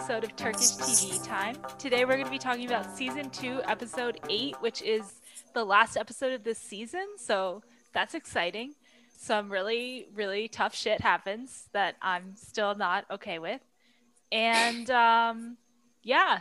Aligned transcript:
episode 0.00 0.24
of 0.24 0.34
Turkish 0.34 0.70
TV 0.78 1.22
Time. 1.22 1.58
Today 1.76 2.06
we're 2.06 2.14
going 2.14 2.24
to 2.24 2.30
be 2.30 2.38
talking 2.38 2.64
about 2.64 2.96
season 2.96 3.28
2, 3.28 3.60
episode 3.68 4.18
8, 4.30 4.56
which 4.60 4.80
is 4.80 5.20
the 5.52 5.62
last 5.62 5.98
episode 5.98 6.32
of 6.32 6.42
this 6.42 6.56
season. 6.56 7.06
So 7.18 7.62
that's 7.92 8.14
exciting. 8.14 8.76
Some 9.14 9.52
really, 9.52 10.06
really 10.14 10.48
tough 10.48 10.74
shit 10.74 11.02
happens 11.02 11.68
that 11.74 11.96
I'm 12.00 12.34
still 12.34 12.74
not 12.74 13.04
okay 13.10 13.38
with. 13.38 13.60
And 14.32 14.90
um, 14.90 15.58
yeah, 16.02 16.40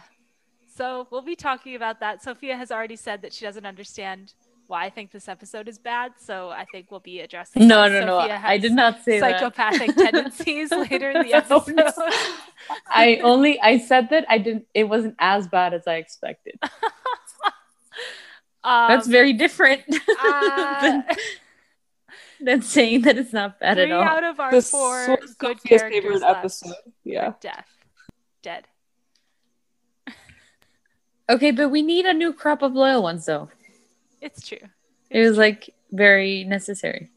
so 0.73 1.09
we'll 1.11 1.21
be 1.21 1.35
talking 1.35 1.75
about 1.75 1.99
that. 1.99 2.23
Sophia 2.23 2.55
has 2.55 2.71
already 2.71 2.95
said 2.95 3.23
that 3.23 3.33
she 3.33 3.43
doesn't 3.43 3.65
understand 3.65 4.35
why 4.69 4.85
I 4.85 4.89
think 4.89 5.11
this 5.11 5.27
episode 5.27 5.67
is 5.67 5.79
bad. 5.79 6.13
So 6.19 6.49
I 6.49 6.65
think 6.71 6.91
we'll 6.91 6.99
be 6.99 7.19
addressing. 7.21 7.67
No, 7.67 7.89
no, 7.89 8.05
no. 8.05 8.19
I 8.19 8.57
did 8.57 8.73
not 8.73 9.03
say 9.03 9.19
psychopathic 9.19 9.95
tendencies 9.97 10.71
later 10.71 11.09
in 11.09 11.27
the 11.27 11.33
episode. 11.41 11.75
no. 11.75 11.91
I 12.87 13.19
only 13.23 13.59
I 13.59 13.79
said 13.79 14.09
that 14.11 14.25
I 14.29 14.37
didn't. 14.37 14.67
It 14.73 14.83
wasn't 14.85 15.15
as 15.19 15.47
bad 15.47 15.73
as 15.73 15.87
I 15.87 15.95
expected. 15.95 16.59
um, 18.63 18.89
That's 18.89 19.07
very 19.07 19.33
different 19.33 19.81
uh, 20.23 20.81
than, 20.81 21.05
than, 22.39 22.61
saying 22.61 23.01
that 23.01 23.17
it's 23.17 23.33
not 23.33 23.59
bad 23.59 23.79
at 23.79 23.91
all. 23.91 24.03
Three 24.03 24.09
out 24.09 24.23
of 24.23 24.39
our 24.39 24.51
this 24.51 24.69
four 24.69 25.17
good 25.39 25.63
characters 25.63 25.91
favorite 25.91 26.23
episode. 26.23 26.75
Yeah, 27.03 27.33
death, 27.41 27.67
dead. 28.43 28.67
Okay, 31.27 31.51
but 31.51 31.69
we 31.69 31.81
need 31.81 32.05
a 32.05 32.13
new 32.13 32.33
crop 32.33 32.61
of 32.61 32.73
loyal 32.73 33.03
ones, 33.03 33.25
though. 33.25 33.49
It's 34.21 34.47
true. 34.47 34.57
It's 34.61 34.71
it 35.09 35.19
was 35.19 35.29
true. 35.31 35.37
like 35.37 35.73
very 35.91 36.43
necessary. 36.43 37.09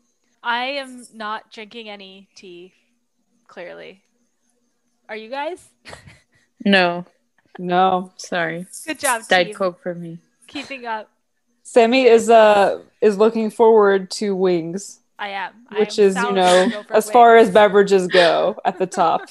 I 0.42 0.64
am 0.64 1.06
not 1.14 1.52
drinking 1.52 1.88
any 1.88 2.28
tea, 2.34 2.72
clearly. 3.46 4.02
Are 5.08 5.16
you 5.16 5.30
guys? 5.30 5.68
no. 6.64 7.04
No. 7.58 8.12
Sorry. 8.16 8.66
Good 8.86 8.98
job, 8.98 9.22
Diet 9.28 9.48
team. 9.48 9.56
Coke 9.56 9.82
for 9.82 9.94
me. 9.94 10.18
Keeping 10.46 10.86
up. 10.86 11.10
Sammy 11.62 12.06
is 12.06 12.28
uh 12.28 12.80
is 13.00 13.18
looking 13.18 13.50
forward 13.50 14.10
to 14.12 14.34
wings. 14.34 15.00
I 15.18 15.28
am. 15.28 15.52
Which 15.78 15.98
I 15.98 16.02
am 16.02 16.08
is, 16.08 16.16
you 16.16 16.32
know, 16.32 16.84
as 16.90 17.04
wings. 17.06 17.10
far 17.10 17.36
as 17.36 17.50
beverages 17.50 18.08
go 18.08 18.58
at 18.64 18.78
the 18.78 18.86
top. 18.86 19.22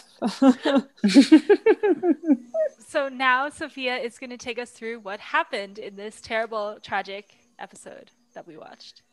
so 2.88 3.10
now 3.10 3.50
Sophia 3.50 3.98
is 3.98 4.18
going 4.18 4.30
to 4.30 4.38
take 4.38 4.58
us 4.58 4.70
through 4.72 5.00
what 5.02 5.20
happened 5.20 5.80
in 5.80 5.98
this 5.98 6.22
terrible, 6.22 6.78
tragic 6.82 7.36
episode 7.62 8.12
that 8.34 8.48
we 8.48 8.58
watched. 8.58 9.04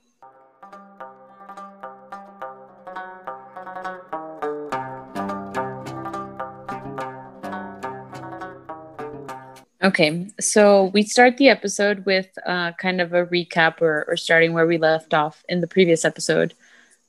Okay, 9.81 10.27
so 10.41 10.87
we 10.87 11.05
start 11.05 11.37
the 11.37 11.49
episode 11.49 12.05
with 12.05 12.27
uh, 12.45 12.73
kind 12.73 13.01
of 13.01 13.13
a 13.13 13.27
recap 13.27 13.81
or, 13.81 14.05
or 14.09 14.17
starting 14.17 14.53
where 14.53 14.67
we 14.67 14.77
left 14.77 15.15
off 15.15 15.45
in 15.49 15.61
the 15.61 15.69
previous 15.69 16.05
episode, 16.05 16.53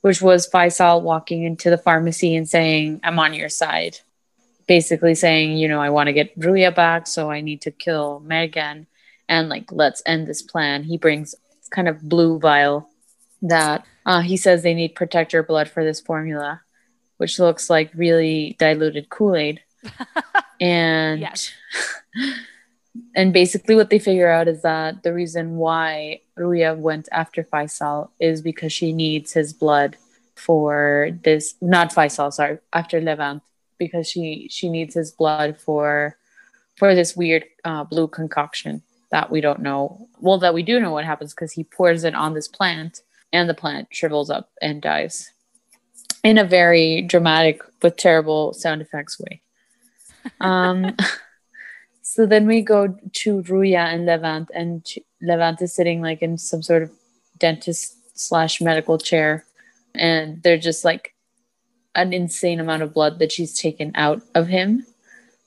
which 0.02 0.22
was 0.22 0.48
Faisal 0.48 1.02
walking 1.02 1.42
into 1.42 1.68
the 1.68 1.78
pharmacy 1.78 2.36
and 2.36 2.48
saying, 2.48 3.00
I'm 3.02 3.18
on 3.18 3.34
your 3.34 3.48
side. 3.48 3.98
Basically 4.68 5.16
saying, 5.16 5.56
you 5.58 5.66
know, 5.66 5.80
I 5.80 5.90
want 5.90 6.06
to 6.06 6.12
get 6.12 6.38
Ruya 6.38 6.72
back, 6.72 7.08
so 7.08 7.28
I 7.28 7.40
need 7.40 7.62
to 7.62 7.72
kill 7.72 8.22
Mergen 8.24 8.86
and 9.30 9.48
like, 9.48 9.70
let's 9.70 10.02
end 10.04 10.26
this 10.26 10.42
plan. 10.42 10.82
He 10.82 10.98
brings 10.98 11.34
kind 11.70 11.88
of 11.88 12.02
blue 12.02 12.38
vial 12.40 12.90
that 13.42 13.86
uh, 14.04 14.20
he 14.20 14.36
says 14.36 14.62
they 14.62 14.74
need 14.74 14.96
protector 14.96 15.42
blood 15.42 15.70
for 15.70 15.84
this 15.84 16.00
formula, 16.00 16.60
which 17.16 17.38
looks 17.38 17.70
like 17.70 17.92
really 17.94 18.56
diluted 18.58 19.08
Kool 19.08 19.36
Aid. 19.36 19.62
and. 20.60 21.24
and 23.14 23.32
basically 23.32 23.76
what 23.76 23.88
they 23.88 24.00
figure 24.00 24.28
out 24.28 24.48
is 24.48 24.62
that 24.62 25.04
the 25.04 25.14
reason 25.14 25.56
why 25.56 26.20
Ruya 26.36 26.76
went 26.76 27.08
after 27.12 27.44
Faisal 27.44 28.10
is 28.18 28.42
because 28.42 28.72
she 28.72 28.92
needs 28.92 29.32
his 29.32 29.52
blood 29.52 29.96
for 30.34 31.10
this 31.22 31.54
not 31.60 31.94
Faisal 31.94 32.32
sorry 32.32 32.58
after 32.72 33.00
Levent 33.00 33.42
because 33.78 34.10
she 34.10 34.48
she 34.50 34.68
needs 34.68 34.94
his 34.94 35.12
blood 35.12 35.56
for 35.56 36.16
for 36.76 36.96
this 36.96 37.14
weird 37.14 37.44
uh, 37.64 37.84
blue 37.84 38.08
concoction 38.08 38.82
that 39.10 39.30
we 39.30 39.40
don't 39.40 39.60
know 39.60 40.08
well 40.20 40.38
that 40.38 40.54
we 40.54 40.62
do 40.62 40.80
know 40.80 40.92
what 40.92 41.04
happens 41.04 41.34
because 41.34 41.52
he 41.52 41.64
pours 41.64 42.04
it 42.04 42.14
on 42.14 42.34
this 42.34 42.48
plant 42.48 43.02
and 43.32 43.48
the 43.48 43.54
plant 43.54 43.88
shrivels 43.90 44.30
up 44.30 44.50
and 44.60 44.82
dies 44.82 45.32
in 46.22 46.38
a 46.38 46.44
very 46.44 47.02
dramatic 47.02 47.62
but 47.80 47.96
terrible 47.96 48.52
sound 48.52 48.80
effects 48.80 49.18
way. 49.18 49.40
Um 50.40 50.96
So 52.12 52.26
then 52.26 52.48
we 52.48 52.60
go 52.60 52.88
to 52.88 53.42
Ruya 53.42 53.94
and 53.94 54.04
Levent, 54.04 54.50
and 54.52 54.84
Levent 55.22 55.62
is 55.62 55.72
sitting 55.72 56.02
like 56.02 56.22
in 56.22 56.38
some 56.38 56.60
sort 56.60 56.82
of 56.82 56.90
dentist 57.38 58.18
slash 58.18 58.60
medical 58.60 58.98
chair, 58.98 59.44
and 59.94 60.42
they're 60.42 60.58
just 60.58 60.84
like 60.84 61.14
an 61.94 62.12
insane 62.12 62.58
amount 62.58 62.82
of 62.82 62.92
blood 62.92 63.20
that 63.20 63.30
she's 63.30 63.56
taken 63.56 63.92
out 63.94 64.22
of 64.34 64.48
him, 64.48 64.84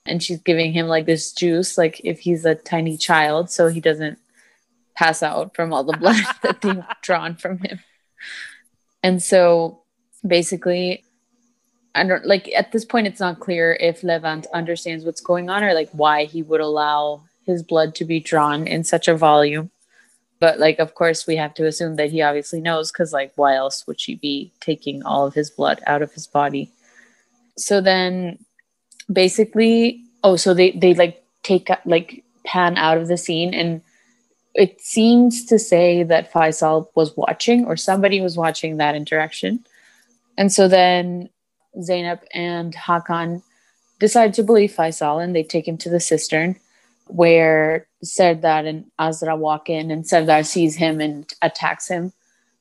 and 0.05 0.21
she's 0.21 0.41
giving 0.41 0.73
him 0.73 0.87
like 0.87 1.05
this 1.05 1.31
juice, 1.31 1.77
like 1.77 2.01
if 2.03 2.19
he's 2.19 2.45
a 2.45 2.55
tiny 2.55 2.97
child, 2.97 3.49
so 3.49 3.67
he 3.67 3.79
doesn't 3.79 4.19
pass 4.95 5.23
out 5.23 5.55
from 5.55 5.73
all 5.73 5.83
the 5.83 5.97
blood 5.97 6.21
that 6.43 6.61
they've 6.61 6.83
drawn 7.01 7.35
from 7.35 7.59
him. 7.59 7.79
And 9.01 9.21
so 9.21 9.81
basically 10.25 11.03
I 11.95 12.03
don't 12.05 12.25
like 12.25 12.49
at 12.55 12.71
this 12.71 12.85
point 12.85 13.07
it's 13.07 13.19
not 13.19 13.39
clear 13.39 13.77
if 13.79 14.03
Levent 14.03 14.47
understands 14.53 15.05
what's 15.05 15.21
going 15.21 15.49
on 15.49 15.63
or 15.63 15.73
like 15.73 15.89
why 15.91 16.25
he 16.25 16.41
would 16.41 16.61
allow 16.61 17.21
his 17.45 17.61
blood 17.61 17.93
to 17.95 18.05
be 18.05 18.19
drawn 18.19 18.65
in 18.65 18.83
such 18.83 19.07
a 19.07 19.15
volume. 19.15 19.69
But 20.39 20.59
like 20.59 20.79
of 20.79 20.95
course 20.95 21.27
we 21.27 21.35
have 21.35 21.53
to 21.55 21.67
assume 21.67 21.97
that 21.97 22.09
he 22.09 22.21
obviously 22.21 22.61
knows 22.61 22.91
cuz 22.91 23.13
like 23.13 23.33
why 23.35 23.55
else 23.55 23.85
would 23.85 23.99
she 23.99 24.15
be 24.15 24.51
taking 24.59 25.03
all 25.03 25.27
of 25.27 25.33
his 25.33 25.51
blood 25.51 25.81
out 25.85 26.01
of 26.01 26.13
his 26.13 26.25
body? 26.25 26.71
So 27.57 27.79
then 27.79 28.42
basically 29.11 30.01
oh 30.23 30.35
so 30.35 30.53
they 30.53 30.71
they 30.71 30.93
like 30.93 31.23
take 31.43 31.69
like 31.85 32.23
pan 32.45 32.77
out 32.77 32.97
of 32.97 33.07
the 33.07 33.17
scene 33.17 33.53
and 33.53 33.81
it 34.55 34.79
seems 34.81 35.45
to 35.45 35.57
say 35.57 36.03
that 36.03 36.31
Faisal 36.31 36.87
was 36.95 37.15
watching 37.17 37.65
or 37.65 37.75
somebody 37.75 38.21
was 38.21 38.37
watching 38.37 38.77
that 38.77 38.95
interaction. 38.95 39.65
And 40.37 40.51
so 40.51 40.67
then 40.67 41.29
Zeynep 41.77 42.21
and 42.33 42.75
Hakan 42.75 43.41
decide 43.99 44.33
to 44.35 44.43
believe 44.43 44.71
Faisal 44.71 45.23
and 45.23 45.35
they 45.35 45.43
take 45.43 45.67
him 45.67 45.77
to 45.79 45.89
the 45.89 45.99
cistern 45.99 46.55
where 47.07 47.87
Serdar 48.03 48.65
and 48.65 48.85
Azra 48.99 49.35
walk 49.35 49.69
in 49.69 49.91
and 49.91 50.07
Serdar 50.07 50.43
sees 50.43 50.75
him 50.75 51.01
and 51.01 51.31
attacks 51.41 51.87
him, 51.87 52.13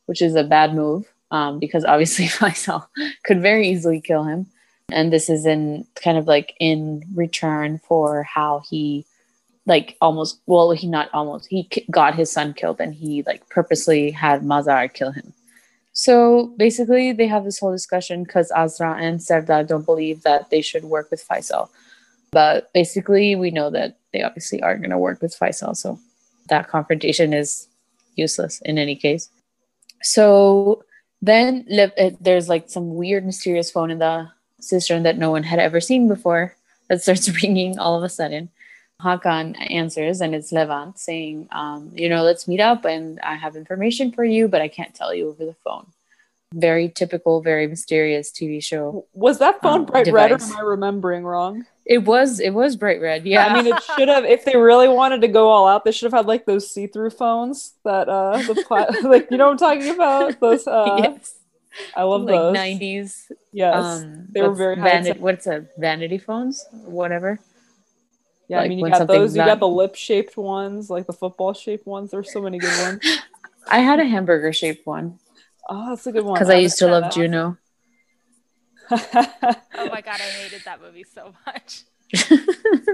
which 0.07 0.23
is 0.23 0.35
a 0.35 0.45
bad 0.45 0.75
move 0.75 1.13
um, 1.31 1.59
because 1.59 1.85
obviously 1.85 2.25
Faisal 2.29 2.87
could 3.25 3.43
very 3.43 3.69
easily 3.69 4.01
kill 4.01 4.25
him. 4.25 4.47
And 4.91 5.13
this 5.13 5.29
is 5.31 5.47
in 5.47 5.87
kind 5.95 6.19
of 6.19 6.27
like 6.27 6.55
in 6.61 7.05
return 7.15 7.79
for 7.79 8.23
how 8.23 8.63
he 8.69 9.07
like 9.65 9.97
almost 10.01 10.41
well 10.47 10.73
he 10.73 10.89
not 10.89 11.09
almost 11.13 11.47
he 11.49 11.69
got 11.91 12.17
his 12.17 12.33
son 12.33 12.53
killed 12.53 12.81
and 12.81 12.93
he 12.93 13.23
like 13.23 13.49
purposely 13.49 14.11
had 14.11 14.43
Mazhar 14.43 14.93
kill 14.93 15.13
him 15.13 15.33
so 15.93 16.55
basically, 16.57 17.13
they 17.13 17.27
have 17.27 17.45
this 17.45 17.59
whole 17.59 17.73
discussion 17.73 18.25
because 18.25 18.51
Azra 18.51 18.97
and 18.99 19.23
Serdar 19.23 19.65
don't 19.65 19.85
believe 19.85 20.23
that 20.23 20.51
they 20.51 20.63
should 20.63 20.85
work 20.85 21.11
with 21.11 21.27
Faisal. 21.27 21.69
But 22.31 22.73
basically, 22.73 23.37
we 23.37 23.51
know 23.51 23.71
that 23.71 23.99
they 24.13 24.23
obviously 24.23 24.63
are 24.63 24.77
going 24.79 24.91
to 24.91 24.99
work 24.99 25.21
with 25.21 25.39
Faisal. 25.39 25.77
So 25.77 25.99
that 26.49 26.69
confrontation 26.69 27.35
is 27.35 27.69
useless 28.17 28.61
in 28.63 28.79
any 28.79 28.97
case. 28.97 29.29
So 30.03 30.83
then 31.21 31.67
uh, 31.71 32.11
there's 32.21 32.49
like 32.49 32.71
some 32.71 32.95
weird, 32.95 33.27
mysterious 33.27 33.71
phone 33.71 33.91
in 33.91 33.99
the 33.99 34.29
cistern 34.63 35.03
that 35.03 35.19
no 35.19 35.31
one 35.31 35.43
had 35.43 35.59
ever 35.59 35.81
seen 35.81 36.09
before 36.09 36.55
that 36.89 37.03
starts 37.03 37.29
ringing 37.43 37.79
all 37.79 37.97
of 37.97 38.05
a 38.05 38.09
sudden. 38.09 38.49
Hakan 39.03 39.57
answers 39.73 40.21
and 40.21 40.35
it's 40.35 40.53
Levent 40.53 40.99
saying, 40.99 41.49
um, 41.51 41.91
you 41.93 42.09
know, 42.09 42.23
let's 42.23 42.47
meet 42.47 42.61
up 42.61 42.85
and 42.85 43.19
I 43.21 43.35
have 43.35 43.57
information 43.57 44.13
for 44.13 44.25
you, 44.25 44.47
but 44.47 44.61
I 44.61 44.69
can't 44.69 44.95
tell 44.95 45.13
you 45.13 45.29
over 45.29 45.45
the 45.45 45.57
phone. 45.65 45.87
Very 46.55 46.89
typical, 46.89 47.41
very 47.41 47.67
mysterious 47.67 48.31
TV 48.31 48.63
show. 48.63 49.07
Was 49.15 49.39
that 49.39 49.61
phone 49.61 49.81
um, 49.81 49.85
bright 49.87 50.05
device. 50.05 50.31
red 50.31 50.33
or 50.33 50.45
am 50.45 50.57
I 50.57 50.61
remembering 50.61 51.25
wrong? 51.25 51.67
It 51.85 52.05
was 52.05 52.39
it 52.39 52.51
was 52.51 52.77
bright 52.77 53.01
red, 53.01 53.27
yeah. 53.27 53.47
I 53.47 53.55
mean 53.55 53.73
it 53.73 53.83
should 53.97 54.09
have 54.09 54.25
if 54.25 54.45
they 54.45 54.57
really 54.57 54.87
wanted 54.87 55.23
to 55.23 55.29
go 55.29 55.49
all 55.49 55.67
out, 55.67 55.85
they 55.85 55.91
should 55.91 56.07
have 56.13 56.17
had 56.17 56.27
like 56.27 56.45
those 56.45 56.71
see-through 56.71 57.11
phones 57.11 57.73
that 57.85 58.09
uh 58.09 58.37
the 58.43 58.63
pla- 58.69 58.87
like 59.09 59.29
you 59.33 59.37
know 59.37 59.47
what 59.47 59.63
I'm 59.63 59.77
talking 59.81 59.93
about? 59.93 60.39
Those 60.39 60.67
uh 60.69 60.97
yes. 61.03 61.42
I 61.97 62.03
love 62.03 62.23
like 62.23 62.35
those. 62.35 62.57
90s. 62.57 63.33
Yes. 63.53 63.75
Um, 63.75 64.27
they 64.31 64.43
were 64.43 64.55
very 64.55 64.77
vanity, 64.77 65.19
what's 65.19 65.47
a 65.47 65.67
vanity 65.79 66.19
phones? 66.19 66.67
Whatever. 66.73 67.39
Yeah, 68.49 68.59
like 68.59 68.67
I 68.67 68.69
mean, 68.69 68.79
you 68.81 68.91
got 68.91 69.07
those. 69.07 69.37
You 69.37 69.45
got 69.45 69.61
the 69.61 69.69
lip 69.69 69.95
shaped 69.95 70.37
ones, 70.37 70.91
like 70.91 71.07
the 71.07 71.13
football 71.13 71.55
shaped 71.55 71.87
ones. 71.87 72.11
There's 72.11 72.33
so 72.33 72.43
many 72.43 72.59
good 72.59 72.83
ones. 72.83 73.01
I 73.67 73.79
had 73.79 74.01
a 74.01 74.05
hamburger 74.05 74.53
shaped 74.53 74.87
one. 74.87 75.19
Oh, 75.69 75.91
that's 75.91 76.07
a 76.07 76.13
good 76.13 76.25
one. 76.25 76.35
Because 76.35 76.51
I, 76.51 76.57
I 76.57 76.59
used 76.59 76.79
to 76.79 76.89
love 76.89 77.13
Juno. 77.13 77.57
oh 78.91 78.97
my 79.75 80.03
god, 80.03 80.21
I 80.21 80.31
hated 80.43 80.63
that 80.65 80.81
movie 80.83 81.05
so 81.05 81.33
much. 81.47 81.85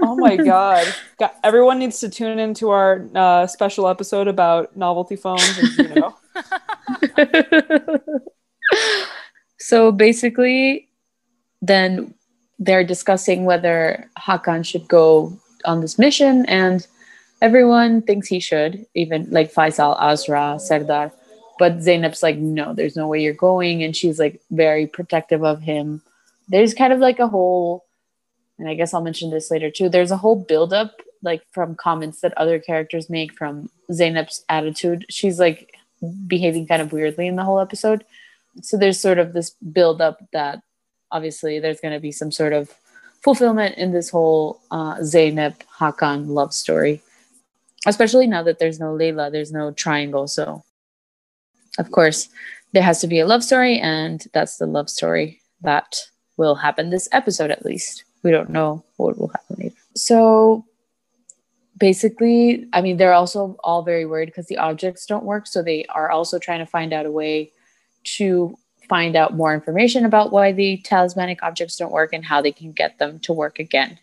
oh 0.01 0.15
my 0.15 0.37
god. 0.37 0.87
god! 1.19 1.31
Everyone 1.43 1.79
needs 1.79 1.99
to 1.99 2.09
tune 2.09 2.39
into 2.39 2.69
our 2.69 3.05
uh, 3.13 3.47
special 3.47 3.87
episode 3.89 4.29
about 4.29 4.77
novelty 4.77 5.17
phones. 5.17 5.57
And, 5.57 5.89
you 5.89 5.95
know. 5.95 6.15
So 9.57 9.91
basically, 9.91 10.87
then 11.61 12.13
they're 12.57 12.83
discussing 12.83 13.45
whether 13.45 14.09
Hakan 14.17 14.65
should 14.65 14.87
go 14.87 15.37
on 15.65 15.81
this 15.81 15.99
mission, 15.99 16.45
and 16.47 16.85
everyone 17.41 18.01
thinks 18.01 18.27
he 18.27 18.39
should, 18.39 18.85
even 18.95 19.27
like 19.29 19.53
Faisal, 19.53 19.99
Azra, 19.99 20.57
Serdar. 20.59 21.11
But 21.57 21.79
Zeynep's 21.79 22.23
like, 22.23 22.37
no, 22.37 22.73
there's 22.73 22.95
no 22.95 23.07
way 23.07 23.21
you're 23.21 23.33
going. 23.33 23.83
And 23.83 23.93
she's 23.93 24.17
like 24.17 24.41
very 24.49 24.87
protective 24.87 25.43
of 25.43 25.61
him. 25.61 26.01
There's 26.47 26.73
kind 26.73 26.93
of 26.93 26.99
like 26.99 27.19
a 27.19 27.27
whole, 27.27 27.85
and 28.57 28.69
I 28.69 28.75
guess 28.75 28.93
I'll 28.93 29.03
mention 29.03 29.29
this 29.29 29.51
later 29.51 29.69
too. 29.69 29.89
There's 29.89 30.11
a 30.11 30.17
whole 30.17 30.37
buildup, 30.37 31.01
like 31.21 31.43
from 31.51 31.75
comments 31.75 32.21
that 32.21 32.37
other 32.37 32.59
characters 32.59 33.09
make 33.09 33.33
from 33.33 33.69
Zeynep's 33.91 34.43
attitude. 34.47 35.05
She's 35.09 35.37
like 35.37 35.75
behaving 36.27 36.65
kind 36.65 36.81
of 36.81 36.93
weirdly 36.93 37.27
in 37.27 37.35
the 37.35 37.43
whole 37.43 37.59
episode. 37.59 38.05
So 38.61 38.77
there's 38.77 38.99
sort 38.99 39.19
of 39.19 39.33
this 39.33 39.51
buildup 39.51 40.19
that 40.33 40.61
obviously 41.11 41.59
there's 41.59 41.79
going 41.79 41.93
to 41.93 41.99
be 41.99 42.11
some 42.11 42.31
sort 42.31 42.53
of 42.53 42.73
fulfillment 43.21 43.77
in 43.77 43.91
this 43.91 44.09
whole 44.09 44.61
uh, 44.71 44.95
Zeynep 44.95 45.61
Hakan 45.79 46.27
love 46.27 46.53
story 46.53 47.01
especially 47.87 48.27
now 48.27 48.43
that 48.43 48.59
there's 48.59 48.79
no 48.79 48.93
Leyla, 48.93 49.31
there's 49.31 49.51
no 49.51 49.71
triangle. 49.71 50.27
So, 50.27 50.63
of 51.77 51.91
course, 51.91 52.29
there 52.73 52.83
has 52.83 53.01
to 53.01 53.07
be 53.07 53.19
a 53.19 53.27
love 53.27 53.43
story, 53.43 53.79
and 53.79 54.25
that's 54.33 54.57
the 54.57 54.65
love 54.65 54.89
story 54.89 55.41
that 55.61 55.97
will 56.37 56.55
happen 56.55 56.89
this 56.89 57.09
episode 57.11 57.51
at 57.51 57.65
least. 57.65 58.03
We 58.23 58.31
don't 58.31 58.49
know 58.49 58.83
what 58.97 59.17
will 59.17 59.29
happen 59.29 59.55
later. 59.59 59.75
So, 59.95 60.65
basically, 61.77 62.67
I 62.73 62.81
mean, 62.81 62.97
they're 62.97 63.13
also 63.13 63.57
all 63.63 63.83
very 63.83 64.05
worried 64.05 64.27
because 64.27 64.47
the 64.47 64.57
objects 64.57 65.05
don't 65.05 65.23
work. 65.23 65.47
So, 65.47 65.61
they 65.61 65.85
are 65.85 66.11
also 66.11 66.37
trying 66.39 66.59
to 66.59 66.65
find 66.65 66.93
out 66.93 67.05
a 67.05 67.11
way 67.11 67.51
to 68.17 68.57
find 68.87 69.15
out 69.15 69.35
more 69.35 69.53
information 69.53 70.03
about 70.03 70.31
why 70.31 70.51
the 70.51 70.77
talismanic 70.83 71.43
objects 71.43 71.77
don't 71.77 71.91
work 71.91 72.11
and 72.11 72.25
how 72.25 72.41
they 72.41 72.51
can 72.51 72.71
get 72.71 72.97
them 72.97 73.19
to 73.19 73.31
work 73.31 73.59
again. 73.59 73.99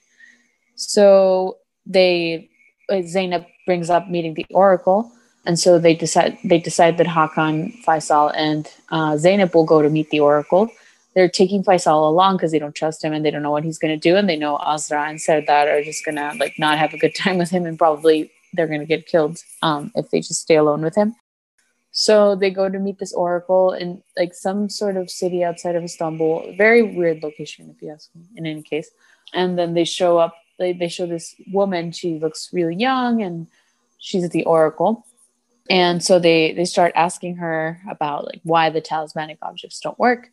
So, 0.76 1.58
they 1.87 2.49
uh, 2.88 2.94
Zeynep 2.94 3.47
brings 3.64 3.91
up 3.91 4.08
meeting 4.08 4.35
the 4.35 4.47
oracle, 4.50 5.11
and 5.44 5.58
so 5.58 5.79
they 5.79 5.94
decide 5.94 6.38
they 6.44 6.58
decide 6.58 6.99
that 6.99 7.06
Hakan, 7.06 7.73
Faisal, 7.85 8.32
and 8.37 8.70
uh, 8.91 9.12
Zeynep 9.12 9.55
will 9.55 9.64
go 9.64 9.82
to 9.82 9.88
meet 9.88 10.11
the 10.11 10.20
oracle. 10.20 10.69
They're 11.14 11.29
taking 11.31 11.64
Faisal 11.64 12.08
along 12.08 12.37
because 12.37 12.53
they 12.53 12.58
don't 12.58 12.75
trust 12.75 13.03
him 13.03 13.14
and 13.14 13.25
they 13.25 13.31
don't 13.31 13.43
know 13.43 13.50
what 13.50 13.64
he's 13.64 13.79
going 13.79 13.99
to 13.99 14.08
do, 14.08 14.17
and 14.17 14.29
they 14.29 14.37
know 14.37 14.56
Azra 14.58 15.08
and 15.08 15.20
Serdar 15.20 15.69
are 15.69 15.82
just 15.82 16.05
going 16.05 16.17
to 16.17 16.32
like 16.38 16.58
not 16.58 16.79
have 16.79 16.93
a 16.93 16.99
good 16.99 17.14
time 17.23 17.38
with 17.38 17.50
him, 17.50 17.64
and 17.67 17.79
probably 17.79 18.31
they're 18.53 18.67
going 18.67 18.81
to 18.81 18.87
get 18.87 19.06
killed 19.06 19.38
um, 19.62 19.93
if 19.94 20.11
they 20.11 20.20
just 20.20 20.43
stay 20.43 20.56
alone 20.56 20.82
with 20.82 20.94
him. 20.94 21.14
So 21.98 22.37
they 22.37 22.50
go 22.50 22.69
to 22.69 22.78
meet 22.78 22.98
this 22.98 23.14
oracle 23.14 23.72
in 23.72 24.02
like 24.19 24.34
some 24.34 24.69
sort 24.69 24.98
of 24.98 25.08
city 25.10 25.43
outside 25.43 25.76
of 25.76 25.82
Istanbul. 25.82 26.52
Very 26.58 26.82
weird 26.82 27.22
location, 27.22 27.75
if 27.75 27.81
you 27.81 27.90
ask 27.90 28.14
me. 28.14 28.22
In 28.37 28.44
any 28.44 28.60
case, 28.60 28.90
and 29.32 29.58
then 29.58 29.72
they 29.72 29.84
show 29.84 30.19
up 30.19 30.34
they, 30.58 30.75
they 30.75 30.88
show 30.88 31.06
this 31.06 31.34
woman 31.52 31.93
she 31.93 32.19
looks 32.19 32.50
really 32.52 32.75
young 32.75 33.22
and 33.22 33.46
she's 33.98 34.25
at 34.25 34.31
the 34.31 34.44
oracle 34.44 35.06
and 35.70 36.02
so 36.04 36.19
they 36.19 36.52
they 36.52 36.66
start 36.66 36.93
asking 36.94 37.37
her 37.37 37.81
about 37.90 38.26
like 38.26 38.40
why 38.43 38.69
the 38.70 38.81
talismanic 38.81 39.38
objects 39.43 39.81
don't 39.81 39.98
work 39.98 40.31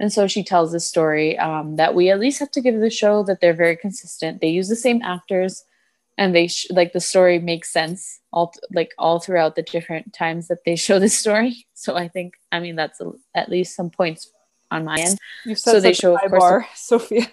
and 0.00 0.12
so 0.12 0.26
she 0.26 0.42
tells 0.42 0.72
this 0.72 0.86
story 0.86 1.38
um, 1.38 1.76
that 1.76 1.94
we 1.94 2.10
at 2.10 2.18
least 2.18 2.40
have 2.40 2.50
to 2.50 2.60
give 2.60 2.80
the 2.80 2.90
show 2.90 3.22
that 3.22 3.40
they're 3.40 3.54
very 3.54 3.76
consistent 3.76 4.40
they 4.40 4.48
use 4.48 4.68
the 4.68 4.76
same 4.76 5.00
actors 5.02 5.64
and 6.18 6.34
they 6.34 6.46
sh- 6.46 6.66
like 6.70 6.92
the 6.92 7.00
story 7.00 7.38
makes 7.38 7.72
sense 7.72 8.20
all 8.32 8.52
like 8.72 8.92
all 8.98 9.18
throughout 9.18 9.56
the 9.56 9.62
different 9.62 10.12
times 10.12 10.48
that 10.48 10.64
they 10.64 10.76
show 10.76 10.98
this 10.98 11.16
story 11.16 11.66
so 11.74 11.96
i 11.96 12.08
think 12.08 12.34
i 12.50 12.60
mean 12.60 12.76
that's 12.76 13.00
a, 13.00 13.10
at 13.34 13.48
least 13.48 13.76
some 13.76 13.90
points 13.90 14.30
on 14.70 14.84
my 14.84 14.96
end 14.96 15.18
you 15.44 15.54
so 15.54 15.80
they 15.80 15.92
show 15.92 16.14
of 16.14 16.20
course, 16.30 16.40
bar, 16.40 16.66
sophia 16.74 17.26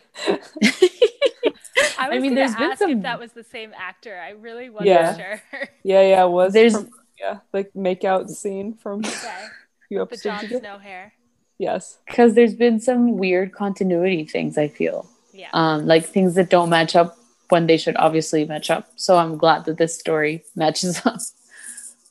I, 2.00 2.16
I 2.16 2.20
mean, 2.20 2.34
there's 2.34 2.56
been 2.56 2.78
some. 2.78 2.92
If 2.92 3.02
that 3.04 3.20
was 3.20 3.34
the 3.34 3.44
same 3.44 3.74
actor, 3.78 4.18
I 4.18 4.32
really 4.32 4.70
wasn't 4.70 4.88
yeah. 4.88 5.18
sure. 5.18 5.42
Yeah, 5.84 6.02
yeah, 6.02 6.26
it 6.26 6.30
was. 6.30 6.54
There's 6.54 6.74
from, 6.74 6.90
yeah, 7.20 7.40
like 7.52 7.76
make 7.76 8.04
out 8.04 8.30
scene 8.30 8.74
from 8.76 9.00
okay. 9.00 9.46
few 9.88 10.02
episodes 10.02 10.42
the 10.42 10.48
Jon. 10.48 10.60
Snow 10.62 10.78
hair. 10.78 11.14
Yes, 11.58 11.98
because 12.08 12.36
there's 12.36 12.54
been 12.54 12.80
some 12.80 13.18
weird 13.18 13.52
continuity 13.52 14.26
things. 14.26 14.58
I 14.58 14.70
feel. 14.70 15.10
Yeah. 15.34 15.50
Um, 15.54 15.86
like 15.86 16.06
things 16.06 16.36
that 16.36 16.50
don't 16.50 16.70
match 16.70 16.96
up 16.96 17.18
when 17.50 17.68
they 17.68 17.78
should 17.78 17.98
obviously 17.98 18.46
match 18.46 18.70
up. 18.70 18.90
So 18.96 19.18
I'm 19.18 19.38
glad 19.38 19.66
that 19.66 19.78
this 19.78 19.98
story 19.98 20.44
matches 20.56 21.02
up. 21.06 21.20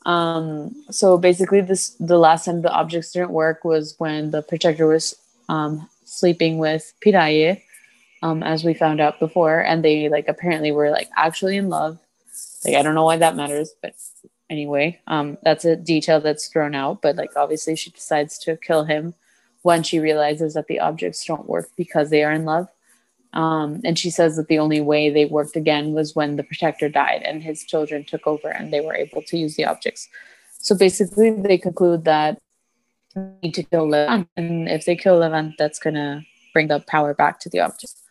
Um, 0.06 0.74
so 0.90 1.18
basically, 1.18 1.60
this 1.60 1.90
the 2.00 2.18
last 2.18 2.44
time 2.44 2.62
the 2.62 2.72
objects 2.72 3.12
didn't 3.12 3.30
work 3.30 3.64
was 3.64 3.94
when 3.98 4.30
the 4.30 4.42
protector 4.42 4.86
was 4.86 5.14
um, 5.48 5.88
sleeping 6.04 6.58
with 6.58 6.92
Piraye, 7.04 7.62
um, 8.22 8.42
as 8.42 8.64
we 8.64 8.74
found 8.74 9.00
out 9.00 9.20
before, 9.20 9.60
and 9.60 9.84
they 9.84 10.08
like 10.08 10.28
apparently 10.28 10.72
were 10.72 10.90
like 10.90 11.08
actually 11.16 11.56
in 11.56 11.68
love. 11.68 11.98
Like 12.64 12.74
I 12.74 12.82
don't 12.82 12.94
know 12.94 13.04
why 13.04 13.16
that 13.18 13.36
matters, 13.36 13.72
but 13.82 13.94
anyway, 14.48 14.98
um, 15.06 15.38
that's 15.42 15.64
a 15.64 15.76
detail 15.76 16.20
that's 16.20 16.48
thrown 16.48 16.74
out. 16.74 17.02
But 17.02 17.16
like 17.16 17.36
obviously, 17.36 17.76
she 17.76 17.90
decides 17.90 18.38
to 18.40 18.56
kill 18.56 18.84
him 18.84 19.14
when 19.62 19.82
she 19.82 19.98
realizes 19.98 20.54
that 20.54 20.68
the 20.68 20.80
objects 20.80 21.24
don't 21.24 21.48
work 21.48 21.68
because 21.76 22.10
they 22.10 22.24
are 22.24 22.32
in 22.32 22.44
love. 22.44 22.68
Um, 23.34 23.80
and 23.84 23.98
she 23.98 24.10
says 24.10 24.36
that 24.36 24.48
the 24.48 24.58
only 24.58 24.80
way 24.80 25.10
they 25.10 25.26
worked 25.26 25.56
again 25.56 25.92
was 25.92 26.16
when 26.16 26.36
the 26.36 26.42
protector 26.42 26.88
died 26.88 27.22
and 27.22 27.42
his 27.42 27.64
children 27.64 28.04
took 28.04 28.26
over 28.26 28.48
and 28.48 28.72
they 28.72 28.80
were 28.80 28.94
able 28.94 29.22
to 29.22 29.36
use 29.36 29.56
the 29.56 29.66
objects. 29.66 30.08
So 30.58 30.74
basically, 30.74 31.30
they 31.30 31.58
conclude 31.58 32.04
that 32.04 32.40
they 33.14 33.22
need 33.42 33.54
to 33.54 33.62
kill 33.62 33.88
Levent, 33.88 34.28
and 34.36 34.68
if 34.68 34.84
they 34.84 34.96
kill 34.96 35.18
Levent, 35.18 35.56
that's 35.58 35.78
gonna 35.78 36.24
bring 36.52 36.68
the 36.68 36.80
power 36.80 37.14
back 37.14 37.38
to 37.40 37.48
the 37.48 37.60
objects. 37.60 38.02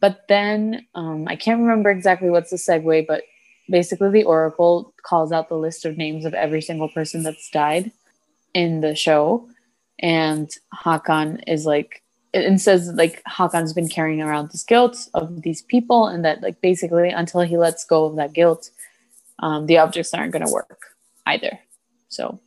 But 0.00 0.22
then 0.28 0.86
um, 0.94 1.28
I 1.28 1.36
can't 1.36 1.60
remember 1.60 1.90
exactly 1.90 2.30
what's 2.30 2.50
the 2.50 2.56
segue, 2.56 3.06
but 3.06 3.22
basically 3.68 4.10
the 4.10 4.24
Oracle 4.24 4.92
calls 5.02 5.32
out 5.32 5.48
the 5.48 5.56
list 5.56 5.84
of 5.84 5.96
names 5.96 6.24
of 6.24 6.34
every 6.34 6.60
single 6.60 6.88
person 6.88 7.22
that's 7.22 7.50
died 7.50 7.92
in 8.54 8.80
the 8.80 8.96
show. 8.96 9.48
And 10.00 10.50
Hakan 10.74 11.42
is 11.46 11.66
like, 11.66 12.01
and 12.34 12.60
says 12.60 12.88
like 12.94 13.22
Hakan's 13.24 13.72
been 13.72 13.88
carrying 13.88 14.22
around 14.22 14.50
this 14.50 14.64
guilt 14.64 15.08
of 15.14 15.42
these 15.42 15.62
people, 15.62 16.06
and 16.06 16.24
that 16.24 16.42
like 16.42 16.60
basically 16.60 17.10
until 17.10 17.40
he 17.42 17.56
lets 17.56 17.84
go 17.84 18.04
of 18.04 18.16
that 18.16 18.32
guilt, 18.32 18.70
um, 19.40 19.66
the 19.66 19.78
objects 19.78 20.14
aren't 20.14 20.32
going 20.32 20.46
to 20.46 20.52
work 20.52 20.86
either. 21.26 21.58
So 22.08 22.40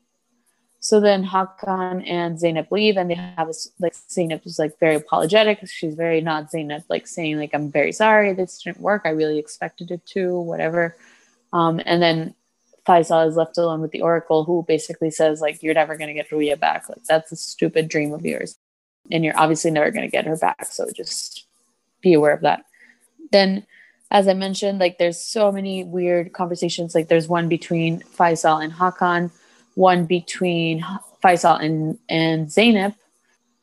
so 0.85 0.99
then 0.99 1.25
Hakan 1.25 2.07
and 2.07 2.37
Zeynep 2.37 2.69
leave, 2.69 2.95
and 2.95 3.09
they 3.09 3.15
have 3.15 3.47
this 3.47 3.71
like 3.79 3.93
Zeynep 3.93 4.45
is 4.45 4.59
like 4.59 4.79
very 4.79 4.93
apologetic. 4.93 5.67
She's 5.67 5.95
very 5.95 6.21
not 6.21 6.51
Zeynep, 6.51 6.83
like 6.89 7.07
saying 7.07 7.39
like 7.39 7.55
I'm 7.55 7.71
very 7.71 7.91
sorry 7.91 8.33
this 8.33 8.61
didn't 8.61 8.79
work. 8.79 9.01
I 9.03 9.09
really 9.09 9.39
expected 9.39 9.89
it 9.89 10.05
to, 10.13 10.39
whatever. 10.39 10.95
Um, 11.53 11.81
and 11.87 12.03
then 12.03 12.35
Faisal 12.87 13.27
is 13.27 13.35
left 13.35 13.57
alone 13.57 13.81
with 13.81 13.93
the 13.93 14.01
Oracle, 14.03 14.43
who 14.43 14.63
basically 14.67 15.09
says 15.09 15.41
like 15.41 15.63
you're 15.63 15.73
never 15.73 15.97
gonna 15.97 16.13
get 16.13 16.29
Ruya 16.29 16.59
back. 16.59 16.87
Like 16.87 17.03
that's 17.09 17.31
a 17.31 17.35
stupid 17.35 17.89
dream 17.89 18.13
of 18.13 18.23
yours, 18.23 18.55
and 19.11 19.23
you're 19.23 19.37
obviously 19.37 19.71
never 19.71 19.91
gonna 19.91 20.07
get 20.07 20.25
her 20.25 20.37
back. 20.37 20.65
So 20.65 20.87
just 20.95 21.45
be 22.01 22.13
aware 22.13 22.33
of 22.33 22.41
that. 22.41 22.65
Then 23.31 23.65
as 24.11 24.27
I 24.27 24.33
mentioned, 24.33 24.79
like 24.79 24.97
there's 24.97 25.19
so 25.19 25.51
many 25.51 25.83
weird 25.83 26.33
conversations. 26.33 26.93
Like 26.93 27.07
there's 27.07 27.27
one 27.27 27.49
between 27.49 28.01
Faisal 28.01 28.63
and 28.63 28.71
Hakan 28.71 29.31
one 29.75 30.05
between 30.05 30.83
Faisal 31.23 31.61
and, 31.61 31.99
and 32.09 32.47
Zeynep, 32.47 32.95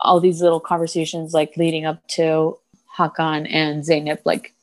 all 0.00 0.20
these 0.20 0.40
little 0.40 0.60
conversations 0.60 1.34
like 1.34 1.56
leading 1.56 1.84
up 1.84 2.06
to 2.08 2.58
Hakan 2.96 3.46
and 3.50 3.82
Zeynep, 3.82 4.20
like 4.24 4.54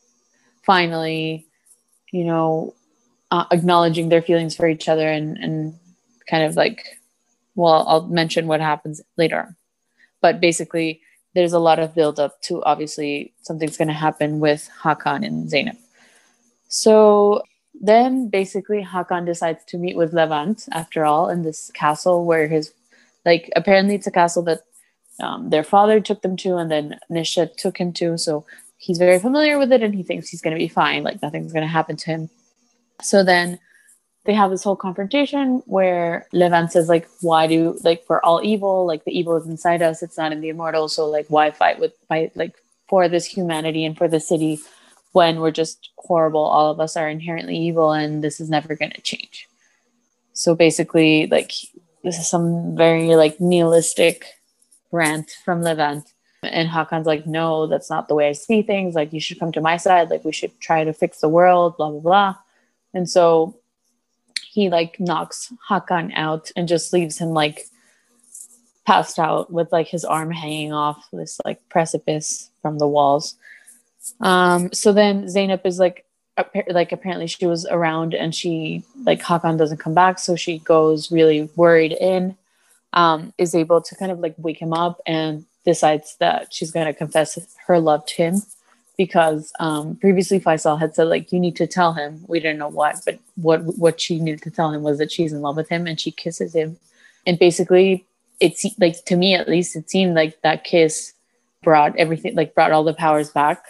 finally, 0.63 1.45
you 2.11 2.23
know, 2.23 2.73
uh, 3.31 3.45
acknowledging 3.51 4.09
their 4.09 4.21
feelings 4.21 4.55
for 4.55 4.67
each 4.67 4.87
other 4.87 5.07
and, 5.07 5.37
and 5.37 5.75
kind 6.29 6.43
of 6.43 6.55
like, 6.55 6.99
well, 7.55 7.85
I'll 7.87 8.07
mention 8.07 8.47
what 8.47 8.61
happens 8.61 9.01
later. 9.17 9.55
But 10.21 10.41
basically, 10.41 11.01
there's 11.35 11.53
a 11.53 11.59
lot 11.59 11.79
of 11.79 11.95
build 11.95 12.19
up 12.19 12.41
to 12.43 12.63
obviously 12.63 13.33
something's 13.41 13.77
going 13.77 13.87
to 13.87 13.93
happen 13.93 14.39
with 14.39 14.69
Hakan 14.81 15.25
and 15.25 15.49
Zeynep. 15.49 15.77
So 16.67 17.43
then 17.79 18.29
basically 18.29 18.83
Hakan 18.83 19.25
decides 19.25 19.63
to 19.65 19.77
meet 19.77 19.95
with 19.95 20.13
Levent 20.13 20.67
after 20.71 21.05
all 21.05 21.29
in 21.29 21.43
this 21.43 21.71
castle 21.73 22.25
where 22.25 22.47
his 22.47 22.73
like 23.25 23.49
apparently 23.55 23.95
it's 23.95 24.07
a 24.07 24.11
castle 24.11 24.43
that 24.43 24.61
um, 25.21 25.49
their 25.49 25.63
father 25.63 25.99
took 25.99 26.21
them 26.21 26.35
to 26.37 26.57
and 26.57 26.71
then 26.71 26.99
Nisha 27.11 27.55
took 27.55 27.77
him 27.77 27.93
to 27.93 28.17
so 28.17 28.45
he's 28.77 28.97
very 28.97 29.19
familiar 29.19 29.59
with 29.59 29.71
it 29.71 29.83
and 29.83 29.93
he 29.93 30.03
thinks 30.03 30.29
he's 30.29 30.41
going 30.41 30.55
to 30.55 30.59
be 30.59 30.67
fine 30.67 31.03
like 31.03 31.21
nothing's 31.21 31.53
going 31.53 31.63
to 31.65 31.67
happen 31.67 31.95
to 31.97 32.05
him 32.05 32.29
so 33.01 33.23
then 33.23 33.59
they 34.29 34.35
have 34.35 34.51
this 34.51 34.63
whole 34.63 34.75
confrontation 34.75 35.63
where 35.65 36.27
Levent 36.31 36.71
says 36.71 36.87
like 36.87 37.09
why 37.21 37.47
do 37.47 37.77
like 37.83 38.03
we're 38.07 38.21
all 38.21 38.41
evil 38.43 38.85
like 38.85 39.03
the 39.03 39.17
evil 39.17 39.35
is 39.35 39.47
inside 39.47 39.81
us 39.81 40.03
it's 40.03 40.17
not 40.17 40.31
in 40.31 40.41
the 40.41 40.49
immortal 40.49 40.87
so 40.87 41.07
like 41.07 41.25
why 41.29 41.49
fight 41.49 41.79
with 41.79 41.93
fight 42.07 42.37
like 42.37 42.55
for 42.87 43.07
this 43.07 43.25
humanity 43.25 43.85
and 43.85 43.97
for 43.97 44.07
the 44.07 44.19
city 44.19 44.59
when 45.11 45.39
we're 45.39 45.51
just 45.51 45.89
horrible. 45.97 46.41
All 46.41 46.71
of 46.71 46.79
us 46.79 46.95
are 46.97 47.09
inherently 47.09 47.57
evil, 47.57 47.91
and 47.91 48.23
this 48.23 48.39
is 48.39 48.49
never 48.49 48.75
going 48.75 48.91
to 48.91 49.01
change. 49.01 49.47
So 50.33 50.55
basically, 50.55 51.27
like 51.27 51.51
this 52.03 52.17
is 52.17 52.27
some 52.27 52.75
very 52.75 53.15
like 53.15 53.39
nihilistic 53.39 54.25
rant 54.91 55.31
from 55.43 55.61
Levent. 55.61 56.13
And 56.41 56.69
Hakan's 56.69 57.05
like, 57.05 57.27
no, 57.27 57.67
that's 57.67 57.89
not 57.89 58.07
the 58.07 58.15
way 58.15 58.29
I 58.29 58.31
see 58.31 58.61
things. 58.61 58.95
Like, 58.95 59.11
you 59.11 59.19
should 59.19 59.39
come 59.41 59.51
to 59.51 59.59
my 59.59 59.75
side. 59.75 60.09
Like, 60.09 60.23
we 60.23 60.31
should 60.31 60.57
try 60.61 60.85
to 60.85 60.93
fix 60.93 61.19
the 61.19 61.27
world, 61.27 61.75
blah, 61.75 61.91
blah, 61.91 61.99
blah. 61.99 62.35
And 62.93 63.09
so 63.09 63.58
he 64.59 64.69
like 64.69 64.99
knocks 64.99 65.53
Hakan 65.69 66.11
out 66.15 66.51
and 66.53 66.67
just 66.67 66.91
leaves 66.91 67.17
him 67.17 67.29
like 67.29 67.67
passed 68.85 69.17
out 69.17 69.49
with 69.53 69.71
like 69.71 69.87
his 69.87 70.03
arm 70.03 70.31
hanging 70.31 70.73
off 70.73 71.07
this 71.13 71.39
like 71.45 71.61
precipice 71.69 72.49
from 72.61 72.77
the 72.77 72.87
walls. 72.87 73.35
Um, 74.19 74.73
so 74.73 74.91
then 74.91 75.27
Zeynep 75.27 75.65
is 75.65 75.79
like, 75.79 76.03
like 76.69 76.91
apparently 76.91 77.27
she 77.27 77.45
was 77.47 77.65
around 77.67 78.13
and 78.13 78.35
she 78.35 78.83
like 79.05 79.21
Hakan 79.21 79.57
doesn't 79.57 79.77
come 79.77 79.93
back, 79.93 80.19
so 80.19 80.35
she 80.35 80.59
goes 80.59 81.09
really 81.09 81.49
worried 81.55 81.93
in. 81.93 82.35
Um, 82.91 83.33
is 83.37 83.53
able 83.53 83.81
to 83.81 83.95
kind 83.95 84.11
of 84.11 84.19
like 84.19 84.33
wake 84.37 84.59
him 84.59 84.73
up 84.73 84.99
and 85.05 85.45
decides 85.63 86.17
that 86.17 86.51
she's 86.51 86.71
to 86.87 86.93
confess 86.93 87.37
her 87.67 87.79
love 87.79 88.05
to 88.07 88.15
him 88.15 88.41
because 88.99 89.53
um, 89.61 89.95
previously 89.95 90.41
Faisal 90.41 90.77
had 90.77 90.93
said 90.93 91.05
like 91.05 91.31
you 91.31 91.39
need 91.39 91.55
to 91.55 91.65
tell 91.65 91.93
him. 91.93 92.21
We 92.27 92.41
didn't 92.41 92.59
know 92.59 92.67
what 92.67 92.97
but 93.05 93.17
what 93.35 93.61
what 93.77 94.01
she 94.01 94.19
needed 94.19 94.41
to 94.41 94.51
tell 94.51 94.73
him 94.73 94.83
was 94.83 94.97
that 94.97 95.09
she's 95.09 95.31
in 95.31 95.41
love 95.41 95.55
with 95.55 95.69
him 95.69 95.87
and 95.87 95.97
she 95.97 96.11
kisses 96.11 96.53
him. 96.53 96.77
And 97.25 97.39
basically 97.39 98.05
it's 98.41 98.65
like 98.77 99.05
to 99.05 99.15
me 99.15 99.35
at 99.35 99.47
least 99.47 99.77
it 99.77 99.89
seemed 99.89 100.15
like 100.15 100.41
that 100.41 100.65
kiss 100.65 101.13
brought 101.63 101.95
everything 101.95 102.35
like 102.35 102.53
brought 102.53 102.73
all 102.73 102.83
the 102.83 102.93
powers 102.93 103.29
back 103.29 103.63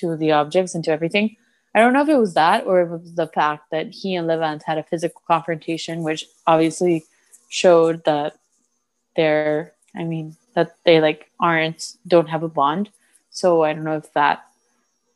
to 0.00 0.16
the 0.16 0.32
objects 0.32 0.74
and 0.74 0.82
to 0.82 0.90
everything. 0.90 1.36
I 1.72 1.78
don't 1.78 1.92
know 1.92 2.02
if 2.02 2.08
it 2.08 2.18
was 2.18 2.34
that 2.34 2.66
or 2.66 2.82
if 2.82 2.88
it 2.88 3.02
was 3.02 3.14
the 3.14 3.28
fact 3.28 3.70
that 3.70 3.92
he 3.92 4.16
and 4.16 4.26
Levent 4.26 4.64
had 4.64 4.78
a 4.78 4.82
physical 4.82 5.22
confrontation, 5.28 6.02
which 6.02 6.24
obviously 6.48 7.04
showed 7.48 8.02
that 8.06 8.36
they're, 9.14 9.72
I 9.94 10.02
mean, 10.02 10.36
that 10.54 10.74
they 10.84 11.00
like 11.00 11.30
aren't, 11.38 11.96
don't 12.08 12.28
have 12.28 12.42
a 12.42 12.48
bond. 12.48 12.90
So 13.30 13.62
I 13.62 13.72
don't 13.72 13.84
know 13.84 13.96
if 13.96 14.12
that 14.14 14.44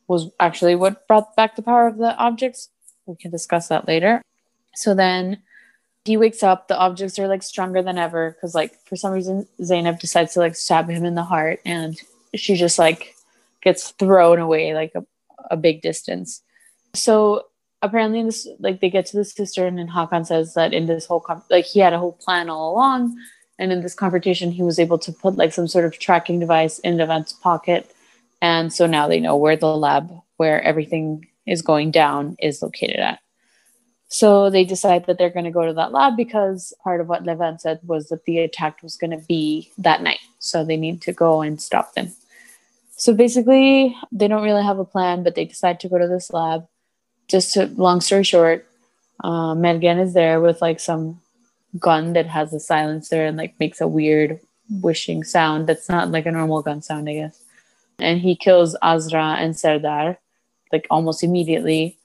was 0.08 0.30
actually 0.40 0.74
what 0.74 1.06
brought 1.06 1.36
back 1.36 1.54
the 1.54 1.62
power 1.62 1.86
of 1.86 1.98
the 1.98 2.16
objects. 2.16 2.70
We 3.06 3.16
can 3.16 3.30
discuss 3.30 3.68
that 3.68 3.86
later. 3.86 4.22
So 4.74 4.94
then 4.94 5.42
he 6.04 6.16
wakes 6.16 6.42
up, 6.42 6.68
the 6.68 6.78
objects 6.78 7.18
are 7.18 7.28
like 7.28 7.42
stronger 7.42 7.82
than 7.82 7.98
ever 7.98 8.32
because, 8.32 8.54
like, 8.54 8.72
for 8.86 8.96
some 8.96 9.12
reason, 9.12 9.46
Zeynep 9.60 10.00
decides 10.00 10.34
to 10.34 10.40
like 10.40 10.56
stab 10.56 10.88
him 10.88 11.04
in 11.04 11.14
the 11.14 11.22
heart 11.22 11.60
and 11.64 11.98
she 12.34 12.56
just 12.56 12.78
like 12.78 13.14
gets 13.62 13.90
thrown 13.92 14.38
away 14.38 14.74
like 14.74 14.92
a, 14.94 15.04
a 15.50 15.56
big 15.56 15.82
distance 15.82 16.42
so 16.94 17.46
apparently 17.82 18.22
this 18.22 18.48
like 18.58 18.80
they 18.80 18.90
get 18.90 19.06
to 19.06 19.16
the 19.16 19.24
cistern 19.24 19.78
and 19.78 19.90
Hakan 19.90 20.26
says 20.26 20.54
that 20.54 20.72
in 20.72 20.86
this 20.86 21.06
whole 21.06 21.20
com- 21.20 21.42
like 21.50 21.64
he 21.64 21.80
had 21.80 21.92
a 21.92 21.98
whole 21.98 22.12
plan 22.12 22.50
all 22.50 22.72
along 22.74 23.16
and 23.58 23.72
in 23.72 23.82
this 23.82 23.94
confrontation 23.94 24.50
he 24.50 24.62
was 24.62 24.78
able 24.78 24.98
to 24.98 25.12
put 25.12 25.36
like 25.36 25.52
some 25.52 25.68
sort 25.68 25.84
of 25.84 25.98
tracking 25.98 26.40
device 26.40 26.78
in 26.80 26.96
Levent's 26.96 27.32
pocket 27.32 27.94
and 28.40 28.72
so 28.72 28.86
now 28.86 29.08
they 29.08 29.20
know 29.20 29.36
where 29.36 29.56
the 29.56 29.74
lab 29.76 30.10
where 30.36 30.62
everything 30.62 31.26
is 31.46 31.62
going 31.62 31.90
down 31.90 32.36
is 32.38 32.62
located 32.62 32.96
at. 32.96 33.18
So 34.08 34.48
they 34.48 34.64
decide 34.64 35.06
that 35.06 35.18
they're 35.18 35.30
going 35.30 35.44
to 35.44 35.50
go 35.50 35.66
to 35.66 35.74
that 35.74 35.92
lab 35.92 36.16
because 36.16 36.72
part 36.82 37.00
of 37.00 37.08
what 37.08 37.24
Levent 37.24 37.60
said 37.60 37.80
was 37.84 38.08
that 38.08 38.24
the 38.24 38.38
attack 38.38 38.82
was 38.82 38.96
going 38.96 39.10
to 39.10 39.24
be 39.26 39.70
that 39.76 40.02
night. 40.02 40.20
So 40.38 40.64
they 40.64 40.76
need 40.76 41.02
to 41.02 41.12
go 41.12 41.42
and 41.42 41.60
stop 41.60 41.94
them. 41.94 42.12
So 42.96 43.12
basically 43.12 43.94
they 44.10 44.28
don't 44.28 44.42
really 44.42 44.64
have 44.64 44.78
a 44.78 44.84
plan 44.84 45.22
but 45.22 45.34
they 45.34 45.44
decide 45.44 45.80
to 45.80 45.88
go 45.88 45.98
to 45.98 46.08
this 46.08 46.32
lab. 46.32 46.66
Just 47.28 47.52
to 47.54 47.66
long 47.76 48.00
story 48.00 48.24
short, 48.24 48.66
uh, 49.22 49.54
Mergen 49.54 50.00
is 50.00 50.14
there 50.14 50.40
with 50.40 50.62
like 50.62 50.80
some 50.80 51.20
gun 51.78 52.14
that 52.14 52.26
has 52.26 52.54
a 52.54 52.60
silencer 52.60 53.26
and 53.26 53.36
like 53.36 53.54
makes 53.60 53.80
a 53.80 53.88
weird 53.88 54.40
wishing 54.70 55.22
sound 55.24 55.66
that's 55.66 55.88
not 55.88 56.10
like 56.10 56.24
a 56.24 56.30
normal 56.30 56.62
gun 56.62 56.80
sound, 56.80 57.08
I 57.08 57.14
guess. 57.14 57.42
And 57.98 58.20
he 58.20 58.36
kills 58.36 58.76
Azra 58.82 59.36
and 59.38 59.56
Serdar 59.56 60.18
like 60.72 60.86
almost 60.90 61.22
immediately. 61.22 61.98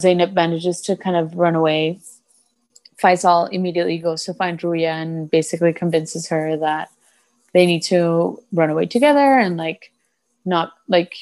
Zeynep 0.00 0.32
manages 0.34 0.80
to 0.82 0.96
kind 0.96 1.16
of 1.16 1.34
run 1.36 1.54
away. 1.54 1.98
Faisal 3.02 3.50
immediately 3.52 3.98
goes 3.98 4.24
to 4.24 4.34
find 4.34 4.58
Ruya 4.60 4.88
and 4.88 5.30
basically 5.30 5.72
convinces 5.72 6.28
her 6.28 6.56
that 6.58 6.90
they 7.52 7.66
need 7.66 7.82
to 7.84 8.42
run 8.52 8.70
away 8.70 8.86
together 8.86 9.38
and 9.38 9.56
like 9.56 9.92
not 10.44 10.72
like 10.88 11.14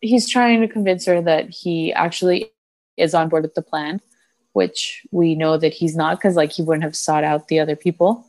he's 0.00 0.28
trying 0.28 0.60
to 0.60 0.68
convince 0.68 1.04
her 1.06 1.20
that 1.22 1.50
he 1.50 1.92
actually 1.92 2.50
is 2.96 3.14
on 3.14 3.28
board 3.28 3.42
with 3.42 3.54
the 3.54 3.62
plan, 3.62 4.00
which 4.52 5.06
we 5.10 5.34
know 5.34 5.56
that 5.56 5.72
he's 5.74 5.96
not 5.96 6.18
because 6.18 6.36
like 6.36 6.52
he 6.52 6.62
wouldn't 6.62 6.84
have 6.84 6.96
sought 6.96 7.24
out 7.24 7.48
the 7.48 7.60
other 7.60 7.76
people 7.76 8.24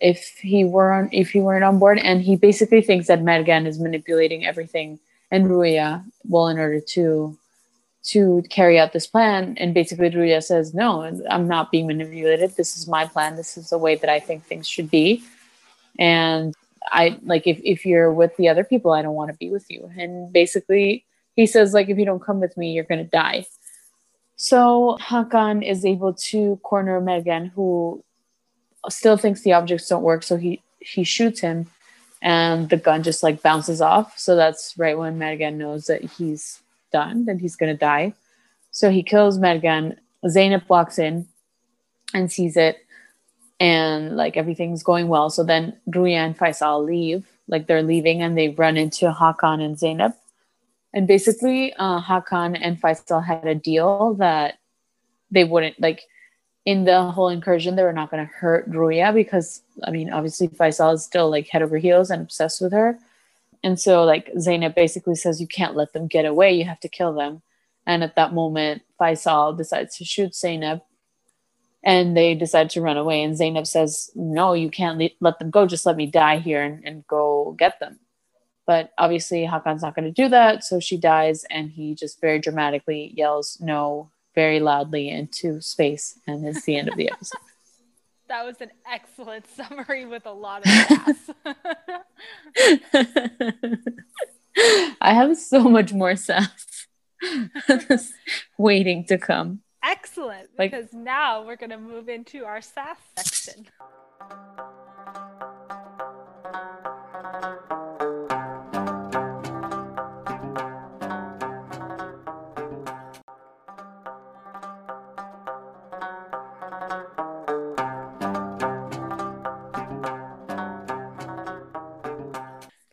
if 0.00 0.38
he 0.38 0.64
were 0.64 0.92
on 0.92 1.08
if 1.12 1.30
he 1.30 1.40
weren't 1.40 1.64
on 1.64 1.78
board. 1.78 1.98
And 1.98 2.22
he 2.22 2.36
basically 2.36 2.82
thinks 2.82 3.06
that 3.08 3.20
Mergen 3.20 3.66
is 3.66 3.78
manipulating 3.78 4.46
everything 4.46 4.98
and 5.30 5.46
Ruya, 5.46 6.04
well, 6.24 6.48
in 6.48 6.58
order 6.58 6.80
to 6.80 7.36
to 8.02 8.42
carry 8.48 8.78
out 8.78 8.92
this 8.92 9.06
plan. 9.06 9.54
And 9.58 9.74
basically 9.74 10.10
Ruya 10.10 10.42
says, 10.42 10.74
No, 10.74 11.02
I'm 11.28 11.46
not 11.46 11.70
being 11.70 11.86
manipulated. 11.86 12.56
This 12.56 12.76
is 12.76 12.88
my 12.88 13.06
plan. 13.06 13.36
This 13.36 13.56
is 13.56 13.70
the 13.70 13.78
way 13.78 13.94
that 13.96 14.10
I 14.10 14.20
think 14.20 14.44
things 14.44 14.66
should 14.66 14.90
be. 14.90 15.22
And 15.98 16.54
I 16.86 17.18
like 17.22 17.46
if, 17.46 17.60
if 17.62 17.84
you're 17.84 18.12
with 18.12 18.36
the 18.36 18.48
other 18.48 18.64
people, 18.64 18.92
I 18.92 19.02
don't 19.02 19.14
want 19.14 19.30
to 19.30 19.36
be 19.36 19.50
with 19.50 19.70
you. 19.70 19.90
And 19.98 20.32
basically 20.32 21.04
he 21.36 21.46
says, 21.46 21.74
like, 21.74 21.88
if 21.88 21.98
you 21.98 22.04
don't 22.04 22.22
come 22.22 22.40
with 22.40 22.56
me, 22.56 22.72
you're 22.72 22.84
gonna 22.84 23.04
die. 23.04 23.46
So 24.36 24.96
Hakan 25.00 25.66
is 25.68 25.84
able 25.84 26.14
to 26.14 26.56
corner 26.62 27.00
Mergen, 27.00 27.50
who 27.50 28.02
still 28.88 29.16
thinks 29.16 29.42
the 29.42 29.52
objects 29.52 29.88
don't 29.88 30.02
work. 30.02 30.22
So 30.22 30.36
he 30.36 30.62
he 30.78 31.04
shoots 31.04 31.40
him, 31.40 31.66
and 32.22 32.68
the 32.68 32.76
gun 32.76 33.02
just 33.02 33.22
like 33.22 33.42
bounces 33.42 33.80
off. 33.80 34.18
So 34.18 34.36
that's 34.36 34.74
right 34.78 34.98
when 34.98 35.18
Mergen 35.18 35.54
knows 35.54 35.86
that 35.86 36.02
he's 36.02 36.60
done, 36.92 37.26
that 37.26 37.40
he's 37.40 37.56
gonna 37.56 37.76
die. 37.76 38.14
So 38.70 38.90
he 38.90 39.02
kills 39.02 39.38
Mergen. 39.38 39.96
Zeynep 40.24 40.68
walks 40.68 40.98
in 40.98 41.26
and 42.12 42.30
sees 42.30 42.56
it, 42.56 42.78
and 43.58 44.16
like 44.16 44.36
everything's 44.36 44.82
going 44.82 45.08
well. 45.08 45.30
So 45.30 45.44
then 45.44 45.78
Ruya 45.88 46.16
and 46.16 46.38
Faisal 46.38 46.84
leave, 46.84 47.26
like 47.48 47.66
they're 47.66 47.82
leaving, 47.82 48.22
and 48.22 48.36
they 48.36 48.50
run 48.50 48.76
into 48.76 49.10
Hakan 49.10 49.64
and 49.64 49.76
Zeynep 49.76 50.14
and 50.92 51.06
basically, 51.06 51.72
uh, 51.74 52.00
Hakan 52.00 52.58
and 52.60 52.80
Faisal 52.80 53.24
had 53.24 53.46
a 53.46 53.54
deal 53.54 54.14
that 54.14 54.58
they 55.30 55.44
wouldn't 55.44 55.80
like 55.80 56.02
in 56.64 56.84
the 56.84 57.02
whole 57.10 57.28
incursion. 57.28 57.76
They 57.76 57.82
were 57.82 57.92
not 57.92 58.10
going 58.10 58.26
to 58.26 58.32
hurt 58.32 58.70
Ruya 58.70 59.14
because, 59.14 59.62
I 59.84 59.90
mean, 59.90 60.12
obviously 60.12 60.48
Faisal 60.48 60.94
is 60.94 61.04
still 61.04 61.30
like 61.30 61.48
head 61.48 61.62
over 61.62 61.78
heels 61.78 62.10
and 62.10 62.22
obsessed 62.22 62.60
with 62.60 62.72
her. 62.72 62.98
And 63.62 63.78
so, 63.78 64.04
like 64.04 64.32
Zeynep 64.34 64.74
basically 64.74 65.16
says, 65.16 65.40
you 65.40 65.46
can't 65.46 65.76
let 65.76 65.92
them 65.92 66.06
get 66.06 66.24
away. 66.24 66.52
You 66.52 66.64
have 66.64 66.80
to 66.80 66.88
kill 66.88 67.12
them. 67.12 67.42
And 67.86 68.02
at 68.02 68.16
that 68.16 68.32
moment, 68.32 68.82
Faisal 69.00 69.56
decides 69.56 69.96
to 69.98 70.04
shoot 70.04 70.32
Zeynep 70.32 70.82
and 71.82 72.16
they 72.16 72.34
decide 72.34 72.70
to 72.70 72.80
run 72.80 72.96
away. 72.96 73.22
And 73.22 73.34
Zeynep 73.34 73.66
says, 73.66 74.10
No, 74.14 74.52
you 74.52 74.70
can't 74.70 74.98
le- 74.98 75.10
let 75.20 75.38
them 75.38 75.50
go. 75.50 75.66
Just 75.66 75.86
let 75.86 75.96
me 75.96 76.06
die 76.06 76.38
here 76.38 76.62
and, 76.62 76.84
and 76.84 77.06
go 77.06 77.54
get 77.58 77.80
them. 77.80 77.98
But 78.66 78.92
obviously, 78.98 79.46
Hakan's 79.46 79.82
not 79.82 79.94
going 79.94 80.04
to 80.04 80.12
do 80.12 80.28
that. 80.28 80.62
So 80.62 80.78
she 80.78 80.96
dies, 80.96 81.44
and 81.50 81.70
he 81.70 81.94
just 81.94 82.20
very 82.20 82.38
dramatically 82.38 83.12
yells 83.16 83.58
no 83.60 84.10
very 84.40 84.58
loudly 84.58 85.10
into 85.10 85.60
space. 85.60 86.18
And 86.26 86.46
it's 86.46 86.64
the 86.64 86.76
end 86.76 86.88
of 86.88 86.96
the 86.96 87.12
episode. 87.12 87.38
That 88.28 88.46
was 88.46 88.60
an 88.60 88.70
excellent 88.88 89.44
summary 89.56 90.04
with 90.04 90.24
a 90.24 90.30
lot 90.30 90.64
of 90.64 90.70
sass. 90.70 91.30
I 95.00 95.14
have 95.14 95.36
so 95.36 95.64
much 95.64 95.92
more 95.92 96.14
sass 96.14 96.86
waiting 98.56 99.04
to 99.06 99.18
come. 99.18 99.62
Excellent, 99.82 100.50
because 100.56 100.92
like, 100.92 101.02
now 101.02 101.44
we're 101.44 101.56
going 101.56 101.70
to 101.70 101.78
move 101.78 102.08
into 102.08 102.44
our 102.44 102.60
sass 102.60 102.98
section. 103.16 103.66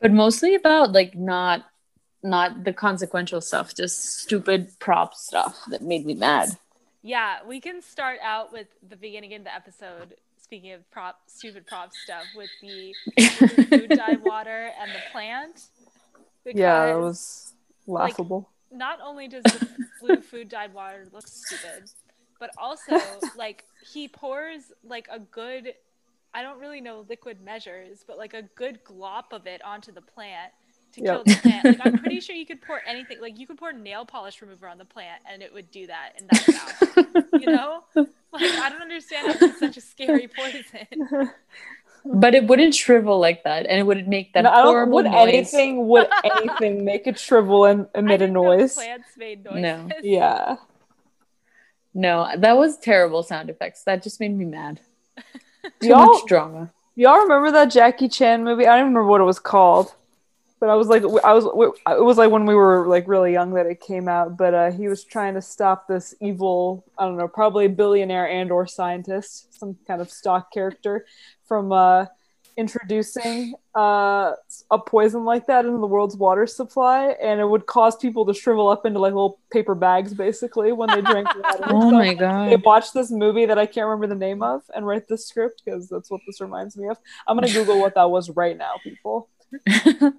But 0.00 0.12
mostly 0.12 0.54
about 0.54 0.92
like 0.92 1.14
not 1.14 1.66
not 2.22 2.64
the 2.64 2.72
consequential 2.72 3.40
stuff 3.40 3.74
just 3.74 4.20
stupid 4.20 4.70
prop 4.80 5.14
stuff 5.14 5.60
that 5.70 5.82
made 5.82 6.04
me 6.04 6.14
mad. 6.14 6.50
Yeah 7.02 7.38
we 7.46 7.60
can 7.60 7.80
start 7.82 8.18
out 8.22 8.52
with 8.52 8.66
the 8.88 8.96
beginning 8.96 9.34
of 9.34 9.44
the 9.44 9.54
episode 9.54 10.14
speaking 10.40 10.72
of 10.72 10.88
prop 10.90 11.20
stupid 11.26 11.66
prop 11.66 11.92
stuff 11.92 12.24
with 12.36 12.50
the 12.60 12.94
food 13.70 13.90
dye 13.90 14.16
water 14.24 14.70
and 14.80 14.90
the 14.90 15.00
plant 15.12 15.66
yeah 16.44 16.94
it 16.94 16.98
was 16.98 17.52
laughable. 17.86 18.48
not 18.72 18.98
only 19.02 19.28
does 19.28 19.42
the 19.44 19.68
blue 20.00 20.20
food 20.20 20.48
dyed 20.48 20.72
water 20.72 21.06
look 21.12 21.26
stupid, 21.26 21.90
but 22.38 22.50
also 22.58 22.98
like 23.36 23.64
he 23.92 24.08
pours 24.08 24.72
like 24.84 25.08
a 25.10 25.18
good 25.18 25.74
I 26.38 26.42
don't 26.42 26.60
really 26.60 26.80
know 26.80 27.04
liquid 27.08 27.40
measures, 27.40 28.04
but 28.06 28.16
like 28.16 28.32
a 28.34 28.42
good 28.54 28.84
glop 28.84 29.32
of 29.32 29.46
it 29.46 29.60
onto 29.64 29.90
the 29.92 30.00
plant 30.02 30.52
to 30.92 31.00
Yep. 31.02 31.14
kill 31.14 31.24
the 31.24 31.40
plant. 31.42 31.64
Like 31.64 31.80
I'm 31.86 31.98
pretty 31.98 32.20
sure 32.26 32.36
you 32.36 32.46
could 32.46 32.62
pour 32.62 32.80
anything 32.86 33.20
like 33.20 33.38
you 33.38 33.46
could 33.46 33.58
pour 33.58 33.72
nail 33.72 34.04
polish 34.04 34.40
remover 34.40 34.68
on 34.68 34.78
the 34.78 34.84
plant 34.84 35.20
and 35.30 35.42
it 35.42 35.52
would 35.52 35.70
do 35.72 35.86
that 35.88 36.12
and 36.16 36.28
that's 36.30 36.48
out. 36.48 37.24
you 37.42 37.46
know? 37.46 37.82
Like 37.94 38.06
I 38.42 38.68
don't 38.70 38.82
understand 38.82 39.32
how 39.32 39.46
it's 39.46 39.58
such 39.58 39.76
a 39.76 39.80
scary 39.80 40.28
poison. 40.36 41.30
But 42.04 42.34
it 42.36 42.46
wouldn't 42.46 42.74
shrivel 42.76 43.18
like 43.18 43.42
that, 43.42 43.66
and 43.66 43.78
it 43.80 43.82
wouldn't 43.82 44.06
make 44.06 44.32
that 44.34 44.44
No, 44.44 44.50
I 44.50 44.56
don't. 44.58 44.66
horrible 44.66 44.94
Would 44.94 45.06
noise. 45.06 45.28
anything? 45.28 45.88
Would 45.88 46.06
anything 46.24 46.84
make 46.84 47.06
it 47.08 47.18
shrivel 47.18 47.64
and 47.64 47.88
emit 47.94 48.14
a 48.22 48.26
didn't 48.26 48.34
know 48.34 48.44
noise? 48.44 48.74
Plants 48.74 49.08
made 49.18 49.44
noises. 49.44 49.62
No. 49.62 49.88
Yeah. 50.02 50.56
No, 51.92 52.28
that 52.38 52.56
was 52.56 52.78
terrible 52.78 53.24
sound 53.24 53.50
effects. 53.50 53.82
That 53.82 54.02
just 54.04 54.20
made 54.20 54.34
me 54.36 54.44
mad. 54.44 54.80
Too 55.80 55.88
Y'all- 55.88 56.06
much 56.06 56.26
drama. 56.26 56.70
Y'all 56.94 57.18
remember 57.20 57.52
that 57.52 57.66
Jackie 57.66 58.08
Chan 58.08 58.42
movie? 58.42 58.66
I 58.66 58.70
don't 58.70 58.86
even 58.86 58.94
remember 58.94 59.04
what 59.08 59.20
it 59.20 59.24
was 59.24 59.38
called, 59.38 59.94
but 60.58 60.68
I 60.68 60.74
was 60.74 60.88
like, 60.88 61.04
I 61.22 61.32
was, 61.32 61.44
it 61.44 62.02
was 62.02 62.18
like 62.18 62.32
when 62.32 62.44
we 62.44 62.56
were 62.56 62.88
like 62.88 63.06
really 63.06 63.30
young 63.32 63.54
that 63.54 63.66
it 63.66 63.80
came 63.80 64.08
out. 64.08 64.36
But 64.36 64.52
uh, 64.52 64.70
he 64.72 64.88
was 64.88 65.04
trying 65.04 65.34
to 65.34 65.40
stop 65.40 65.86
this 65.86 66.12
evil, 66.20 66.84
I 66.98 67.04
don't 67.04 67.16
know, 67.16 67.28
probably 67.28 67.68
billionaire 67.68 68.28
and 68.28 68.50
or 68.50 68.66
scientist, 68.66 69.56
some 69.56 69.76
kind 69.86 70.00
of 70.00 70.10
stock 70.10 70.52
character, 70.52 71.06
from 71.46 71.70
uh, 71.70 72.06
introducing 72.56 73.54
uh, 73.76 74.32
a 74.70 74.78
poison 74.78 75.24
like 75.24 75.46
that 75.46 75.64
into 75.64 75.78
the 75.78 75.86
world's 75.86 76.16
water 76.16 76.46
supply, 76.46 77.16
and 77.22 77.40
it 77.40 77.46
would 77.48 77.66
cause 77.66 77.96
people 77.96 78.26
to 78.26 78.34
shrivel 78.34 78.68
up 78.68 78.84
into 78.84 78.98
like 78.98 79.12
little 79.14 79.38
paper 79.50 79.74
bags, 79.74 80.12
basically, 80.12 80.72
when 80.72 80.90
they 80.90 81.00
drank 81.00 81.26
water. 81.42 81.64
Oh 81.68 81.90
So 81.90 81.96
my 81.96 82.08
they 82.08 82.14
god. 82.14 82.64
watch 82.64 82.92
this 82.92 83.10
movie 83.10 83.46
that 83.46 83.58
I 83.58 83.66
can't 83.66 83.86
remember 83.86 84.06
the 84.06 84.14
name 84.18 84.42
of 84.42 84.62
and 84.74 84.86
write 84.86 85.08
this 85.08 85.26
script 85.26 85.62
because 85.64 85.88
that's 85.88 86.10
what 86.10 86.20
this 86.26 86.40
reminds 86.40 86.76
me 86.76 86.88
of. 86.88 86.98
I'm 87.26 87.36
gonna 87.36 87.50
Google 87.52 87.80
what 87.80 87.94
that 87.94 88.10
was 88.10 88.30
right 88.30 88.56
now, 88.56 88.72
people. 88.82 89.28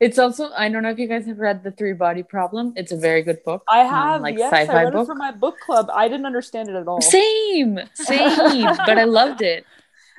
it's 0.00 0.18
also 0.18 0.50
I 0.56 0.68
don't 0.68 0.82
know 0.82 0.90
if 0.90 0.98
you 0.98 1.06
guys 1.08 1.26
have 1.26 1.38
read 1.38 1.62
The 1.62 1.70
Three 1.70 1.92
Body 1.92 2.22
Problem. 2.22 2.72
It's 2.76 2.92
a 2.92 2.96
very 2.96 3.22
good 3.22 3.42
book. 3.44 3.62
I 3.68 3.82
um, 3.82 3.88
have 3.90 4.20
like 4.22 4.36
yes, 4.38 4.52
I 4.52 4.62
sci-fi 4.62 4.84
read 4.84 4.92
book. 4.92 5.02
it 5.04 5.06
for 5.06 5.14
my 5.14 5.32
book 5.32 5.56
club. 5.64 5.88
I 5.92 6.08
didn't 6.08 6.26
understand 6.26 6.68
it 6.68 6.74
at 6.74 6.88
all. 6.88 7.00
Same, 7.00 7.78
same, 7.94 8.66
but 8.86 8.98
I 8.98 9.04
loved 9.04 9.42
it. 9.42 9.64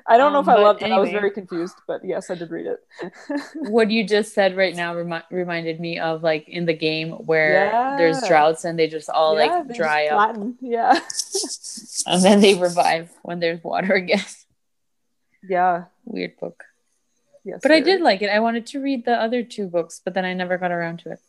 I 0.09 0.15
don't 0.17 0.31
know 0.31 0.39
if 0.39 0.47
um, 0.47 0.53
I 0.53 0.55
but 0.55 0.63
loved 0.63 0.81
it. 0.83 0.91
I 0.91 0.99
was 0.99 1.09
very 1.09 1.31
confused, 1.31 1.75
but 1.85 1.99
yes, 2.05 2.29
I 2.29 2.35
did 2.35 2.49
read 2.49 2.65
it. 2.67 2.79
What 3.55 3.91
you 3.91 4.05
just 4.07 4.33
said 4.33 4.55
right 4.55 4.73
now 4.75 4.95
remi- 4.95 5.27
reminded 5.29 5.79
me 5.81 5.99
of 5.99 6.23
like 6.23 6.47
in 6.47 6.65
the 6.65 6.73
game 6.73 7.11
where 7.11 7.71
there's 7.97 8.21
droughts 8.25 8.63
and 8.63 8.79
they 8.79 8.87
just 8.87 9.09
all 9.09 9.37
Yeah, 9.37 9.47
like 9.47 9.75
dry 9.75 10.07
up 10.07 10.13
flatten. 10.15 10.57
Yeah, 10.61 10.97
and 12.07 12.23
then 12.23 12.39
they 12.39 12.55
revive 12.55 13.11
when 13.23 13.39
there's 13.39 13.61
water 13.63 13.93
again. 13.93 14.23
yeah, 15.49 15.85
Weird 16.05 16.37
book. 16.39 16.63
yes. 17.43 17.59
But 17.61 17.71
I 17.71 17.81
did 17.81 17.99
like 18.01 18.21
it. 18.21 18.29
I 18.29 18.39
wanted 18.39 18.65
to 18.67 18.79
read 18.79 19.03
the 19.03 19.13
other 19.13 19.43
two 19.43 19.67
books, 19.67 19.99
but 20.03 20.13
then 20.13 20.23
I 20.23 20.33
never 20.33 20.57
got 20.57 20.71
around 20.71 20.99
to 20.99 21.11
it. 21.11 21.19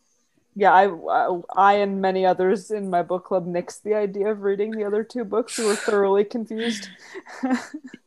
Yeah, 0.58 0.72
I, 0.72 0.88
I, 0.88 1.40
I 1.56 1.72
and 1.74 2.00
many 2.00 2.26
others 2.26 2.72
in 2.72 2.90
my 2.90 3.02
book 3.02 3.26
club 3.26 3.46
nixed 3.46 3.82
the 3.82 3.94
idea 3.94 4.26
of 4.32 4.42
reading 4.42 4.72
the 4.72 4.82
other 4.82 5.04
two 5.04 5.24
books. 5.24 5.56
We 5.56 5.64
were 5.66 5.76
thoroughly 5.76 6.24
confused. 6.24 6.88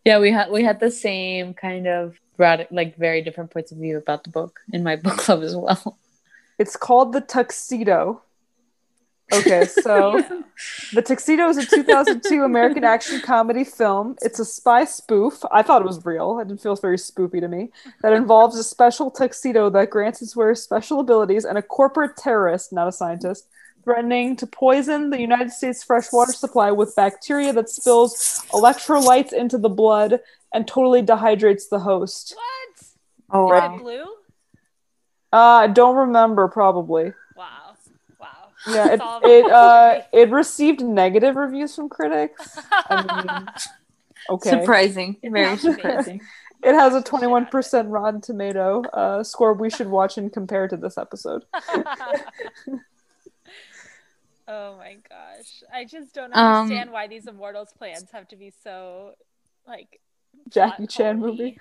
Yeah, 0.04 0.20
we 0.20 0.32
had 0.32 0.50
we 0.52 0.64
had 0.64 0.80
the 0.80 0.92
same 0.92 1.54
kind 1.54 1.88
of 1.88 2.18
rad- 2.38 2.68
like 2.72 2.98
very 2.98 3.22
different 3.22 3.52
points 3.52 3.72
of 3.72 3.78
view 3.78 3.98
about 3.98 4.24
the 4.24 4.32
book 4.32 4.60
in 4.74 4.84
my 4.84 4.96
book 4.96 5.18
club 5.18 5.44
as 5.44 5.56
well. 5.56 5.98
It's 6.58 6.76
called 6.76 7.14
The 7.14 7.22
Tuxedo. 7.22 8.24
Okay, 9.34 9.66
so 9.66 10.18
Yeah. 10.32 10.42
The 10.94 11.02
Tuxedo 11.02 11.48
is 11.50 11.58
a 11.58 11.66
2002 11.66 12.44
American 12.44 12.84
action 12.84 13.22
comedy 13.22 13.64
film. 13.64 14.16
It's 14.22 14.40
a 14.40 14.46
spy 14.46 14.86
spoof. 14.86 15.42
I 15.52 15.62
thought 15.64 15.82
it 15.82 15.88
was 15.88 16.06
real. 16.06 16.40
It 16.40 16.48
didn't 16.48 16.62
feel 16.62 16.76
very 16.76 16.98
spoopy 16.98 17.40
to 17.40 17.48
me. 17.48 17.70
That 18.02 18.14
involves 18.14 18.58
a 18.58 18.64
special 18.64 19.10
tuxedo 19.10 19.70
that 19.70 19.90
grants 19.90 20.22
its 20.22 20.36
wearer 20.36 20.56
special 20.56 21.00
abilities 21.00 21.46
and 21.46 21.58
a 21.58 21.62
corporate 21.62 22.18
terrorist, 22.18 22.74
not 22.74 22.88
a 22.88 22.92
scientist, 22.92 23.48
threatening 23.84 24.36
to 24.36 24.46
poison 24.48 25.10
the 25.10 25.20
United 25.20 25.52
States 25.52 25.84
freshwater 25.84 26.34
supply 26.34 26.72
with 26.72 26.96
bacteria 26.96 27.54
that 27.54 27.70
spills 27.70 28.44
electrolytes 28.52 29.34
into 29.34 29.58
the 29.58 29.70
blood 29.70 30.20
and 30.54 30.68
totally 30.68 31.02
dehydrates 31.02 31.70
the 31.70 31.80
host. 31.80 32.36
What? 32.36 32.88
Oh 33.32 33.56
Is 33.56 33.62
wow. 33.62 33.78
blue? 33.78 34.04
Uh, 35.34 35.64
I 35.64 35.68
don't 35.68 35.96
remember, 35.96 36.50
probably. 36.50 37.14
Wow. 38.68 38.74
Wow. 38.74 38.74
Yeah, 38.74 38.94
it, 38.94 39.02
it, 39.46 39.52
uh, 39.52 40.02
it 40.14 40.30
received 40.32 40.82
negative 40.82 41.36
reviews 41.36 41.76
from 41.76 41.90
critics. 41.90 42.58
I 42.72 43.02
mean, 43.02 43.48
okay. 44.30 44.50
Surprising. 44.50 45.18
Very 45.24 45.58
surprising. 45.58 46.22
It 46.64 46.76
has 46.76 46.94
a 46.94 47.02
21% 47.02 47.86
Rotten 47.90 48.22
Tomato 48.22 48.84
uh, 48.94 49.24
score 49.24 49.54
we 49.56 49.72
should 49.72 49.88
watch 49.88 50.20
and 50.20 50.32
compare 50.32 50.68
to 50.68 50.78
this 50.78 50.96
episode. 50.96 51.44
oh 54.48 54.78
my 54.78 54.98
gosh. 55.10 55.64
I 55.74 55.86
just 55.86 56.14
don't 56.14 56.32
Um, 56.36 56.62
understand 56.62 56.92
why 56.92 57.08
these 57.08 57.26
Immortals 57.26 57.74
plans 57.76 58.12
have 58.12 58.28
to 58.28 58.36
be 58.36 58.54
so 58.64 59.16
like 59.68 60.02
Jackie 60.50 60.86
Chan 60.86 61.20
movie. 61.20 61.58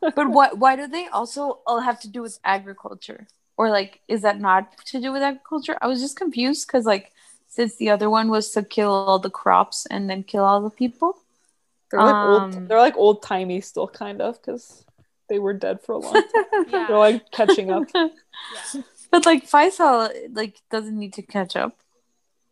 But 0.00 0.30
what? 0.30 0.58
Why 0.58 0.74
do 0.74 0.88
they 0.88 1.06
also 1.06 1.60
all 1.64 1.78
have 1.78 2.00
to 2.00 2.08
do 2.08 2.20
with 2.22 2.40
agriculture? 2.44 3.28
Or 3.58 3.70
like, 3.70 4.00
is 4.06 4.22
that 4.22 4.40
not 4.40 4.78
to 4.86 5.00
do 5.00 5.12
with 5.12 5.22
agriculture? 5.22 5.76
I 5.82 5.88
was 5.88 6.00
just 6.00 6.16
confused 6.16 6.66
because 6.66 6.86
like, 6.86 7.12
since 7.48 7.74
the 7.76 7.90
other 7.90 8.08
one 8.08 8.30
was 8.30 8.52
to 8.52 8.62
kill 8.62 8.92
all 8.92 9.18
the 9.18 9.30
crops 9.30 9.84
and 9.90 10.08
then 10.08 10.22
kill 10.22 10.44
all 10.44 10.62
the 10.62 10.70
people. 10.70 11.18
They're 11.90 12.00
like 12.00 12.14
Um, 12.14 12.54
old. 12.54 12.68
They're 12.68 12.78
like 12.78 12.96
old 12.96 13.22
timey 13.22 13.60
still, 13.60 13.88
kind 13.88 14.20
of, 14.22 14.40
because 14.40 14.84
they 15.28 15.38
were 15.38 15.54
dead 15.54 15.82
for 15.82 15.92
a 15.94 15.98
long 15.98 16.14
time. 16.34 16.64
Yeah. 16.68 16.86
They're 16.86 16.98
like 16.98 17.30
catching 17.32 17.70
up. 17.70 17.84
yeah. 17.94 18.08
But 19.10 19.26
like 19.26 19.48
Faisal, 19.48 20.12
like 20.32 20.60
doesn't 20.70 20.98
need 20.98 21.14
to 21.14 21.22
catch 21.22 21.56
up. 21.56 21.74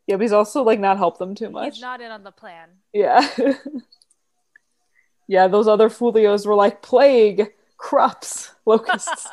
Yeah, 0.06 0.16
but 0.16 0.22
he's 0.22 0.32
also 0.32 0.62
like 0.62 0.80
not 0.80 0.96
helped 0.96 1.18
them 1.18 1.34
too 1.34 1.50
much. 1.50 1.74
He's 1.74 1.82
not 1.82 2.00
in 2.00 2.10
on 2.10 2.24
the 2.24 2.32
plan. 2.32 2.68
Yeah. 2.92 3.28
yeah, 5.28 5.48
those 5.48 5.68
other 5.68 5.90
Fulios 5.90 6.46
were 6.46 6.54
like 6.54 6.80
plague, 6.80 7.52
crops, 7.76 8.52
locusts. 8.64 9.28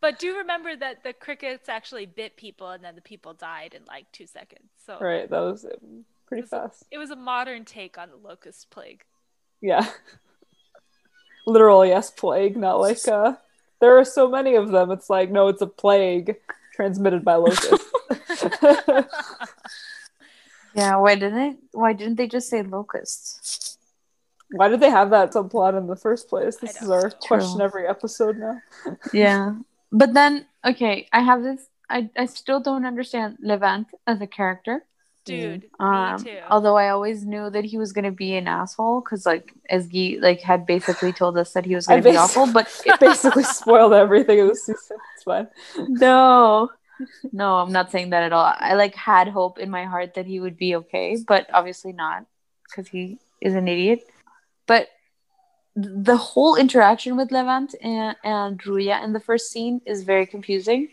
But 0.00 0.18
do 0.18 0.36
remember 0.36 0.76
that 0.76 1.02
the 1.02 1.12
crickets 1.12 1.68
actually 1.68 2.06
bit 2.06 2.36
people 2.36 2.70
and 2.70 2.84
then 2.84 2.94
the 2.94 3.00
people 3.00 3.32
died 3.34 3.74
in 3.74 3.84
like 3.86 4.10
two 4.12 4.26
seconds. 4.26 4.68
So 4.86 4.98
right, 5.00 5.28
that 5.28 5.40
was 5.40 5.64
it. 5.64 5.80
pretty 6.26 6.42
It's 6.42 6.52
a- 6.52 6.56
fast. 6.68 6.84
it 6.90 6.98
was 6.98 7.10
a 7.10 7.16
modern 7.16 7.64
take 7.64 7.98
on 7.98 8.10
the 8.10 8.16
locust 8.16 8.70
plague. 8.70 9.04
Yeah. 9.60 9.86
Literal 11.46 11.86
yes 11.86 12.10
plague, 12.10 12.56
not 12.56 12.80
like 12.80 13.06
uh 13.08 13.34
there 13.80 13.98
are 13.98 14.04
so 14.04 14.28
many 14.28 14.54
of 14.56 14.70
them. 14.70 14.90
It's 14.90 15.08
like 15.10 15.30
no, 15.30 15.48
it's 15.48 15.62
a 15.62 15.66
plague 15.66 16.36
transmitted 16.74 17.24
by 17.24 17.34
locusts. 17.36 17.90
Yeah. 20.74 20.96
Why 20.96 21.14
didn't 21.14 21.34
they? 21.34 21.56
Why 21.72 21.94
didn't 21.94 22.16
they 22.16 22.26
just 22.26 22.50
say 22.50 22.62
locusts? 22.62 23.78
Why 24.50 24.68
did 24.68 24.80
they 24.80 24.90
have 24.90 25.08
that 25.10 25.32
subplot 25.32 25.76
in 25.76 25.86
the 25.86 25.96
first 25.96 26.28
place? 26.28 26.56
This 26.56 26.80
is 26.82 26.90
our 26.90 27.08
know. 27.08 27.16
question 27.20 27.56
True. 27.56 27.64
every 27.64 27.86
episode 27.88 28.36
now. 28.38 28.60
Yeah. 29.12 29.54
But 29.96 30.12
then, 30.12 30.46
okay, 30.64 31.08
I 31.12 31.20
have 31.22 31.42
this. 31.42 31.62
I 31.88 32.10
I 32.16 32.26
still 32.26 32.60
don't 32.60 32.84
understand 32.92 33.38
Levent 33.40 33.88
as 34.06 34.20
a 34.20 34.26
character. 34.26 34.84
Dude, 35.26 35.64
Um, 35.82 36.22
me 36.22 36.30
too. 36.30 36.38
although 36.54 36.76
I 36.78 36.90
always 36.90 37.24
knew 37.26 37.50
that 37.50 37.64
he 37.64 37.78
was 37.82 37.90
gonna 37.92 38.12
be 38.14 38.36
an 38.40 38.46
asshole 38.46 39.00
because 39.02 39.26
like 39.26 39.50
Esgi 39.76 40.20
like 40.22 40.40
had 40.40 40.66
basically 40.66 41.12
told 41.12 41.34
us 41.42 41.52
that 41.54 41.64
he 41.66 41.74
was 41.74 41.86
gonna 41.90 42.02
be 42.02 42.16
awful, 42.24 42.46
but 42.58 42.66
It 42.86 43.00
basically 43.00 43.42
spoiled 43.58 43.92
everything 43.92 44.38
in 44.38 44.46
the 44.46 44.54
season. 44.54 44.98
It's 45.14 45.24
fine. 45.24 45.48
no, 46.06 46.70
no, 47.32 47.48
I'm 47.58 47.72
not 47.72 47.90
saying 47.90 48.10
that 48.10 48.22
at 48.22 48.32
all. 48.32 48.54
I 48.70 48.74
like 48.74 48.94
had 48.94 49.26
hope 49.28 49.58
in 49.58 49.70
my 49.70 49.84
heart 49.84 50.14
that 50.14 50.26
he 50.26 50.38
would 50.40 50.56
be 50.56 50.76
okay, 50.86 51.16
but 51.26 51.46
obviously 51.52 51.92
not 51.92 52.24
because 52.70 52.86
he 52.88 53.18
is 53.40 53.54
an 53.54 53.66
idiot. 53.68 54.00
But 54.66 54.88
the 55.76 56.16
whole 56.16 56.56
interaction 56.56 57.16
with 57.16 57.30
Levent 57.30 57.74
and, 57.82 58.16
and 58.24 58.58
Ruya 58.62 59.04
in 59.04 59.12
the 59.12 59.20
first 59.20 59.52
scene 59.52 59.82
is 59.84 60.04
very 60.04 60.24
confusing 60.24 60.88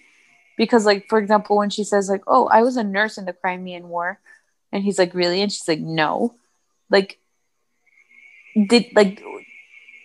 because, 0.58 0.86
like, 0.86 1.08
for 1.08 1.18
example, 1.18 1.58
when 1.58 1.70
she 1.70 1.84
says 1.86 2.10
like, 2.10 2.24
"Oh, 2.28 2.48
I 2.48 2.62
was 2.62 2.76
a 2.76 2.84
nurse 2.84 3.18
in 3.18 3.26
the 3.26 3.34
Crimean 3.34 3.88
War," 3.88 4.20
and 4.72 4.84
he's 4.84 5.00
like, 5.00 5.14
"Really?" 5.14 5.42
and 5.42 5.52
she's 5.52 5.68
like, 5.68 5.80
"No," 5.80 6.36
like, 6.90 7.18
did 8.68 8.88
like. 8.94 9.22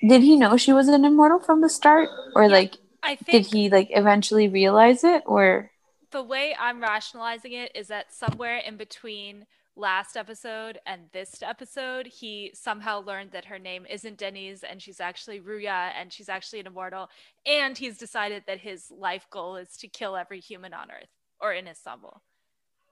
Did 0.01 0.23
he 0.23 0.37
know 0.37 0.57
she 0.57 0.73
was 0.73 0.87
an 0.87 1.05
immortal 1.05 1.41
from 1.41 1.61
the 1.61 1.69
start, 1.69 2.09
or 2.37 2.45
Yeah. 2.45 2.53
like 2.53 2.77
I 3.03 3.17
did 3.17 3.47
he 3.47 3.69
like 3.69 3.89
eventually 3.91 4.49
realize 4.49 5.03
it 5.03 5.23
or 5.27 5.73
the 6.11 6.23
way 6.23 6.55
I'm 6.59 6.81
rationalizing 6.81 7.53
it 7.53 7.73
is 7.75 7.89
that 7.89 8.13
somewhere 8.15 8.57
in 8.59 8.77
between 8.77 9.47
last 9.79 10.17
episode 10.17 10.79
and 10.87 11.03
this 11.13 11.43
episode, 11.43 12.07
he 12.07 12.51
somehow 12.53 13.01
learned 13.01 13.31
that 13.31 13.47
her 13.47 13.59
name 13.59 13.87
isn't 13.89 14.19
Denise 14.19 14.65
and 14.69 14.83
she's 14.83 15.01
actually 15.01 15.41
Ruya 15.41 15.93
and 15.99 16.13
she's 16.13 16.29
actually 16.29 16.61
an 16.61 16.67
immortal. 16.67 17.09
And 17.47 17.79
he's 17.79 17.97
decided 17.97 18.43
that 18.47 18.59
his 18.59 18.91
life 18.91 19.27
goal 19.31 19.57
is 19.57 19.77
to 19.79 19.89
kill 19.89 20.17
every 20.17 20.41
human 20.41 20.75
on 20.75 20.91
Earth 20.91 21.09
or 21.41 21.53
in 21.53 21.69
Istanbul, 21.69 22.21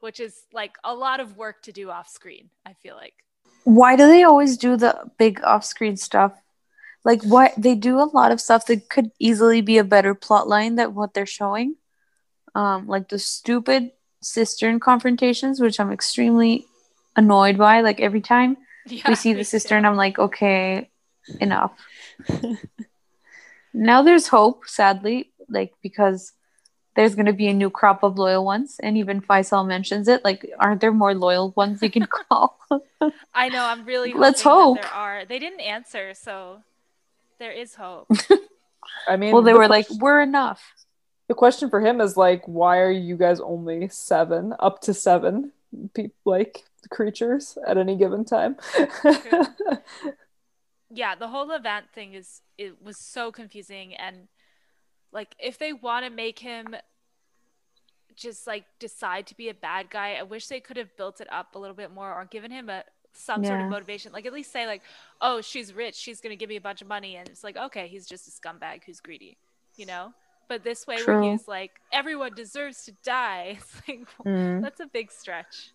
which 0.01 0.20
is 0.20 0.46
like 0.53 0.77
a 0.85 0.94
lot 0.94 1.20
of 1.20 1.37
work 1.37 1.62
to 1.62 1.72
do 1.72 1.90
off 1.90 2.09
screen, 2.09 2.51
I 2.64 2.75
feel 2.75 2.94
like. 2.94 3.14
Why 3.64 3.96
do 3.96 4.07
they 4.07 4.22
always 4.22 4.57
do 4.57 4.77
the 4.77 5.11
big 5.18 5.42
off 5.42 5.64
screen 5.64 5.96
stuff? 5.96 6.33
Like, 7.05 7.22
what 7.22 7.53
they 7.57 7.77
do 7.77 8.01
a 8.01 8.11
lot 8.12 8.33
of 8.33 8.40
stuff 8.40 8.66
that 8.66 8.88
could 8.88 9.12
easily 9.20 9.61
be 9.61 9.79
a 9.79 9.85
better 9.85 10.14
plot 10.14 10.49
line 10.49 10.75
than 10.75 10.94
what 10.94 11.14
they're 11.14 11.27
showing. 11.27 11.77
Um, 12.55 12.87
like 12.88 13.09
the 13.09 13.18
stupid 13.18 13.92
cistern 14.22 14.81
confrontations, 14.81 15.61
which 15.61 15.79
I'm 15.79 15.92
extremely 15.92 16.66
annoyed 17.16 17.59
by. 17.59 17.81
Like 17.81 18.00
every 18.00 18.20
time 18.20 18.57
Yeah, 18.87 19.02
we 19.09 19.14
see 19.16 19.31
me 19.31 19.35
the 19.35 19.40
too. 19.40 19.44
cistern, 19.44 19.85
I'm 19.85 19.96
like, 19.96 20.18
okay, 20.18 20.90
enough. 21.40 21.72
now 23.74 24.02
there's 24.02 24.29
hope, 24.29 24.66
sadly, 24.66 25.31
like 25.48 25.74
because 25.83 26.33
there's 26.94 27.14
gonna 27.14 27.33
be 27.33 27.48
a 27.48 27.52
new 27.55 27.68
crop 27.68 28.02
of 28.02 28.18
loyal 28.18 28.44
ones, 28.44 28.79
and 28.83 28.96
even 28.96 29.20
Faisal 29.20 29.66
mentions 29.66 30.09
it. 30.09 30.24
Like, 30.24 30.50
aren't 30.59 30.81
there 30.81 30.92
more 30.92 31.14
loyal 31.14 31.52
ones 31.57 31.83
you 31.83 31.90
can 31.90 32.07
call? 32.29 32.59
I 33.35 33.48
know. 33.48 33.64
I'm 33.64 33.85
really. 33.85 34.12
Let's 34.14 34.42
hope. 34.42 34.81
there 34.81 34.92
are. 34.92 35.24
They 35.26 35.38
didn't 35.38 35.61
answer, 35.61 36.14
so 36.14 36.62
there 37.38 37.52
is 37.52 37.74
hope. 37.74 38.09
I 39.09 39.16
mean, 39.16 39.33
well, 39.33 39.42
they 39.42 39.52
the 39.52 39.59
were 39.59 39.68
like, 39.68 39.87
we're 39.90 40.22
enough. 40.22 40.72
the 41.29 41.35
question 41.35 41.68
for 41.70 41.81
him 41.81 42.00
is 42.00 42.16
like, 42.16 42.42
why 42.46 42.79
are 42.79 42.90
you 42.90 43.16
guys 43.16 43.40
only 43.40 43.88
seven, 43.88 44.55
up 44.59 44.81
to 44.83 44.94
seven, 44.94 45.52
pe- 45.92 46.11
like 46.24 46.64
creatures 46.90 47.57
at 47.66 47.79
any 47.79 47.96
given 47.96 48.25
time? 48.25 48.57
yeah, 50.90 51.14
the 51.14 51.29
whole 51.29 51.51
event 51.51 51.87
thing 51.94 52.14
is 52.14 52.42
it 52.59 52.83
was 52.83 52.99
so 52.99 53.33
confusing 53.33 53.94
and 53.94 54.29
like 55.12 55.35
if 55.38 55.59
they 55.59 55.72
want 55.72 56.05
to 56.05 56.11
make 56.11 56.38
him 56.38 56.77
just 58.16 58.46
like 58.46 58.64
decide 58.79 59.27
to 59.27 59.37
be 59.37 59.49
a 59.49 59.55
bad 59.55 59.90
guy, 59.90 60.14
I 60.14 60.22
wish 60.22 60.46
they 60.46 60.61
could 60.61 60.77
have 60.77 60.96
built 60.96 61.20
it 61.20 61.29
up 61.31 61.55
a 61.55 61.59
little 61.59 61.77
bit 61.77 61.90
more 61.92 62.12
or 62.12 62.25
given 62.25 62.51
him 62.51 62.68
a 62.68 62.85
some 63.12 63.44
sort 63.44 63.61
of 63.61 63.68
motivation. 63.68 64.12
Like 64.12 64.27
at 64.27 64.33
least 64.33 64.53
say 64.53 64.66
like, 64.66 64.83
"Oh, 65.20 65.40
she's 65.40 65.72
rich, 65.75 65.94
she's 65.94 66.20
going 66.20 66.31
to 66.31 66.37
give 66.37 66.49
me 66.49 66.57
a 66.57 66.61
bunch 66.61 66.83
of 66.83 66.88
money." 66.88 67.16
And 67.16 67.29
it's 67.29 67.44
like, 67.44 67.57
"Okay, 67.57 67.88
he's 67.88 68.07
just 68.07 68.29
a 68.29 68.31
scumbag 68.31 68.85
who's 68.85 69.01
greedy." 69.01 69.37
You 69.77 69.87
know? 69.87 70.12
But 70.49 70.62
this 70.62 70.87
way 70.87 71.03
where 71.03 71.22
he's 71.22 71.49
like, 71.49 71.72
"Everyone 71.92 72.33
deserves 72.35 72.85
to 72.85 72.92
die." 73.05 73.59
It's 73.88 73.88
like 73.88 74.07
Mm. 74.25 74.62
that's 74.62 74.81
a 74.81 74.87
big 74.87 75.11
stretch. 75.11 75.72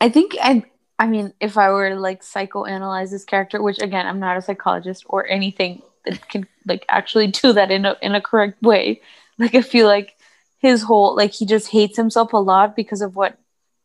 I 0.00 0.08
think 0.08 0.36
I 0.40 0.64
I 0.98 1.06
mean 1.06 1.32
if 1.40 1.56
I 1.58 1.70
were 1.70 1.90
to 1.90 2.00
like 2.00 2.22
psychoanalyze 2.22 3.10
this 3.10 3.24
character, 3.24 3.62
which 3.62 3.78
again 3.80 4.06
I'm 4.06 4.20
not 4.20 4.36
a 4.36 4.42
psychologist 4.42 5.04
or 5.08 5.26
anything 5.26 5.82
that 6.04 6.28
can 6.28 6.46
like 6.66 6.84
actually 6.88 7.26
do 7.28 7.52
that 7.52 7.70
in 7.70 7.84
a 7.84 7.96
in 8.02 8.14
a 8.14 8.20
correct 8.20 8.62
way. 8.62 9.00
Like 9.38 9.54
I 9.54 9.62
feel 9.62 9.86
like 9.86 10.16
his 10.58 10.82
whole 10.82 11.16
like 11.16 11.32
he 11.32 11.46
just 11.46 11.68
hates 11.68 11.96
himself 11.96 12.32
a 12.32 12.36
lot 12.36 12.76
because 12.76 13.00
of 13.00 13.16
what 13.16 13.38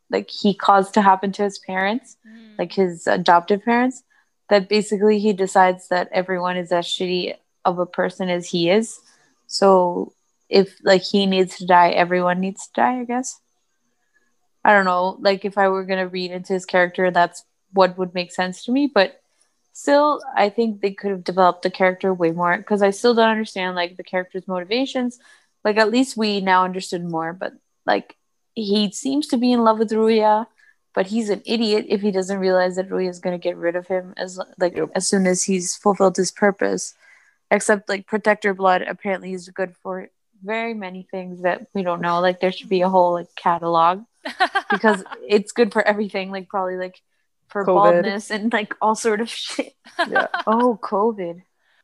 like 0.09 0.29
he 0.29 0.53
caused 0.53 0.93
to 0.95 1.01
happen 1.01 1.31
to 1.33 1.43
his 1.43 1.57
parents, 1.59 2.17
Mhm. 2.27 2.59
like 2.59 2.73
his 2.73 3.07
adoptive 3.07 3.63
parents. 3.63 4.03
That 4.49 4.69
basically 4.69 5.17
he 5.19 5.33
decides 5.33 5.87
that 5.87 6.09
everyone 6.11 6.55
is 6.57 6.71
as 6.71 6.85
shitty 6.85 7.35
of 7.63 7.79
a 7.79 7.85
person 7.85 8.29
as 8.29 8.49
he 8.49 8.69
is. 8.69 8.99
So 9.47 10.13
if 10.49 10.75
like 10.83 11.01
he 11.01 11.25
needs 11.25 11.57
to 11.57 11.65
die, 11.65 11.89
everyone 11.91 12.39
needs 12.41 12.67
to 12.67 12.73
die, 12.73 12.99
I 12.99 13.05
guess. 13.05 13.39
I 14.65 14.73
don't 14.73 14.85
know, 14.85 15.17
like 15.21 15.45
if 15.45 15.59
I 15.59 15.69
were 15.69 15.83
gonna 15.85 16.07
read 16.07 16.31
into 16.31 16.53
his 16.53 16.65
character, 16.65 17.11
that's 17.11 17.45
what 17.71 17.97
would 17.99 18.15
make 18.15 18.31
sense 18.31 18.65
to 18.65 18.71
me. 18.71 18.87
But 18.87 19.21
still, 19.73 20.21
I 20.35 20.49
think 20.49 20.81
they 20.81 20.91
could 20.91 21.11
have 21.11 21.23
developed 21.23 21.61
the 21.61 21.69
character 21.69 22.11
way 22.13 22.31
more 22.31 22.57
because 22.57 22.81
I 22.81 22.89
still 22.89 23.13
don't 23.13 23.29
understand 23.29 23.75
like 23.75 23.95
the 23.95 24.03
character's 24.03 24.47
motivations. 24.47 25.19
Like 25.63 25.77
at 25.77 25.91
least 25.91 26.17
we 26.17 26.41
now 26.41 26.63
understood 26.65 27.05
more, 27.05 27.31
but 27.31 27.53
like 27.85 28.15
he 28.55 28.91
seems 28.91 29.27
to 29.27 29.37
be 29.37 29.51
in 29.51 29.63
love 29.63 29.77
with 29.77 29.91
Ruya, 29.91 30.47
but 30.95 31.07
he's 31.07 31.29
an 31.29 31.43
idiot 31.45 31.85
if 31.89 32.01
he 32.01 32.09
doesn't 32.11 32.39
realize 32.39 32.75
that 32.77 32.89
Ruya 32.89 33.09
is 33.09 33.19
gonna 33.19 33.37
get 33.37 33.57
rid 33.57 33.75
of 33.75 33.87
him 33.87 34.15
as 34.17 34.39
like 34.57 34.75
Yep. 34.75 34.89
as 34.95 35.07
soon 35.07 35.27
as 35.27 35.43
he's 35.43 35.75
fulfilled 35.75 36.17
his 36.17 36.31
purpose. 36.31 36.95
Except 37.51 37.87
like 37.87 38.07
protector 38.07 38.55
blood 38.55 38.81
apparently 38.81 39.33
is 39.33 39.47
good 39.49 39.75
for 39.83 40.09
very 40.43 40.73
many 40.73 41.03
things 41.03 41.41
that 41.43 41.67
we 41.75 41.83
don't 41.83 42.01
know. 42.01 42.19
Like 42.19 42.39
there 42.39 42.51
should 42.51 42.69
be 42.69 42.81
a 42.81 42.89
whole 42.89 43.13
like 43.13 43.35
catalog 43.35 44.03
because 44.69 45.03
it's 45.27 45.51
good 45.51 45.71
for 45.71 45.81
everything 45.87 46.31
like 46.31 46.49
probably 46.49 46.77
like 46.77 47.01
for 47.47 47.63
COVID. 47.63 47.65
baldness 47.65 48.31
and 48.31 48.51
like 48.51 48.73
all 48.81 48.95
sort 48.95 49.21
of 49.21 49.29
shit 49.45 49.73
Yeah. 50.07 50.27
oh 50.47 50.79
covid 50.81 51.43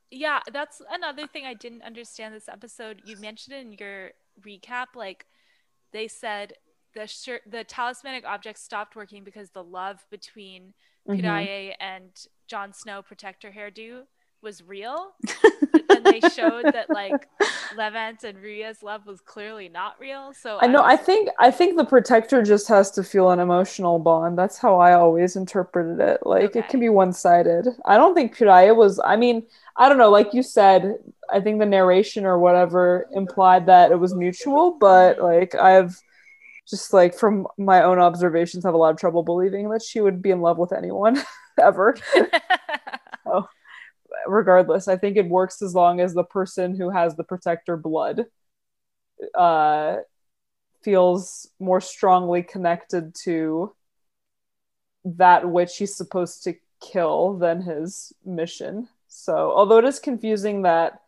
Yeah, 0.10 0.40
that's 0.52 0.82
another 0.92 1.26
thing 1.28 1.46
I 1.46 1.54
didn't 1.54 1.84
understand 1.84 2.34
this 2.36 2.50
episode. 2.50 3.02
You 3.06 3.16
mentioned 3.18 3.56
in 3.56 3.72
your 3.74 4.12
recap, 4.42 4.88
like 4.96 5.26
they 5.94 6.08
said 6.10 6.54
the 6.94 7.08
shir- 7.08 7.40
the 7.50 7.64
talismanic 7.64 8.26
object 8.26 8.60
stopped 8.60 8.96
working 8.96 9.24
because 9.24 9.52
the 9.52 9.64
love 9.64 10.06
between. 10.10 10.74
Mm-hmm. 11.08 11.26
Piraye 11.26 11.74
and 11.80 12.10
Jon 12.48 12.74
Snow 12.74 13.02
protector 13.02 13.52
hairdo 13.52 14.04
was 14.44 14.62
real. 14.62 15.14
they 16.04 16.20
showed 16.36 16.66
that 16.66 16.90
like 16.90 17.28
Levent 17.78 18.24
and 18.24 18.38
Ruya's 18.38 18.84
love 18.84 19.06
was 19.06 19.22
clearly 19.22 19.70
not 19.70 20.00
real. 20.00 20.34
So 20.34 20.60
I 20.62 20.68
know. 20.68 20.82
I 20.82 20.96
was- 20.96 21.06
think 21.06 21.30
I 21.40 21.52
think 21.52 21.78
the 21.78 21.86
protector 21.86 22.42
just 22.44 22.68
has 22.68 22.92
to 22.92 23.04
feel 23.04 23.32
an 23.32 23.40
emotional 23.40 24.00
bond. 24.00 24.38
That's 24.38 24.58
how 24.58 24.80
I 24.80 24.94
always 24.94 25.36
interpreted 25.36 26.00
it. 26.00 26.26
Like 26.26 26.56
it 26.56 26.68
can 26.70 26.80
be 26.80 26.90
one 26.90 27.14
sided. 27.14 27.68
I 27.86 27.98
don't 27.98 28.14
think 28.14 28.36
Piraye 28.36 28.76
was. 28.76 29.00
I 29.04 29.16
mean, 29.16 29.44
I 29.78 29.88
don't 29.90 29.98
know. 29.98 30.10
Like 30.10 30.34
you 30.34 30.44
said, 30.44 30.96
I 31.32 31.40
think 31.40 31.60
the 31.60 31.66
narration 31.66 32.26
or 32.26 32.40
whatever 32.40 33.08
implied 33.14 33.66
that 33.68 33.92
it 33.92 34.00
was 34.00 34.14
mutual. 34.14 34.78
But 34.80 35.20
like 35.22 35.56
I've 35.56 35.96
just 36.70 36.94
like 36.94 37.14
from 37.16 37.48
my 37.58 37.84
own 37.84 38.00
observations, 38.00 38.64
have 38.64 38.74
a 38.74 38.78
lot 38.78 38.92
of 38.92 38.98
trouble 38.98 39.24
believing 39.24 39.70
that 39.70 39.82
she 39.82 40.00
would 40.02 40.22
be 40.22 40.32
in 40.32 40.42
love 40.42 40.58
with 40.58 40.72
anyone 40.72 41.22
ever. 41.60 41.96
regardless 44.28 44.88
i 44.88 44.98
think 44.98 45.18
it 45.18 45.28
works 45.28 45.62
as 45.62 45.74
long 45.76 46.00
as 46.00 46.14
the 46.14 46.24
person 46.24 46.76
who 46.76 46.90
has 46.90 47.16
the 47.16 47.24
protector 47.24 47.78
blood 47.78 48.26
uh 49.36 49.98
feels 50.84 51.48
more 51.60 51.82
strongly 51.82 52.42
connected 52.42 53.14
to 53.14 53.74
that 55.06 55.50
which 55.50 55.78
he's 55.78 55.96
supposed 55.96 56.44
to 56.44 56.56
kill 56.82 57.38
than 57.38 57.62
his 57.62 58.14
mission 58.26 58.88
so 59.08 59.52
although 59.52 59.78
it 59.78 59.86
is 59.86 60.00
confusing 60.00 60.64
that 60.64 61.02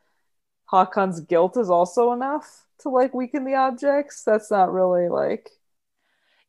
hakan's 0.72 1.20
guilt 1.22 1.58
is 1.58 1.70
also 1.70 2.12
enough 2.12 2.66
to 2.80 2.90
like 2.90 3.14
weaken 3.14 3.46
the 3.46 3.56
objects 3.56 4.24
that's 4.24 4.52
not 4.52 4.72
really 4.72 5.10
like 5.10 5.50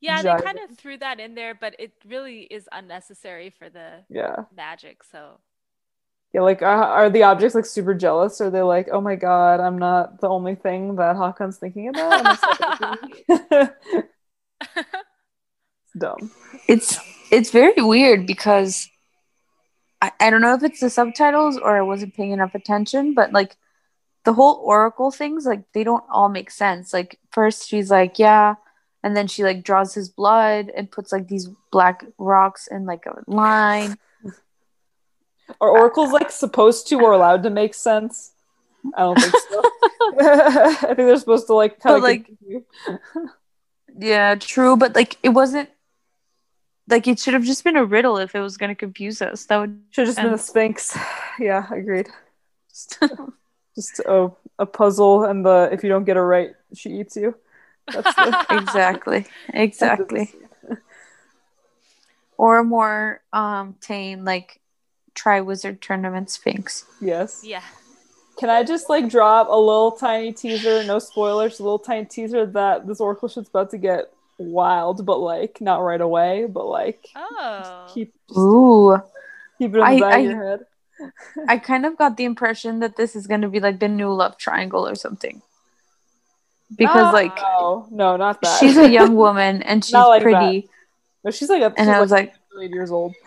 yeah, 0.05 0.21
they 0.21 0.43
kind 0.43 0.59
of 0.59 0.77
threw 0.77 0.99
that 0.99 1.19
in 1.19 1.35
there, 1.35 1.55
but 1.55 1.75
it 1.79 1.93
really 2.07 2.43
is 2.43 2.69
unnecessary 2.73 3.49
for 3.49 3.71
the 3.71 4.05
yeah 4.11 4.45
magic. 4.55 5.03
So 5.03 5.39
yeah 6.35 6.41
like 6.41 6.63
are, 6.63 6.85
are 6.85 7.11
the 7.11 7.23
objects 7.23 7.55
like 7.55 7.65
super 7.65 7.95
jealous? 7.95 8.41
Are 8.41 8.51
they 8.51 8.63
like 8.63 8.89
oh 8.93 9.01
my 9.01 9.15
god 9.15 9.61
i'm 9.61 9.79
not 9.79 10.21
the 10.21 10.29
only 10.29 10.57
thing 10.57 10.97
that 10.97 11.17
hakan's 11.17 11.59
thinking 11.59 11.89
about? 11.89 12.39
It's 13.29 13.73
dumb. 15.99 16.31
It's 16.69 16.99
it's 17.31 17.51
very 17.51 17.81
weird 17.81 18.27
because 18.27 18.91
I, 20.03 20.13
I 20.21 20.31
don't 20.31 20.43
know 20.43 20.55
if 20.55 20.65
it's 20.65 20.81
the 20.81 20.91
subtitles 20.91 21.57
or 21.57 21.77
i 21.77 21.83
wasn't 21.83 22.15
paying 22.15 22.33
enough 22.33 22.55
attention 22.55 23.15
but 23.15 23.33
like 23.33 23.57
the 24.25 24.33
whole 24.33 24.61
oracle 24.65 25.11
things 25.11 25.47
like 25.47 25.63
they 25.73 25.85
don't 25.85 26.05
all 26.11 26.29
make 26.29 26.51
sense. 26.51 26.93
Like 26.93 27.19
first 27.31 27.69
she's 27.69 27.91
like 27.91 28.19
yeah 28.19 28.57
and 29.05 29.17
then 29.17 29.29
she 29.29 29.45
like 29.45 29.63
draws 29.63 29.95
his 29.95 30.09
blood 30.09 30.73
and 30.75 30.91
puts 30.91 31.13
like 31.13 31.29
these 31.29 31.49
black 31.71 32.05
rocks 32.19 32.67
in 32.67 32.87
like 32.87 33.05
a 33.07 33.31
line 33.31 33.97
are 35.61 35.69
oracles 35.69 36.13
like 36.13 36.31
supposed 36.31 36.89
to 36.89 37.01
or 37.01 37.13
allowed 37.13 37.43
to 37.43 37.51
make 37.51 37.75
sense? 37.75 38.33
I 38.95 39.01
don't 39.01 39.19
think 39.19 39.35
so. 39.51 39.63
I 40.21 40.75
think 40.75 40.97
they're 40.97 41.17
supposed 41.17 41.47
to 41.49 41.55
like 41.55 41.81
kind 41.81 41.97
of 41.97 42.03
like, 42.03 42.31
Yeah, 43.99 44.35
true, 44.37 44.77
but 44.77 44.95
like 44.95 45.17
it 45.23 45.31
wasn't 45.31 45.71
like 46.89 47.09
it 47.09 47.19
should 47.19 47.35
have 47.35 47.45
just 47.45 47.65
been 47.65 47.77
a 47.77 47.85
riddle 47.85 48.19
if 48.19 48.35
it 48.35 48.41
was 48.41 48.57
going 48.57 48.69
to 48.69 48.75
confuse 48.75 49.23
us. 49.23 49.47
That 49.47 49.59
would 49.59 49.81
should 49.91 50.07
have 50.07 50.15
just 50.15 50.25
been 50.25 50.35
a 50.35 50.39
sphinx. 50.39 50.97
Yeah 51.41 51.67
agreed. 51.73 52.09
Just, 52.75 52.99
just 53.77 54.01
a, 54.01 54.31
a 54.59 54.67
puzzle 54.67 55.25
and 55.25 55.47
the 55.47 55.69
if 55.73 55.85
you 55.85 55.89
don't 55.89 56.05
get 56.05 56.17
it 56.17 56.21
right 56.21 56.55
she 56.75 56.91
eats 56.91 57.17
you. 57.17 57.37
That's 57.93 58.15
the 58.17 58.47
exactly, 58.51 59.27
exactly. 59.49 60.33
Or 62.37 62.59
a 62.59 62.65
more 62.65 63.21
um 63.33 63.77
tame 63.81 64.25
like 64.25 64.61
Triwizard 65.15 65.81
Tournament 65.81 66.31
Sphinx. 66.31 66.85
yes 67.01 67.43
yeah. 67.45 67.63
Can 68.37 68.51
I 68.51 68.65
just 68.65 68.89
like 68.91 69.09
drop 69.09 69.47
a 69.49 69.57
little 69.57 69.93
tiny 69.93 70.33
teaser, 70.33 70.83
no 70.85 70.99
spoilers, 70.99 71.61
a 71.61 71.63
little 71.63 71.79
tiny 71.79 72.05
teaser 72.05 72.45
that 72.47 72.85
this 72.85 73.01
Oracle 73.01 73.29
shit's 73.29 73.49
about 73.49 73.71
to 73.71 73.79
get 73.79 74.13
wild, 74.39 75.07
but 75.07 75.19
like 75.21 75.61
not 75.61 75.79
right 75.83 76.01
away, 76.01 76.47
but 76.47 76.67
like 76.67 77.07
Oh. 77.15 77.87
keep 77.95 78.13
Ooh. 78.37 78.99
keep 79.59 79.71
it 79.75 79.79
in 79.79 79.81
the 79.81 79.85
I- 79.87 80.01
back 80.01 80.15
I- 80.15 80.19
of 80.19 80.25
your 80.31 80.45
head. 80.45 80.61
I 81.49 81.59
kind 81.59 81.87
of 81.87 81.97
got 81.97 82.17
the 82.17 82.25
impression 82.25 82.81
that 82.81 82.97
this 82.97 83.15
is 83.15 83.27
going 83.29 83.41
to 83.43 83.49
be 83.49 83.61
like 83.61 83.79
the 83.79 83.89
new 83.89 84.13
love 84.13 84.37
triangle 84.37 84.87
or 84.87 84.95
something. 84.97 85.41
Because 86.77 87.13
like 87.13 87.37
no, 87.37 87.87
no, 87.93 88.17
not 88.17 88.41
that. 88.43 88.59
she's 88.59 88.77
a 88.77 88.89
young 88.91 89.15
woman 89.25 89.63
and 89.63 89.85
she's 89.85 89.93
like 89.95 90.23
pretty. 90.23 90.69
No, 91.23 91.31
she's 91.31 91.49
like 91.49 91.63
a, 91.63 91.71
she's 91.71 91.75
And 91.79 91.89
I 91.91 92.01
was 92.01 92.11
like, 92.11 92.35
a 92.35 92.55
million 92.55 92.73
years 92.73 92.91
old. 92.91 93.15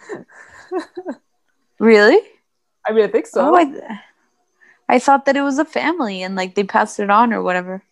really? 1.80 2.20
I 2.86 2.92
mean, 2.92 3.04
I 3.04 3.08
think 3.08 3.28
so. 3.28 3.42
Oh, 3.42 3.56
I, 3.56 4.00
I 4.90 5.00
thought 5.00 5.26
that 5.26 5.36
it 5.36 5.42
was 5.42 5.60
a 5.60 5.66
family 5.66 6.24
and 6.24 6.36
like 6.36 6.56
they 6.56 6.64
passed 6.64 7.00
it 7.00 7.10
on 7.10 7.34
or 7.34 7.42
whatever. 7.42 7.84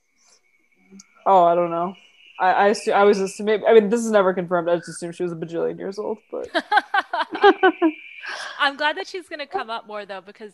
Oh, 1.26 1.44
I 1.44 1.56
don't 1.56 1.72
know. 1.72 1.96
I 2.40 2.68
I, 2.68 2.70
assu- 2.72 2.94
I 2.94 3.04
was 3.04 3.20
assuming. 3.20 3.64
I 3.66 3.74
mean, 3.74 3.90
this 3.90 4.02
is 4.02 4.12
never 4.12 4.34
confirmed. 4.34 4.70
I 4.70 4.76
just 4.78 4.90
assume 4.90 5.12
she 5.12 5.24
was 5.24 5.32
a 5.32 5.36
bajillion 5.36 5.80
years 5.80 5.98
old. 5.98 6.20
But 6.32 6.50
I'm 8.60 8.78
glad 8.78 8.98
that 8.98 9.08
she's 9.08 9.28
gonna 9.28 9.48
come 9.48 9.70
up 9.70 9.88
more 9.88 10.06
though, 10.06 10.22
because 10.22 10.54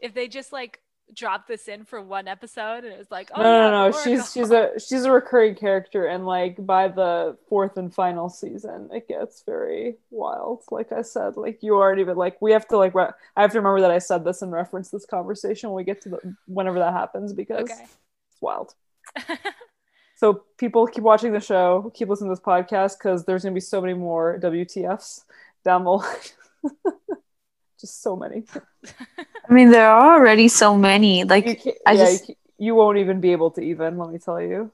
if 0.00 0.14
they 0.14 0.28
just 0.28 0.52
like 0.52 0.80
drop 1.14 1.46
this 1.46 1.68
in 1.68 1.84
for 1.84 2.00
one 2.00 2.28
episode 2.28 2.84
and 2.84 2.92
it 2.92 2.98
was 2.98 3.10
like, 3.10 3.30
oh 3.34 3.42
no, 3.42 3.70
no, 3.70 3.90
no. 3.90 3.98
She's 4.04 4.32
she's 4.32 4.50
a 4.50 4.72
she's 4.78 5.04
a 5.04 5.10
recurring 5.10 5.54
character, 5.54 6.06
and 6.06 6.26
like 6.26 6.64
by 6.64 6.88
the 6.88 7.36
fourth 7.48 7.76
and 7.76 7.92
final 7.92 8.28
season, 8.28 8.88
it 8.92 9.08
gets 9.08 9.42
very 9.44 9.96
wild. 10.10 10.62
Like 10.70 10.92
I 10.92 11.02
said, 11.02 11.36
like 11.36 11.62
you 11.62 11.76
aren't 11.76 12.00
even 12.00 12.16
like 12.16 12.40
we 12.40 12.52
have 12.52 12.68
to 12.68 12.76
like. 12.76 12.94
Re- 12.94 13.10
I 13.36 13.42
have 13.42 13.52
to 13.52 13.58
remember 13.58 13.80
that 13.82 13.90
I 13.90 13.98
said 13.98 14.24
this 14.24 14.42
and 14.42 14.52
reference 14.52 14.90
this 14.90 15.06
conversation 15.06 15.70
when 15.70 15.76
we 15.76 15.84
get 15.84 16.02
to 16.02 16.08
the 16.10 16.36
whenever 16.46 16.78
that 16.78 16.92
happens 16.92 17.32
because 17.32 17.70
okay. 17.70 17.82
it's 17.82 18.40
wild. 18.40 18.74
So 20.18 20.42
people 20.56 20.88
keep 20.88 21.04
watching 21.04 21.32
the 21.32 21.38
show, 21.38 21.92
keep 21.94 22.08
listening 22.08 22.30
to 22.30 22.32
this 22.32 22.44
podcast 22.44 22.98
because 22.98 23.24
there's 23.24 23.44
gonna 23.44 23.54
be 23.54 23.60
so 23.60 23.80
many 23.80 23.94
more 23.94 24.40
WTFs 24.42 25.20
down 25.64 25.84
the 25.84 25.90
line. 25.90 26.16
Just 27.80 28.02
so 28.02 28.16
many. 28.16 28.44
I 29.48 29.52
mean, 29.52 29.70
there 29.70 29.88
are 29.88 30.16
already 30.18 30.48
so 30.48 30.76
many. 30.76 31.24
Like 31.24 31.62
can't, 31.62 31.76
I 31.86 31.92
yeah, 31.92 32.04
just- 32.04 32.28
you, 32.28 32.34
you 32.58 32.74
won't 32.74 32.98
even 32.98 33.20
be 33.20 33.32
able 33.32 33.50
to 33.52 33.60
even. 33.60 33.98
Let 33.98 34.10
me 34.10 34.18
tell 34.18 34.40
you. 34.40 34.72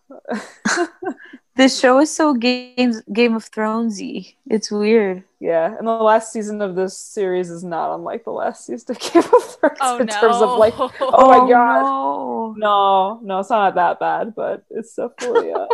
this 1.57 1.79
show 1.79 1.99
is 2.01 2.11
so 2.11 2.35
Game 2.35 2.95
Game 3.12 3.35
of 3.35 3.51
Thronesy. 3.51 4.35
It's 4.47 4.71
weird. 4.71 5.23
yeah, 5.38 5.77
and 5.77 5.87
the 5.87 5.93
last 5.93 6.33
season 6.33 6.62
of 6.62 6.75
this 6.77 6.97
series 6.97 7.51
is 7.51 7.62
not 7.62 7.95
unlike 7.95 8.25
the 8.25 8.31
last 8.33 8.64
season 8.67 8.97
of 8.97 9.01
Game 9.12 9.23
of 9.23 9.45
Thrones 9.45 9.79
oh 9.83 9.99
in 9.99 10.07
no. 10.07 10.21
terms 10.21 10.37
of 10.37 10.59
like. 10.59 10.75
Oh 10.79 11.29
my 11.29 11.51
God. 11.51 11.83
no. 11.83 12.55
No, 12.57 13.21
no, 13.23 13.40
it's 13.40 13.51
not 13.51 13.75
that 13.75 13.99
bad, 13.99 14.35
but 14.35 14.64
it's 14.71 14.95
definitely 14.95 15.53
uh, 15.53 15.67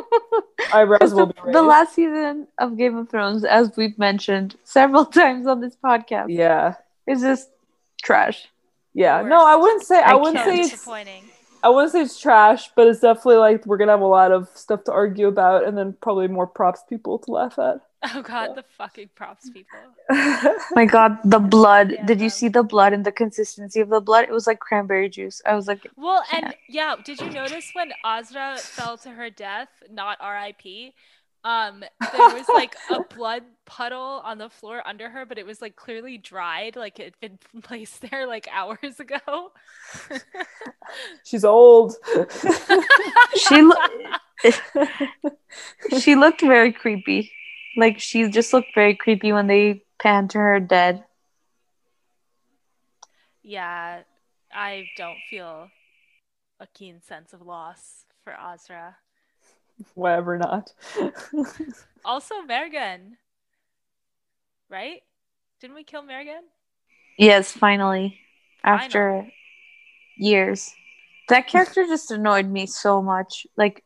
eyebrows 0.72 1.12
will 1.12 1.26
be 1.26 1.34
raised. 1.42 1.54
the 1.54 1.62
last 1.62 1.94
season 1.94 2.46
of 2.58 2.76
Game 2.76 2.96
of 2.96 3.08
Thrones, 3.08 3.44
as 3.44 3.70
we've 3.76 3.98
mentioned 3.98 4.56
several 4.64 5.04
times 5.04 5.46
on 5.46 5.60
this 5.60 5.76
podcast, 5.76 6.26
yeah, 6.28 6.74
is 7.10 7.20
just 7.22 7.50
trash. 8.02 8.48
yeah. 8.94 9.18
Worst. 9.22 9.30
No, 9.30 9.44
I 9.46 9.56
wouldn't 9.56 9.82
say. 9.82 10.00
I, 10.00 10.12
I 10.12 10.14
wouldn't 10.14 10.44
say 10.44 10.60
it's 10.60 10.70
disappointing. 10.70 11.24
I 11.62 11.68
wouldn't 11.68 11.92
say 11.92 12.00
it's 12.02 12.18
trash, 12.18 12.70
but 12.74 12.86
it's 12.88 13.00
definitely 13.00 13.36
like 13.36 13.66
we're 13.66 13.76
gonna 13.76 13.92
have 13.92 14.00
a 14.00 14.06
lot 14.06 14.32
of 14.32 14.48
stuff 14.54 14.84
to 14.84 14.92
argue 14.92 15.26
about, 15.28 15.66
and 15.66 15.76
then 15.76 15.94
probably 16.00 16.28
more 16.28 16.46
props 16.46 16.82
people 16.88 17.18
to 17.18 17.30
laugh 17.32 17.58
at. 17.58 17.80
Oh 18.14 18.22
god, 18.22 18.54
the 18.56 18.62
fucking 18.78 19.10
props 19.14 19.50
people. 19.50 19.78
Oh 20.12 20.58
my 20.74 20.86
God, 20.86 21.18
the 21.22 21.38
blood! 21.38 21.92
Yeah, 21.92 22.06
Did 22.06 22.18
you 22.20 22.26
no. 22.32 22.38
see 22.40 22.48
the 22.48 22.62
blood 22.62 22.94
and 22.94 23.04
the 23.04 23.12
consistency 23.12 23.80
of 23.80 23.90
the 23.90 24.00
blood? 24.00 24.24
It 24.24 24.30
was 24.32 24.46
like 24.46 24.58
cranberry 24.58 25.10
juice. 25.10 25.42
I 25.44 25.54
was 25.54 25.68
like, 25.68 25.86
Well, 25.96 26.24
and 26.32 26.54
yeah, 26.66 26.96
did 27.04 27.20
you 27.20 27.28
notice 27.30 27.70
when 27.74 27.92
Azra 28.04 28.56
fell 28.56 28.96
to 28.98 29.10
her 29.10 29.28
death, 29.28 29.68
not 29.90 30.16
R.I.P. 30.20 30.94
Um, 31.42 31.80
there 31.80 32.34
was 32.34 32.48
like 32.54 32.76
a 32.90 33.02
blood 33.14 33.42
puddle 33.64 34.20
on 34.24 34.38
the 34.38 34.50
floor 34.50 34.82
under 34.86 35.08
her, 35.08 35.24
but 35.24 35.38
it 35.38 35.46
was 35.46 35.62
like 35.62 35.76
clearly 35.76 36.18
dried, 36.18 36.76
like 36.76 36.98
it 36.98 37.14
had 37.20 37.20
been 37.20 37.38
placed 37.62 38.02
there 38.10 38.26
like 38.26 38.48
hours 38.52 39.00
ago. 39.00 39.52
She's 41.24 41.44
old. 41.44 41.94
she 43.36 43.62
lo- 43.62 44.50
she 45.98 46.14
looked 46.14 46.40
very 46.40 46.72
creepy. 46.72 47.32
Like 47.76 48.00
she 48.00 48.28
just 48.28 48.52
looked 48.52 48.74
very 48.74 48.94
creepy 48.94 49.32
when 49.32 49.46
they 49.46 49.84
panned 49.98 50.30
to 50.30 50.38
her 50.38 50.60
dead. 50.60 51.04
yeah, 53.42 54.02
I 54.52 54.86
don't 54.96 55.18
feel 55.28 55.68
a 56.60 56.66
keen 56.74 57.00
sense 57.02 57.32
of 57.32 57.42
loss 57.42 58.04
for 58.22 58.32
Azra. 58.32 58.96
Whatever, 59.94 60.38
not. 60.38 60.72
Also, 62.02 62.34
Mergen, 62.48 63.16
right? 64.70 65.02
Didn't 65.60 65.76
we 65.76 65.84
kill 65.84 66.02
Mergen? 66.02 66.40
Yes, 67.18 67.52
finally, 67.52 68.18
after 68.64 69.26
years. 70.16 70.72
That 71.28 71.46
character 71.46 71.84
just 71.84 72.10
annoyed 72.10 72.46
me 72.48 72.64
so 72.66 73.02
much. 73.02 73.46
Like, 73.56 73.84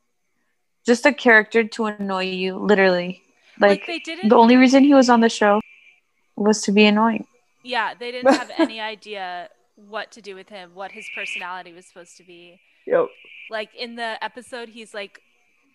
just 0.87 1.05
a 1.07 1.13
character 1.13 1.65
to 1.65 1.87
annoy 1.87 2.27
you, 2.27 2.57
literally. 2.57 3.21
Like, 3.61 3.81
Like, 3.81 3.87
they 3.89 3.99
didn't. 3.99 4.29
the 4.29 4.37
only 4.37 4.57
reason 4.57 4.85
he 4.85 4.95
was 4.95 5.11
on 5.11 5.21
the 5.21 5.29
show 5.29 5.61
was 6.37 6.63
to 6.63 6.73
be 6.73 6.85
annoying. 6.87 7.27
Yeah, 7.65 7.95
they 7.95 8.13
didn't 8.13 8.33
have 8.33 8.51
any 8.59 8.81
idea 8.81 9.49
what 9.75 10.13
to 10.13 10.23
do 10.23 10.37
with 10.37 10.49
him, 10.51 10.71
what 10.75 10.93
his 10.93 11.09
personality 11.15 11.73
was 11.73 11.85
supposed 11.87 12.17
to 12.19 12.23
be. 12.23 12.61
yep. 12.87 13.09
Like 13.51 13.75
in 13.75 13.97
the 13.97 14.23
episode, 14.23 14.69
he's 14.69 14.95
like, 14.95 15.21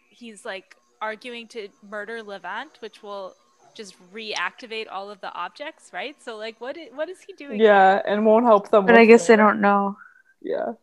he's 0.09 0.45
like 0.45 0.75
arguing 1.01 1.47
to 1.49 1.69
murder 1.89 2.21
Levent, 2.23 2.71
which 2.81 3.01
will 3.03 3.35
just 3.75 3.95
reactivate 4.13 4.87
all 4.91 5.09
of 5.09 5.21
the 5.21 5.33
objects, 5.33 5.91
right? 5.93 6.15
So 6.21 6.37
like, 6.37 6.59
what 6.59 6.77
i- 6.77 6.89
what 6.93 7.07
is 7.09 7.21
he 7.21 7.33
doing? 7.33 7.59
Yeah, 7.59 8.01
and 8.05 8.25
won't 8.25 8.45
help 8.45 8.69
them. 8.69 8.85
But 8.85 8.95
I 8.95 9.01
with 9.01 9.09
guess 9.09 9.27
they 9.27 9.35
don't 9.35 9.61
know. 9.61 9.97
Yeah. 10.41 10.73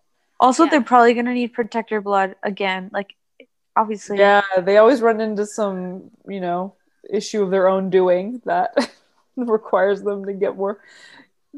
Also, 0.41 0.65
Yeah. 0.65 0.71
they're 0.71 0.83
probably 0.83 1.15
gonna 1.15 1.35
need 1.35 1.53
protector 1.53 2.01
blood 2.01 2.37
again. 2.43 2.91
Like, 2.93 3.15
obviously. 3.77 4.19
Yeah, 4.19 4.43
they 4.59 4.79
always 4.79 5.03
run 5.03 5.21
into 5.21 5.47
some, 5.47 6.11
you 6.29 6.41
know, 6.41 6.75
issue 7.11 7.43
of 7.43 7.51
their 7.51 7.69
own 7.69 7.91
doing 7.91 8.41
that 8.45 8.75
requires 9.37 10.03
them 10.03 10.25
to 10.25 10.33
get 10.33 10.57
more 10.57 10.81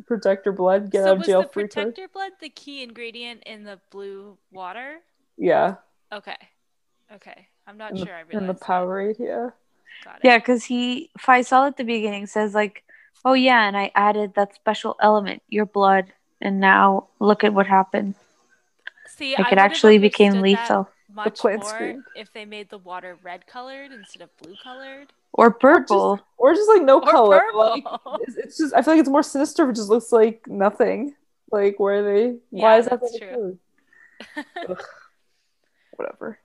protector 0.07 0.52
blood, 0.52 0.90
get 0.90 1.02
so 1.02 1.09
out 1.09 1.12
of 1.12 1.18
was 1.18 1.26
jail 1.26 1.42
the 1.42 1.48
free 1.48 1.62
card. 1.68 1.94
protector 1.94 2.09
blood 2.12 2.33
the 2.40 2.48
key 2.48 2.83
ingredient 2.83 3.42
in 3.44 3.64
the 3.64 3.81
blue 3.90 4.38
water? 4.52 4.98
Yeah, 5.37 5.76
Okay, 6.12 6.37
okay. 7.12 7.48
I'm 7.68 7.76
not 7.76 7.92
in 7.92 7.98
the, 7.98 8.07
sure. 8.07 8.14
I 8.14 8.20
in 8.22 8.26
realized 8.28 8.48
the 8.48 8.52
that. 8.54 8.62
Powerade. 8.62 9.16
Yeah, 9.20 9.50
Got 10.04 10.16
it. 10.16 10.20
Yeah, 10.24 10.38
because 10.38 10.64
he 10.64 11.11
Faisal 11.18 11.66
at 11.66 11.76
the 11.76 11.85
beginning 11.85 12.26
says 12.26 12.54
like, 12.54 12.83
"Oh 13.24 13.35
yeah," 13.35 13.66
and 13.68 13.76
I 13.76 13.92
added 13.94 14.35
that 14.35 14.54
special 14.54 14.96
element, 15.02 15.42
your 15.48 15.66
blood, 15.66 16.07
and 16.40 16.59
now 16.61 17.09
look 17.20 17.44
at 17.44 17.52
what 17.52 17.66
happened. 17.66 18.14
See, 19.07 19.35
Like 19.37 19.48
I 19.48 19.50
it 19.50 19.59
actually 19.59 19.98
became 19.98 20.40
lethal 20.40 20.88
Much 21.12 21.38
plant 21.40 21.61
more 21.62 21.68
screen. 21.70 22.04
if 22.14 22.33
they 22.33 22.44
made 22.44 22.70
the 22.70 22.78
water 22.78 23.18
red 23.22 23.46
colored 23.46 23.90
instead 23.92 24.22
of 24.22 24.31
blue 24.38 24.54
colored. 24.62 25.09
or 25.33 25.50
purple. 25.52 26.20
or 26.38 26.54
just 26.54 26.68
like 26.68 26.83
no 26.83 27.00
Or 27.00 27.11
color. 27.11 27.42
Like 27.52 27.85
it's, 28.22 28.37
it's 28.37 28.59
just 28.59 28.74
I 28.74 28.83
feel 28.83 28.94
like 28.94 29.00
it's 29.00 29.09
more 29.11 29.22
sinister. 29.24 29.64
If 29.64 29.70
it 29.70 29.76
just 29.76 29.88
looks 29.90 30.11
like 30.12 30.46
nothing. 30.46 31.14
Like 31.50 31.78
where 31.81 32.02
they? 32.02 32.37
why 32.50 32.78
is 32.78 32.87
that 32.87 33.00
that's 33.00 33.12
the 33.12 33.18
true. 33.18 33.59
Ugh. 34.68 34.85
Whatever. 35.96 36.38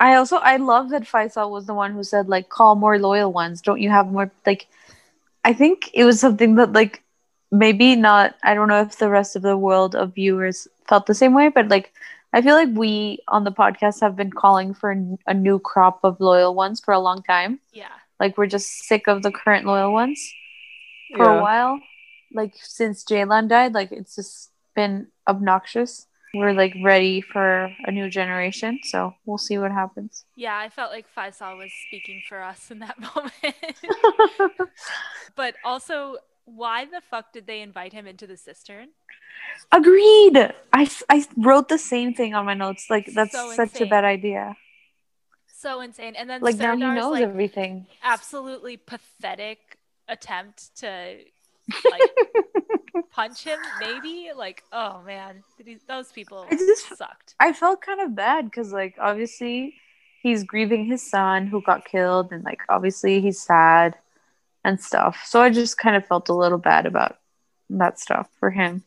I 0.00 0.14
also 0.16 0.36
I 0.36 0.56
love 0.56 0.90
that 0.90 1.02
Faisal 1.04 1.50
was 1.50 1.66
the 1.66 1.74
one 1.74 1.92
who 1.92 2.02
said 2.02 2.28
like, 2.28 2.48
"Call 2.48 2.74
more 2.74 2.98
loyal 2.98 3.32
ones." 3.32 3.60
Don't 3.62 3.80
you 3.80 3.90
have 3.90 4.10
more 4.12 4.30
like? 4.46 4.66
I 5.44 5.52
think 5.52 5.90
it 5.94 6.04
was 6.04 6.20
something 6.20 6.56
that 6.56 6.72
like 6.72 7.02
maybe 7.52 7.94
not. 7.96 8.34
I 8.42 8.54
don't 8.54 8.68
know 8.68 8.80
if 8.80 8.98
the 8.98 9.10
rest 9.10 9.36
of 9.36 9.42
the 9.42 9.56
world 9.56 9.94
of 9.94 10.14
viewers 10.14 10.66
felt 10.88 11.06
the 11.06 11.14
same 11.14 11.34
way, 11.34 11.48
but 11.48 11.68
like. 11.68 11.92
I 12.36 12.42
feel 12.42 12.56
like 12.56 12.70
we 12.74 13.20
on 13.28 13.44
the 13.44 13.52
podcast 13.52 14.00
have 14.00 14.16
been 14.16 14.32
calling 14.32 14.74
for 14.74 14.90
a 15.28 15.32
new 15.32 15.60
crop 15.60 16.00
of 16.02 16.18
loyal 16.18 16.52
ones 16.52 16.80
for 16.80 16.92
a 16.92 16.98
long 16.98 17.22
time. 17.22 17.60
yeah. 17.72 17.92
Like 18.18 18.36
we're 18.36 18.48
just 18.48 18.66
sick 18.88 19.06
of 19.06 19.22
the 19.22 19.30
current 19.30 19.64
loyal 19.66 19.92
ones 19.92 20.18
for 21.16 21.26
Yeah. 21.26 21.38
a 21.38 21.40
while. 21.40 21.78
Like 22.32 22.54
since 22.56 23.04
Jalen 23.04 23.46
died, 23.48 23.72
like 23.72 23.92
it's 23.92 24.16
just 24.16 24.50
been 24.74 25.06
obnoxious. 25.28 26.08
We're 26.34 26.52
like 26.52 26.74
ready 26.82 27.20
for 27.20 27.70
a 27.86 27.92
new 27.92 28.10
generation, 28.10 28.80
so 28.82 29.14
we'll 29.24 29.38
see 29.38 29.58
what 29.58 29.72
happens. 29.72 30.24
Yeah, 30.36 30.56
I 30.58 30.68
felt 30.68 30.90
like 30.92 31.06
Faisal 31.16 31.56
was 31.58 31.72
speaking 31.88 32.22
for 32.28 32.42
us 32.42 32.70
in 32.70 32.80
that 32.80 32.98
moment. 33.16 33.32
but 35.36 35.54
also, 35.64 36.16
why 36.44 36.84
the 36.84 37.00
fuck 37.00 37.32
did 37.32 37.46
they 37.46 37.62
invite 37.62 37.92
him 37.92 38.06
into 38.06 38.26
the 38.26 38.36
cistern? 38.36 38.88
Agreed. 39.72 40.36
I, 40.72 40.90
I 41.08 41.24
wrote 41.36 41.68
the 41.68 41.78
same 41.78 42.14
thing 42.14 42.34
on 42.34 42.44
my 42.44 42.54
notes. 42.54 42.86
Like 42.90 43.06
that's 43.14 43.32
So 43.32 43.50
such 43.52 43.80
a 43.80 43.86
bad 43.86 44.04
idea. 44.04 44.56
So 45.46 45.80
insane. 45.80 46.14
And 46.16 46.28
then 46.28 46.42
Like 46.42 46.58
now 46.58 46.76
he 46.76 46.82
knows 46.82 47.12
like, 47.12 47.22
everything. 47.22 47.86
absolutely 48.02 48.76
pathetic 48.76 49.78
attempt 50.08 50.76
to 50.76 51.16
like 51.90 52.02
punch 53.02 53.44
him, 53.44 53.58
maybe. 53.80 54.30
Like, 54.36 54.62
oh 54.72 55.02
man, 55.06 55.42
those 55.88 56.12
people 56.12 56.46
I 56.50 56.56
just- 56.56 56.96
sucked. 56.96 57.34
I 57.40 57.52
felt 57.52 57.82
kind 57.82 58.00
of 58.00 58.14
bad 58.14 58.46
because 58.46 58.72
like 58.72 58.96
obviously 59.00 59.74
he's 60.22 60.44
grieving 60.44 60.86
his 60.86 61.08
son 61.08 61.46
who 61.46 61.60
got 61.62 61.84
killed 61.84 62.32
and 62.32 62.44
like 62.44 62.62
obviously 62.68 63.20
he's 63.20 63.40
sad 63.40 63.96
and 64.64 64.80
stuff. 64.80 65.24
So 65.26 65.42
I 65.42 65.50
just 65.50 65.76
kind 65.76 65.96
of 65.96 66.06
felt 66.06 66.28
a 66.28 66.34
little 66.34 66.58
bad 66.58 66.86
about 66.86 67.18
that 67.70 67.98
stuff 68.00 68.28
for 68.40 68.50
him. 68.50 68.84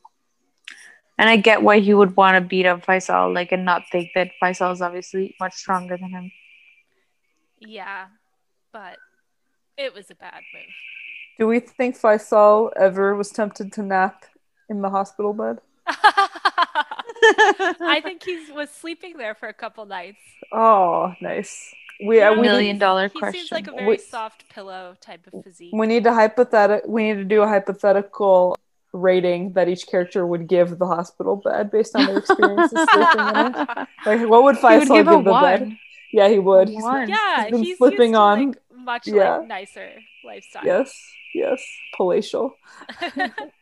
And 1.19 1.29
I 1.29 1.37
get 1.37 1.63
why 1.63 1.79
he 1.79 1.93
would 1.93 2.15
want 2.15 2.35
to 2.35 2.41
beat 2.41 2.67
up 2.67 2.85
Faisal, 2.85 3.33
like, 3.33 3.51
and 3.51 3.65
not 3.65 3.83
think 3.91 4.11
that 4.13 4.31
Faisal 4.41 4.71
is 4.71 4.81
obviously 4.83 5.35
much 5.39 5.55
stronger 5.55 5.97
than 5.97 6.11
him. 6.11 6.31
Yeah, 7.59 8.05
but 8.71 8.97
it 9.77 9.95
was 9.95 10.11
a 10.11 10.15
bad 10.15 10.41
move. 10.53 10.73
Do 11.39 11.47
we 11.47 11.59
think 11.59 11.99
Faysal 11.99 12.71
ever 12.75 13.15
was 13.15 13.29
tempted 13.29 13.71
to 13.73 13.83
nap 13.83 14.25
in 14.69 14.81
the 14.81 14.89
hospital 14.89 15.33
bed? 15.33 15.59
I 17.79 18.01
think 18.03 18.23
he 18.23 18.51
was 18.51 18.69
sleeping 18.69 19.17
there 19.17 19.35
for 19.35 19.47
a 19.47 19.53
couple 19.53 19.85
nights. 19.85 20.19
Oh, 20.51 21.13
nice. 21.21 21.73
We, 22.05 22.17
Yeah. 22.17 22.29
uh, 22.31 22.35
we, 22.35 22.41
Million 22.41 22.75
need, 22.75 22.79
dollar 22.79 23.09
He 23.09 23.19
question. 23.19 23.39
seems 23.41 23.51
like 23.51 23.67
a 23.67 23.71
very 23.71 23.85
Wait. 23.87 24.01
soft 24.01 24.47
pillow 24.49 24.95
type 25.01 25.27
of 25.31 25.43
physique. 25.43 25.71
we 25.73 25.87
need 25.87 26.03
to 26.05 26.13
hypothetic. 26.13 26.83
We 26.87 27.03
need 27.03 27.15
to 27.15 27.23
do 27.25 27.41
a 27.41 27.47
hypothetical 27.47 28.55
rating 28.93 29.53
that 29.53 29.67
each 29.67 29.87
character 29.87 30.25
would 30.25 30.47
give 30.47 30.77
the 30.79 30.85
hospital 30.87 31.35
bed 31.37 31.69
based 31.71 31.95
on 31.95 32.05
their 32.05 32.17
experiences 32.19 32.79
sleeping 32.91 33.27
in 33.29 33.35
it. 33.55 33.87
Like, 34.05 34.29
what 34.29 34.43
would 34.43 34.57
he 34.57 34.63
would 34.63 34.71
Faysal 34.83 34.95
give 34.95 35.05
give, 35.07 35.07
a 35.07 35.23
the 35.23 35.39
bed? 35.41 35.77
Yeah, 36.13 36.29
he 36.29 36.39
would. 36.39 36.69
He's- 36.69 36.81
One. 36.83 37.09
yeah, 37.09 37.43
He's 37.43 37.51
been 37.51 37.63
he's 37.63 37.77
flipping 37.77 38.15
on. 38.15 38.47
like, 38.49 38.57
much 38.87 39.05
Yeah. 39.07 39.37
like 39.37 39.47
nicer 39.47 39.89
lifestyle. 40.25 40.65
Yes, 40.65 40.89
yes, 41.35 41.61
palatial. 41.95 42.55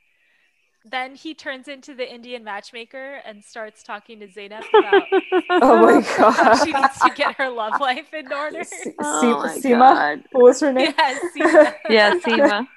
then 0.85 1.15
he 1.15 1.33
turns 1.33 1.67
into 1.67 1.95
the 1.95 2.05
Indian 2.17 2.43
matchmaker 2.43 3.19
and 3.25 3.43
starts 3.43 3.81
talking 3.83 4.19
to 4.21 4.27
Zeynep 4.27 4.63
about 4.69 5.03
Oh 5.49 5.81
my 5.81 6.01
how 6.01 6.31
god. 6.31 6.63
she 6.63 6.71
needs 6.71 6.99
to 6.99 7.09
get 7.15 7.35
her 7.41 7.49
love 7.49 7.81
life 7.81 8.13
in 8.13 8.31
order. 8.31 8.63
Se- 8.63 8.93
Oh 9.01 9.21
Se- 9.21 9.73
my 9.73 9.75
Seema, 9.75 9.93
God. 9.95 10.23
what 10.31 10.43
was 10.43 10.59
her 10.61 10.71
name? 10.71 10.93
yeah, 10.97 11.19
Seema, 11.35 11.73
Yeah, 11.89 12.13
Seema. 12.23 12.67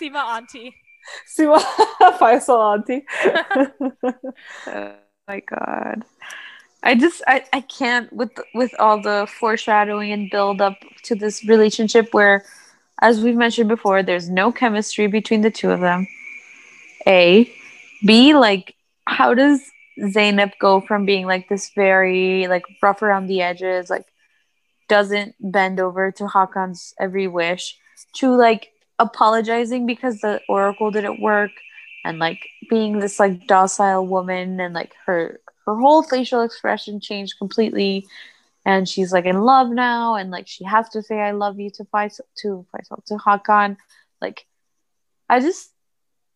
Seema 0.00 0.22
auntie. 0.36 0.74
Seema 1.36 1.58
Faysal 2.20 2.60
auntie. 2.72 3.02
oh 4.66 4.92
my 5.26 5.40
god. 5.40 6.04
I 6.82 6.94
just 6.94 7.22
I, 7.26 7.44
I 7.52 7.60
can't 7.60 8.12
with 8.12 8.32
with 8.54 8.72
all 8.78 9.00
the 9.00 9.26
foreshadowing 9.40 10.12
and 10.12 10.30
build 10.30 10.60
up 10.60 10.76
to 11.04 11.14
this 11.14 11.44
relationship 11.44 12.14
where 12.14 12.44
as 13.00 13.20
we've 13.20 13.36
mentioned 13.36 13.68
before 13.68 14.02
there's 14.02 14.28
no 14.28 14.52
chemistry 14.52 15.06
between 15.06 15.40
the 15.40 15.50
two 15.50 15.70
of 15.70 15.80
them. 15.80 16.06
A 17.06 17.50
B 18.06 18.34
like 18.34 18.74
how 19.06 19.34
does 19.34 19.60
Zeynep 19.98 20.52
go 20.60 20.80
from 20.80 21.04
being 21.04 21.26
like 21.26 21.48
this 21.48 21.70
very 21.74 22.46
like 22.46 22.64
rough 22.82 23.02
around 23.02 23.26
the 23.26 23.42
edges 23.42 23.90
like 23.90 24.06
doesn't 24.88 25.34
bend 25.40 25.80
over 25.80 26.12
to 26.12 26.24
Hakan's 26.24 26.94
every 26.98 27.26
wish 27.26 27.76
to 28.14 28.34
like 28.34 28.70
apologizing 28.98 29.86
because 29.86 30.20
the 30.20 30.40
oracle 30.48 30.90
didn't 30.90 31.20
work 31.20 31.50
and 32.04 32.18
like 32.18 32.40
being 32.70 33.00
this 33.00 33.18
like 33.18 33.46
docile 33.46 34.06
woman 34.06 34.60
and 34.60 34.74
like 34.74 34.92
her 35.06 35.40
her 35.68 35.76
whole 35.76 36.02
facial 36.02 36.42
expression 36.42 36.98
changed 36.98 37.38
completely. 37.38 38.06
And 38.64 38.88
she's 38.88 39.12
like 39.12 39.24
in 39.26 39.40
love 39.42 39.68
now 39.70 40.14
and 40.14 40.30
like 40.30 40.48
she 40.48 40.64
has 40.64 40.88
to 40.90 41.02
say 41.02 41.20
I 41.20 41.32
love 41.32 41.60
you 41.60 41.70
to 41.70 41.84
Faysal 41.84 42.20
to 42.42 42.66
Faysal 42.72 43.04
to 43.06 43.14
Hakan. 43.14 43.76
Like 44.20 44.46
I 45.28 45.40
just 45.40 45.70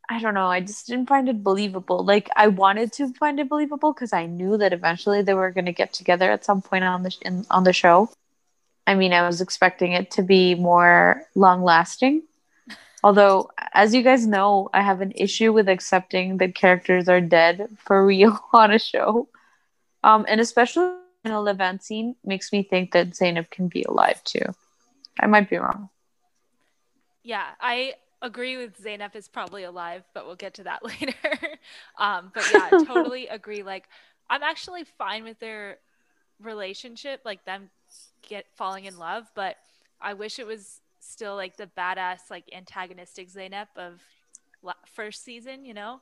I 0.09 0.21
don't 0.21 0.35
know 0.35 0.47
I 0.47 0.61
just 0.61 0.87
didn't 0.87 1.09
find 1.09 1.29
it 1.29 1.43
believable. 1.43 2.05
Like 2.05 2.29
I 2.37 2.49
wanted 2.49 2.93
to 2.95 3.13
find 3.15 3.41
it 3.41 3.49
believable 3.49 3.93
because 3.93 4.13
I 4.13 4.27
knew 4.27 4.57
that 4.59 4.73
eventually 4.73 5.23
they 5.23 5.35
were 5.35 5.51
going 5.51 5.67
to 5.67 5.73
get 5.73 5.93
together 5.93 6.31
at 6.31 6.45
some 6.45 6.63
point 6.63 6.85
on 6.85 7.03
the 7.03 7.11
sh- 7.11 7.19
in, 7.23 7.47
on 7.51 7.65
the 7.65 7.73
show. 7.73 8.11
I 8.87 8.95
mean 8.95 9.13
I 9.13 9.27
was 9.27 9.41
expecting 9.41 9.93
it 9.93 10.11
to 10.13 10.23
be 10.23 10.55
more 10.55 11.23
long 11.35 11.63
lasting 11.63 12.23
Although, 13.03 13.51
as 13.75 13.95
you 13.95 14.03
guys 14.03 14.27
know, 14.27 14.71
I 14.73 14.83
have 14.83 15.01
an 15.01 15.13
issue 15.17 15.53
with 15.53 15.69
accepting 15.69 16.37
that 16.39 16.55
characters 16.55 17.09
are 17.09 17.21
dead 17.21 17.69
for 17.79 18.07
real 18.07 18.39
on 18.53 18.71
a 18.73 18.79
show. 18.79 19.29
Um, 20.05 20.25
and 20.29 20.41
especially 20.41 20.95
in 21.25 21.33
a 21.33 21.41
Levent 21.41 21.83
scene 21.83 22.17
makes 22.25 22.53
me 22.53 22.63
think 22.63 22.93
that 22.93 23.11
Zeynep 23.11 23.51
can 23.51 23.69
be 23.69 23.83
alive 23.85 24.23
too. 24.25 24.45
I 25.21 25.27
might 25.27 25.51
be 25.51 25.57
wrong. 25.57 25.89
Yeah, 27.23 27.47
I 27.61 27.95
agree 28.21 28.57
with 28.57 28.83
Zeynep 28.83 29.15
is 29.15 29.29
probably 29.29 29.65
alive, 29.65 30.05
but 30.15 30.27
we'll 30.27 30.37
get 30.37 30.55
to 30.55 30.65
that 30.65 30.85
later. 30.85 31.59
um, 31.99 32.31
but 32.35 32.49
yeah, 32.53 32.71
totally 32.85 33.27
agree. 33.29 33.63
Like, 33.63 33.89
I'm 34.31 34.43
actually 34.43 34.85
fine 34.85 35.25
with 35.25 35.39
their 35.41 35.79
relationship, 36.41 37.21
like 37.25 37.45
them 37.45 37.71
get 38.29 38.47
falling 38.55 38.85
in 38.85 38.97
love, 38.97 39.31
but 39.35 39.57
I 40.01 40.15
wish 40.15 40.39
it 40.39 40.47
was 40.47 40.82
still 41.03 41.35
like 41.37 41.57
the 41.57 41.69
badass, 41.77 42.31
like 42.31 42.45
antagonistic 42.53 43.29
Zeynep 43.29 43.67
of 43.77 44.01
la- 44.63 44.75
first 44.95 45.25
season. 45.25 45.65
You 45.65 45.75
know, 45.75 46.01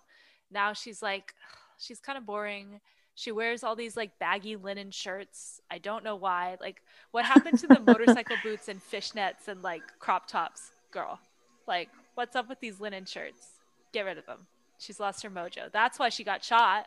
now 0.51 0.73
she's 0.73 1.03
like, 1.03 1.35
she's 1.79 2.01
kind 2.01 2.19
of 2.19 2.27
boring. 2.27 2.81
She 3.15 3.33
wears 3.33 3.65
all 3.65 3.77
these 3.77 3.97
like 3.97 4.19
baggy 4.19 4.57
linen 4.57 4.91
shirts. 4.91 5.61
I 5.71 5.79
don't 5.79 6.05
know 6.05 6.17
why. 6.17 6.57
Like, 6.61 6.83
what 7.11 7.25
happened 7.25 7.59
to 7.61 7.67
the 7.67 7.81
motorcycle 7.87 8.37
boots 8.43 8.69
and 8.69 8.81
fishnets 8.81 9.49
and 9.49 9.63
like 9.63 9.83
crop 9.99 10.27
tops, 10.27 10.71
girl? 10.91 11.19
Like, 11.67 11.89
what's 12.15 12.37
up 12.37 12.49
with 12.49 12.61
these 12.61 12.81
linen 12.81 13.05
shirts? 13.05 13.47
Get 13.93 14.03
rid 14.03 14.19
of 14.19 14.27
them. 14.27 14.47
She's 14.79 15.01
lost 15.01 15.23
her 15.23 15.31
mojo. 15.31 15.71
That's 15.73 15.99
why 15.99 16.09
she 16.09 16.25
got 16.25 16.45
shot. 16.45 16.87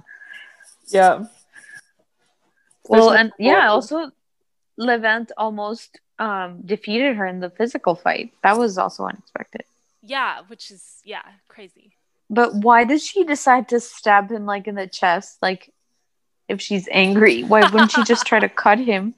yeah. 0.88 1.26
Well, 2.90 3.12
Especially 3.12 3.18
and 3.20 3.32
yeah, 3.40 3.70
also 3.70 4.12
Levent 4.78 5.32
almost 5.38 6.00
um, 6.24 6.62
defeated 6.64 7.18
her 7.18 7.28
in 7.28 7.42
the 7.42 7.50
physical 7.50 7.96
fight. 7.96 8.32
That 8.44 8.58
was 8.58 8.78
also 8.78 9.04
unexpected. 9.04 9.66
Yeah, 10.02 10.42
which 10.48 10.72
is 10.72 11.02
yeah, 11.04 11.24
crazy. 11.50 11.92
But 12.30 12.56
why 12.56 12.86
did 12.86 13.02
she 13.02 13.26
decide 13.26 13.68
to 13.70 13.82
stab 13.82 14.32
him 14.32 14.46
like 14.46 14.68
in 14.68 14.76
the 14.76 14.88
chest? 14.88 15.38
Like, 15.42 15.70
if 16.48 16.62
she's 16.62 16.88
angry, 16.90 17.44
why 17.44 17.70
wouldn't 17.70 17.92
she 17.92 18.04
just 18.06 18.26
try 18.26 18.40
to 18.40 18.48
cut 18.64 18.80
him 18.80 19.16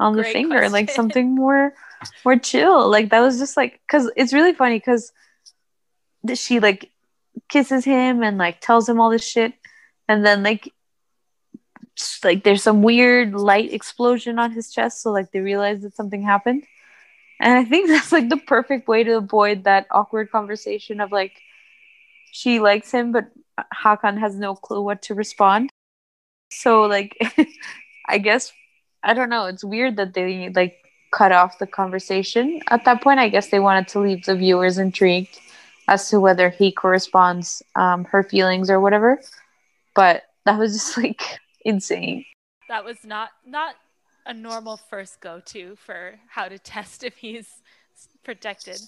on 0.00 0.16
the 0.16 0.22
Great 0.22 0.32
finger? 0.32 0.68
Like 0.68 0.90
something 0.90 1.32
more, 1.32 1.74
more 2.24 2.36
chill. 2.36 2.90
Like 2.90 3.10
that 3.10 3.20
was 3.20 3.38
just 3.38 3.56
like 3.56 3.80
because 3.86 4.10
it's 4.16 4.32
really 4.32 4.52
funny 4.52 4.78
because 4.78 5.12
she 6.34 6.58
like 6.58 6.90
kisses 7.48 7.84
him 7.84 8.24
and 8.24 8.36
like 8.36 8.60
tells 8.60 8.88
him 8.88 9.00
all 9.00 9.10
this 9.10 9.26
shit, 9.26 9.54
and 10.08 10.26
then 10.26 10.42
like 10.42 10.72
like 12.24 12.44
there's 12.44 12.62
some 12.62 12.82
weird 12.82 13.34
light 13.34 13.72
explosion 13.72 14.38
on 14.38 14.52
his 14.52 14.70
chest, 14.72 15.02
so 15.02 15.12
like 15.12 15.30
they 15.32 15.40
realize 15.40 15.82
that 15.82 15.94
something 15.94 16.22
happened. 16.22 16.64
And 17.40 17.54
I 17.58 17.64
think 17.64 17.88
that's 17.88 18.12
like 18.12 18.28
the 18.28 18.36
perfect 18.36 18.88
way 18.88 19.04
to 19.04 19.16
avoid 19.16 19.64
that 19.64 19.86
awkward 19.90 20.30
conversation 20.30 21.00
of 21.00 21.12
like 21.12 21.32
she 22.32 22.60
likes 22.60 22.90
him, 22.90 23.12
but 23.12 23.26
Hakan 23.74 24.18
has 24.18 24.34
no 24.36 24.54
clue 24.54 24.82
what 24.82 25.02
to 25.02 25.14
respond. 25.14 25.70
So 26.50 26.82
like, 26.82 27.16
I 28.08 28.18
guess 28.18 28.52
I 29.02 29.14
don't 29.14 29.28
know. 29.28 29.46
It's 29.46 29.64
weird 29.64 29.96
that 29.96 30.14
they 30.14 30.50
like 30.50 30.78
cut 31.12 31.32
off 31.32 31.58
the 31.58 31.66
conversation 31.66 32.60
at 32.68 32.84
that 32.84 33.02
point. 33.02 33.20
I 33.20 33.28
guess 33.28 33.48
they 33.48 33.60
wanted 33.60 33.88
to 33.88 34.00
leave 34.00 34.24
the 34.24 34.34
viewers 34.34 34.78
intrigued 34.78 35.38
as 35.88 36.08
to 36.10 36.20
whether 36.20 36.48
he 36.48 36.72
corresponds 36.72 37.62
um, 37.76 38.04
her 38.04 38.22
feelings 38.22 38.70
or 38.70 38.80
whatever. 38.80 39.20
But 39.94 40.24
that 40.46 40.58
was 40.58 40.72
just 40.72 40.96
like 41.02 41.40
insane. 41.64 42.24
That 42.68 42.84
was 42.84 43.04
not 43.04 43.30
not 43.46 43.74
a 44.26 44.32
normal 44.34 44.76
first 44.76 45.20
go 45.20 45.40
to 45.46 45.74
for 45.76 46.14
how 46.28 46.48
to 46.48 46.58
test 46.58 47.02
if 47.10 47.16
he's 47.16 47.48
protected. 48.24 48.78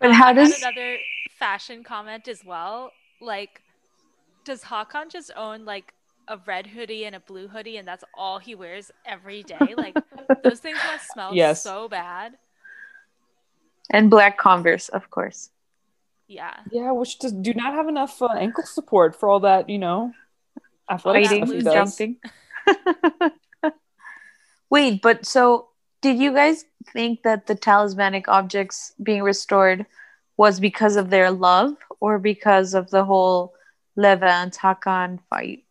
But 0.00 0.12
how 0.12 0.32
does- 0.32 0.60
another 0.60 0.98
fashion 1.38 1.84
comment 1.84 2.28
as 2.28 2.44
well? 2.44 2.90
Like, 3.20 3.62
does 4.44 4.62
Hakan 4.62 5.10
just 5.10 5.30
own 5.36 5.64
like 5.64 5.92
a 6.28 6.38
red 6.46 6.66
hoodie 6.66 7.04
and 7.04 7.14
a 7.14 7.20
blue 7.20 7.48
hoodie, 7.48 7.76
and 7.76 7.86
that's 7.86 8.04
all 8.14 8.38
he 8.38 8.54
wears 8.54 8.90
every 9.06 9.42
day? 9.42 9.74
Like, 9.76 9.96
those 10.44 10.60
things 10.60 10.78
must 10.86 11.08
smell 11.12 11.34
Yes. 11.34 11.62
so 11.62 11.88
bad. 11.88 12.34
And 13.90 14.10
black 14.10 14.38
Converse, 14.38 14.88
of 14.88 15.10
course. 15.10 15.50
Yeah. 16.26 16.54
Yeah, 16.70 16.92
which 16.92 17.18
does 17.18 17.32
do 17.32 17.52
not 17.54 17.74
have 17.74 17.88
enough 17.88 18.20
uh, 18.22 18.28
ankle 18.28 18.64
support 18.64 19.14
for 19.14 19.28
all 19.28 19.40
that, 19.40 19.68
you 19.68 19.78
know, 19.78 20.12
athletic 20.92 21.26
Fighting, 21.26 21.46
stuff 21.46 21.48
he 21.48 21.62
losing. 21.62 21.72
does. 21.72 21.96
jumping. 21.96 23.32
Wait, 24.70 25.02
but 25.02 25.26
so 25.26 25.68
did 26.00 26.18
you 26.18 26.32
guys 26.32 26.64
think 26.92 27.22
that 27.22 27.46
the 27.46 27.54
talismanic 27.54 28.28
objects 28.28 28.92
being 29.02 29.22
restored 29.22 29.86
was 30.36 30.60
because 30.60 30.96
of 30.96 31.10
their 31.10 31.30
love 31.30 31.76
or 32.00 32.18
because 32.18 32.74
of 32.74 32.90
the 32.90 33.04
whole 33.04 33.54
Levent 33.96 34.56
Hakan 34.56 35.20
fight? 35.28 35.64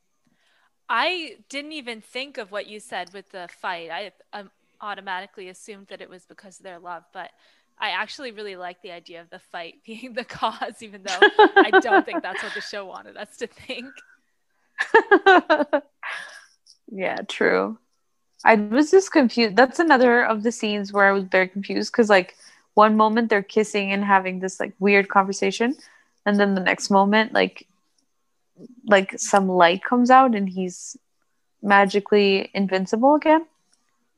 I 0.88 1.38
didn't 1.50 1.72
even 1.74 2.02
think 2.02 2.38
of 2.38 2.52
what 2.52 2.68
you 2.68 2.80
said 2.80 3.14
with 3.14 3.30
the 3.32 3.50
fight. 3.62 3.90
I 3.92 4.12
um, 4.34 4.52
automatically 4.82 5.50
assumed 5.50 5.88
that 5.88 6.02
it 6.02 6.10
was 6.10 6.26
because 6.26 6.60
of 6.60 6.64
their 6.64 6.80
love, 6.80 7.04
but 7.14 7.32
I 7.80 7.92
actually 7.92 8.32
really 8.32 8.56
like 8.56 8.82
the 8.82 8.92
idea 8.92 9.22
of 9.22 9.30
the 9.30 9.40
fight 9.40 9.76
being 9.86 10.14
the 10.14 10.24
cause, 10.24 10.82
even 10.82 11.04
though 11.04 11.20
I 11.56 11.80
don't 11.82 12.06
think 12.06 12.22
that's 12.22 12.44
what 12.44 12.54
the 12.54 12.62
show 12.62 12.86
wanted 12.86 13.18
us 13.18 13.38
to 13.38 13.48
think. 13.48 13.88
yeah, 16.92 17.18
true. 17.28 17.78
I 18.44 18.56
was 18.56 18.92
just 18.92 19.12
confused. 19.12 19.56
That's 19.56 19.80
another 19.80 20.24
of 20.26 20.44
the 20.44 20.52
scenes 20.52 20.92
where 20.92 21.06
I 21.08 21.12
was 21.12 21.26
very 21.26 21.48
confused 21.48 21.92
because, 21.92 22.10
like, 22.10 22.36
one 22.74 22.98
moment 22.98 23.30
they're 23.30 23.44
kissing 23.44 23.92
and 23.92 24.04
having 24.04 24.40
this 24.40 24.60
like 24.60 24.74
weird 24.80 25.10
conversation, 25.10 25.76
and 26.26 26.40
then 26.40 26.56
the 26.56 26.62
next 26.62 26.90
moment, 26.90 27.34
like, 27.34 27.68
like 28.88 29.20
some 29.20 29.48
light 29.48 29.84
comes 29.84 30.10
out 30.10 30.36
and 30.36 30.50
he's 30.50 30.98
magically 31.62 32.50
invincible 32.54 33.16
again. 33.16 33.46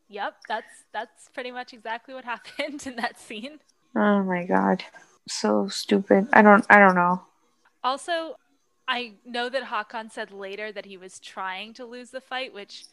Yep, 0.10 0.36
that's 0.48 0.84
that's 0.94 1.30
pretty 1.34 1.52
much 1.52 1.74
exactly 1.74 2.14
what 2.14 2.26
happened 2.34 2.86
in 2.86 2.96
that 2.98 3.20
scene. 3.20 3.60
Oh 3.96 4.24
my 4.24 4.46
god, 4.46 4.84
so 5.28 5.68
stupid. 5.68 6.28
I 6.34 6.42
don't. 6.42 6.66
I 6.70 6.80
don't 6.80 6.96
know. 6.96 7.24
Also, 7.84 8.36
I 8.94 9.14
know 9.26 9.50
that 9.50 9.64
Hakan 9.64 10.12
said 10.12 10.32
later 10.32 10.72
that 10.72 10.86
he 10.86 10.98
was 10.98 11.20
trying 11.20 11.74
to 11.74 11.86
lose 11.86 12.12
the 12.12 12.22
fight, 12.22 12.54
which 12.54 12.86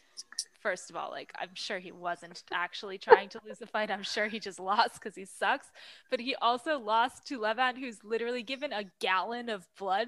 first 0.59 0.89
of 0.89 0.95
all, 0.95 1.11
like 1.11 1.31
I'm 1.37 1.53
sure 1.53 1.77
he 1.77 1.91
wasn't 1.91 2.41
actually 2.51 2.97
trying 2.97 3.29
to 3.29 3.41
lose 3.45 3.59
the 3.59 3.67
fight. 3.67 3.91
I'm 3.91 4.01
sure 4.01 4.27
he 4.27 4.39
just 4.39 4.59
lost 4.59 4.95
because 4.95 5.13
he 5.15 5.25
sucks. 5.25 5.67
But 6.09 6.19
he 6.19 6.33
also 6.33 6.79
lost 6.79 7.27
to 7.27 7.39
Levent, 7.39 7.77
who's 7.77 8.03
literally 8.03 8.41
given 8.41 8.73
a 8.73 8.85
gallon 8.99 9.47
of 9.47 9.67
blood, 9.77 10.07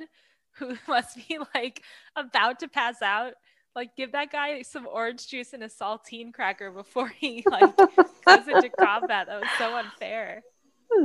who 0.53 0.77
must 0.87 1.15
be 1.27 1.37
like 1.53 1.83
about 2.15 2.59
to 2.61 2.67
pass 2.67 3.03
out. 3.03 3.33
Like, 3.75 3.95
give 3.95 4.13
that 4.13 4.31
guy 4.31 4.63
some 4.63 4.87
orange 4.87 5.27
juice 5.27 5.53
and 5.53 5.61
a 5.61 5.67
saltine 5.67 6.33
cracker 6.33 6.71
before 6.71 7.09
he 7.09 7.43
like 7.51 7.77
goes 7.77 8.47
into 8.47 8.71
combat. 8.79 9.27
That 9.27 9.41
was 9.41 9.49
so 9.59 9.75
unfair. 9.75 10.41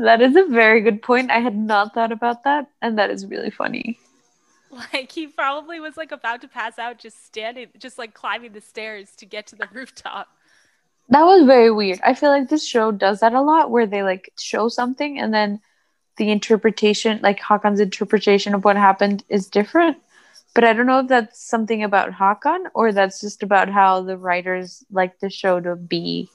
That 0.03 0.23
is 0.23 0.35
a 0.35 0.47
very 0.47 0.81
good 0.81 1.03
point. 1.03 1.31
I 1.31 1.41
had 1.41 1.59
not 1.59 1.93
thought 1.93 2.11
about 2.11 2.45
that, 2.45 2.69
and 2.81 2.99
that 2.99 3.11
is 3.11 3.27
really 3.27 3.51
funny. 3.51 3.99
Like 4.93 5.13
he 5.13 5.27
probably 5.27 5.81
was 5.81 5.97
like 5.97 6.13
about 6.13 6.41
to 6.43 6.49
pass 6.49 6.79
out, 6.79 6.99
just 6.99 7.25
standing, 7.25 7.69
just 7.79 7.99
like 7.99 8.15
climbing 8.15 8.53
the 8.53 8.61
stairs 8.61 9.11
to 9.17 9.27
get 9.27 9.47
to 9.49 9.57
the 9.57 9.69
rooftop. 9.73 10.29
That 11.11 11.23
was 11.23 11.47
very 11.47 11.71
weird. 11.71 12.01
I 12.05 12.15
feel 12.15 12.29
like 12.31 12.49
this 12.49 12.67
show 12.67 12.93
does 12.93 13.21
that 13.21 13.33
a 13.33 13.41
lot, 13.41 13.71
where 13.71 13.87
they 13.87 14.03
like 14.03 14.33
show 14.39 14.69
something 14.69 15.19
and 15.19 15.33
then 15.33 15.61
the 16.17 16.31
interpretation, 16.31 17.21
like 17.23 17.41
Hakan's 17.41 17.81
interpretation 17.81 18.55
of 18.55 18.65
what 18.65 18.77
happened, 18.77 19.25
is 19.29 19.49
different. 19.49 19.97
But 20.55 20.65
I 20.65 20.73
don't 20.73 20.87
know 20.87 21.01
if 21.01 21.09
that's 21.09 21.41
something 21.41 21.83
about 21.83 22.13
Hakan 22.13 22.65
or 22.75 22.93
that's 22.93 23.21
just 23.21 23.43
about 23.43 23.69
how 23.69 24.03
the 24.03 24.19
writers 24.19 24.85
like 24.91 25.19
the 25.21 25.31
show 25.31 25.61
to 25.61 25.77
be. 25.77 26.29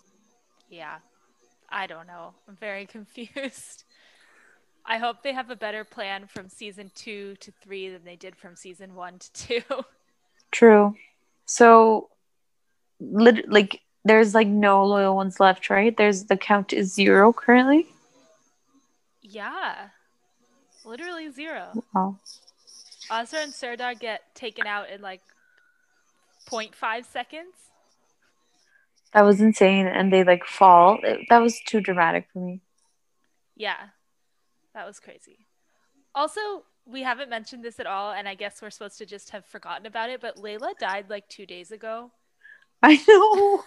Yeah, 0.70 0.98
I 1.70 1.88
don't 1.88 2.08
know. 2.08 2.34
I'm 2.48 2.56
very 2.56 2.86
confused. 2.98 3.84
I 4.86 4.98
hope 4.98 5.24
they 5.24 5.34
have 5.34 5.50
a 5.50 5.56
better 5.56 5.84
plan 5.84 6.28
from 6.28 6.50
season 6.50 6.92
two 6.94 7.36
to 7.40 7.52
three 7.64 7.90
than 7.90 8.04
they 8.04 8.16
did 8.18 8.36
from 8.36 8.56
season 8.56 8.96
one 8.96 9.20
to 9.20 9.34
two. 9.34 9.62
True. 10.52 10.96
So, 11.46 12.10
lit- 13.00 13.50
like, 13.50 13.82
there's 14.06 14.36
like 14.36 14.48
no 14.48 14.86
loyal 14.86 15.16
ones 15.16 15.40
left, 15.40 15.70
right? 15.70 15.96
There's 15.96 16.26
the 16.26 16.38
count 16.38 16.74
is 16.74 16.94
zero 16.94 17.32
currently. 17.34 17.88
Yeah, 19.22 19.88
literally 20.84 21.32
zero. 21.32 21.82
Wow. 21.94 22.18
Azra 23.10 23.40
and 23.40 23.54
Serdar 23.54 23.96
get 23.96 24.36
taken 24.36 24.68
out 24.68 24.90
in 24.90 25.02
like 25.02 25.22
0.5 26.50 27.06
seconds. 27.06 27.54
That 29.14 29.24
was 29.24 29.40
insane, 29.40 29.88
and 29.88 30.12
they 30.12 30.24
like 30.24 30.44
fall. 30.44 31.00
It- 31.04 31.28
that 31.30 31.40
was 31.40 31.60
too 31.66 31.80
dramatic 31.80 32.28
for 32.34 32.40
me. 32.40 32.60
Yeah, 33.56 33.78
that 34.74 34.86
was 34.86 35.00
crazy. 35.00 35.46
Also, 36.16 36.64
we 36.86 37.02
haven't 37.04 37.30
mentioned 37.30 37.64
this 37.64 37.80
at 37.80 37.88
all, 37.88 38.12
and 38.12 38.28
I 38.28 38.36
guess 38.36 38.62
we're 38.62 38.70
supposed 38.70 38.98
to 39.00 39.06
just 39.06 39.32
have 39.32 39.46
forgotten 39.46 39.86
about 39.86 40.10
it, 40.10 40.22
but 40.22 40.38
Leyla 40.38 40.78
died 40.80 41.10
like 41.10 41.28
two 41.30 41.46
days 41.46 41.72
ago. 41.72 42.12
I 42.84 43.02
know. 43.08 43.64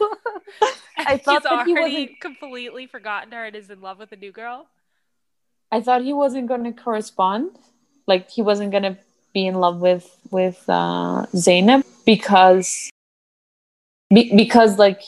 I 0.99 1.17
thought 1.17 1.43
He's 1.43 1.51
that 1.51 1.67
he 1.67 1.75
wasn't. 1.75 2.21
completely 2.21 2.87
forgotten 2.87 3.33
her 3.33 3.45
and 3.45 3.57
is 3.57 3.71
in 3.71 3.81
love 3.81 3.99
with 3.99 4.13
a 4.13 4.17
new 4.17 4.33
girl. 4.33 4.67
I 5.73 5.81
thought 5.81 6.03
he 6.03 6.13
wasn't 6.13 6.49
going 6.49 6.65
to 6.65 6.73
correspond. 6.73 7.51
Like 8.07 8.31
he 8.31 8.43
wasn't 8.43 8.71
going 8.71 8.83
to 8.83 8.99
be 9.33 9.47
in 9.47 9.55
love 9.55 9.81
with 9.81 10.17
with 10.31 10.63
uh, 10.69 11.27
Zeynep 11.35 11.85
because 12.05 12.91
be, 14.11 14.35
because 14.37 14.79
like 14.79 15.03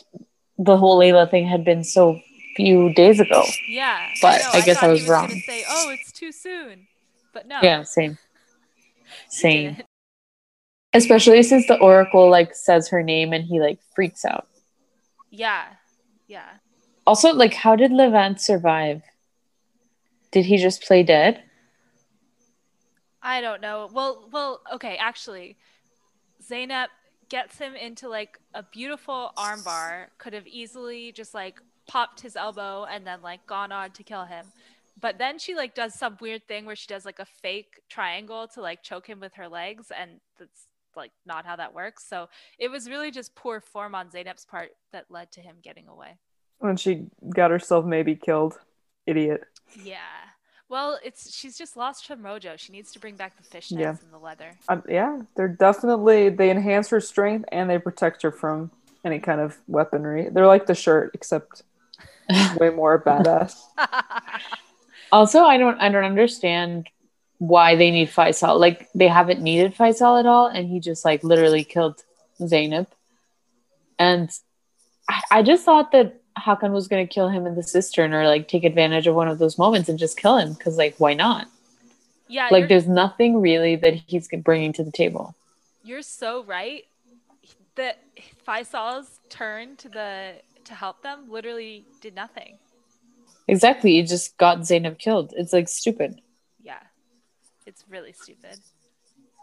the 0.59 0.77
whole 0.77 0.99
Leyla 0.99 1.31
thing 1.31 1.47
had 1.47 1.65
been 1.65 1.85
so 1.85 2.21
few 2.59 2.93
days 2.93 3.21
ago. 3.21 3.45
Yeah, 3.69 4.11
But 4.21 4.41
know, 4.41 4.51
I 4.55 4.61
guess 4.63 4.79
I 4.79 4.81
thought 4.81 4.91
was 4.91 5.01
was 5.03 5.09
wrong. 5.09 5.31
Say, 5.47 5.63
"Oh, 5.69 5.91
it's 5.91 6.11
too 6.11 6.33
soon," 6.33 6.89
but 7.33 7.47
no. 7.47 7.61
Yeah, 7.63 7.85
same. 7.85 8.19
Same. 9.29 9.77
Especially 10.93 11.43
since 11.43 11.67
the 11.67 11.79
Oracle 11.79 12.31
like 12.31 12.55
says 12.55 12.89
her 12.89 13.03
name 13.03 13.33
and 13.33 13.45
he 13.45 13.61
like 13.61 13.79
freaks 13.95 14.25
out. 14.25 14.49
Yeah, 15.31 15.65
yeah. 16.27 16.49
Also, 17.07 17.33
like, 17.33 17.55
how 17.55 17.75
did 17.77 17.91
Levent 17.91 18.41
survive? 18.41 19.03
Did 20.31 20.45
he 20.45 20.59
just 20.59 20.83
play 20.83 21.03
dead? 21.03 21.43
I 23.23 23.41
don't 23.41 23.61
know. 23.61 23.89
Well, 23.93 24.29
well, 24.31 24.61
okay, 24.75 24.97
actually, 24.97 25.57
Zeynep 26.43 26.89
gets 27.29 27.59
him 27.59 27.75
into 27.75 28.09
like 28.09 28.39
a 28.55 28.63
beautiful 28.63 29.33
armbar. 29.37 30.07
Could 30.19 30.35
have 30.35 30.47
easily 30.47 31.13
just 31.13 31.35
like 31.35 31.61
popped 31.89 32.21
his 32.21 32.37
elbow 32.37 32.85
and 32.85 33.05
then 33.07 33.21
like 33.23 33.45
gone 33.47 33.73
on 33.73 33.91
to 33.93 34.03
kill 34.05 34.25
him. 34.25 34.47
But 35.01 35.19
then 35.19 35.39
she 35.39 35.55
like 35.55 35.75
does 35.75 35.95
some 35.95 36.17
weird 36.21 36.47
thing 36.47 36.65
where 36.67 36.77
she 36.77 36.87
does 36.87 37.05
like 37.05 37.19
a 37.19 37.25
fake 37.25 37.81
triangle 37.89 38.47
to 38.55 38.61
like 38.61 38.83
choke 38.83 39.07
him 39.09 39.21
with 39.21 39.35
her 39.35 39.49
legs, 39.49 39.91
and 39.97 40.21
that's 40.39 40.67
like 40.97 41.13
not 41.27 41.45
how 41.47 41.57
that 41.57 41.75
works. 41.75 42.05
So 42.09 42.29
it 42.59 42.71
was 42.71 42.89
really 42.89 43.11
just 43.11 43.35
poor 43.35 43.61
form 43.61 43.95
on 43.95 44.09
Zeynep's 44.09 44.45
part 44.45 44.71
that 44.93 45.07
led 45.11 45.31
to 45.33 45.41
him 45.41 45.57
getting 45.63 45.87
away. 45.89 46.19
When 46.59 46.77
she 46.77 47.07
got 47.35 47.51
herself 47.51 47.85
maybe 47.85 48.17
killed. 48.17 48.59
Idiot. 49.07 49.45
Yeah. 49.83 49.97
Well, 50.69 50.99
it's 51.03 51.35
she's 51.35 51.57
just 51.57 51.77
lost 51.77 52.09
her 52.09 52.17
mojo. 52.17 52.59
She 52.59 52.73
needs 52.73 52.93
to 52.93 52.99
bring 52.99 53.17
back 53.17 53.35
the 53.37 53.45
fishnets 53.59 53.79
Yeah. 53.79 53.91
and 54.03 54.13
the 54.13 54.19
leather. 54.19 54.51
Um, 54.69 54.83
yeah, 54.89 55.23
they're 55.37 55.49
definitely 55.49 56.29
they 56.29 56.51
enhance 56.51 56.91
her 56.91 57.01
strength 57.01 57.49
and 57.53 57.71
they 57.71 57.79
protect 57.79 58.21
her 58.23 58.33
from 58.33 58.71
any 59.05 59.19
kind 59.21 59.41
of 59.41 59.57
weaponry. 59.69 60.29
They're 60.29 60.47
like 60.49 60.67
the 60.67 60.75
shirt, 60.75 61.13
except 61.15 61.63
way 62.59 62.71
more 62.71 63.01
badass. 63.03 63.61
Also, 65.11 65.43
I 65.43 65.57
don't 65.57 65.81
I 65.81 65.89
don't 65.89 66.05
understand 66.05 66.87
why 67.39 67.77
they 67.77 67.91
need 67.91 68.11
Faysal. 68.11 68.61
Like 68.61 68.89
they 68.95 69.09
haven't 69.09 69.41
needed 69.41 69.75
Faysal 69.75 70.21
at 70.21 70.27
all, 70.27 70.47
and 70.49 70.69
he 70.69 70.81
just 70.81 71.03
like 71.03 71.25
literally 71.25 71.65
killed 71.65 72.03
Zeynep. 72.39 72.89
And 73.99 74.29
I, 75.09 75.23
I 75.31 75.43
just 75.43 75.65
thought 75.65 75.93
that 75.93 76.21
Hakan 76.39 76.73
was 76.73 76.89
gonna 76.89 77.07
kill 77.07 77.31
him 77.31 77.47
in 77.47 77.55
the 77.55 77.63
cistern 77.63 78.13
or 78.13 78.27
like 78.27 78.49
take 78.49 78.65
advantage 78.65 79.07
of 79.07 79.15
one 79.15 79.29
of 79.29 79.39
those 79.39 79.57
moments 79.57 79.89
and 79.89 79.99
just 79.99 80.19
kill 80.19 80.37
him 80.37 80.53
because 80.53 80.77
like 80.77 80.95
why 80.99 81.15
not? 81.15 81.47
yeah, 82.29 82.49
Like 82.53 82.69
there's 82.69 82.87
nothing 82.87 83.41
really 83.41 83.77
that 83.77 83.95
he's 83.95 84.29
bringing 84.45 84.75
to 84.75 84.85
the 84.85 84.93
table. 84.93 85.35
you're 85.83 86.03
so 86.03 86.43
right. 86.45 86.85
That 87.77 87.99
Faysal's 88.47 89.21
turn 89.31 89.77
to 89.77 89.89
the 89.89 90.35
to 90.69 90.75
help 90.75 91.03
them 91.03 91.27
literally 91.29 91.85
did 92.01 92.15
nothing. 92.15 92.59
Exactly, 93.49 93.97
You 93.97 94.07
just 94.07 94.37
got 94.37 94.59
Zeynep 94.61 94.99
killed. 94.99 95.33
It's 95.37 95.53
like 95.53 95.69
stupid. 95.69 96.21
Yeah, 96.63 96.81
it's 97.67 97.85
really 97.89 98.13
stupid. 98.13 98.59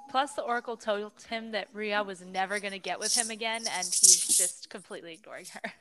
Plus, 0.09 0.33
the 0.33 0.43
Oracle 0.43 0.77
told 0.77 1.11
him 1.27 1.51
that 1.51 1.73
Rüya 1.73 2.05
was 2.05 2.21
never 2.21 2.59
going 2.59 2.73
to 2.73 2.79
get 2.79 2.99
with 2.99 3.15
him 3.15 3.31
again, 3.31 3.63
and 3.75 3.85
he's 3.85 4.37
just 4.37 4.69
completely 4.69 5.13
ignoring 5.13 5.45
her. 5.53 5.73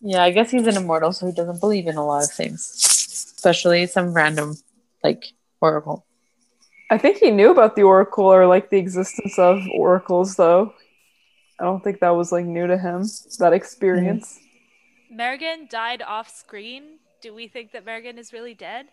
Yeah, 0.00 0.24
I 0.24 0.32
guess 0.32 0.50
he's 0.50 0.66
an 0.66 0.76
immortal, 0.76 1.12
so 1.12 1.26
he 1.26 1.32
doesn't 1.32 1.60
believe 1.60 1.86
in 1.86 1.96
a 1.96 2.04
lot 2.04 2.24
of 2.24 2.30
things, 2.32 2.68
especially 3.36 3.86
some 3.86 4.12
random 4.12 4.56
like 5.04 5.26
oracle. 5.60 6.04
I 6.90 6.98
think 6.98 7.18
he 7.18 7.30
knew 7.30 7.50
about 7.50 7.76
the 7.76 7.84
oracle 7.84 8.24
or 8.24 8.46
like 8.46 8.70
the 8.70 8.78
existence 8.78 9.38
of 9.38 9.62
oracles 9.74 10.34
though. 10.36 10.74
I 11.60 11.64
don't 11.64 11.82
think 11.84 12.00
that 12.00 12.16
was 12.16 12.32
like 12.32 12.44
new 12.44 12.66
to 12.66 12.76
him, 12.76 13.06
that 13.38 13.52
experience. 13.52 14.38
Mm. 14.38 14.46
Mergen 15.12 15.68
died 15.68 16.02
off 16.02 16.28
screen. 16.34 16.98
Do 17.20 17.34
we 17.34 17.46
think 17.48 17.72
that 17.72 17.84
Mergen 17.84 18.18
is 18.18 18.32
really 18.32 18.54
dead? 18.54 18.86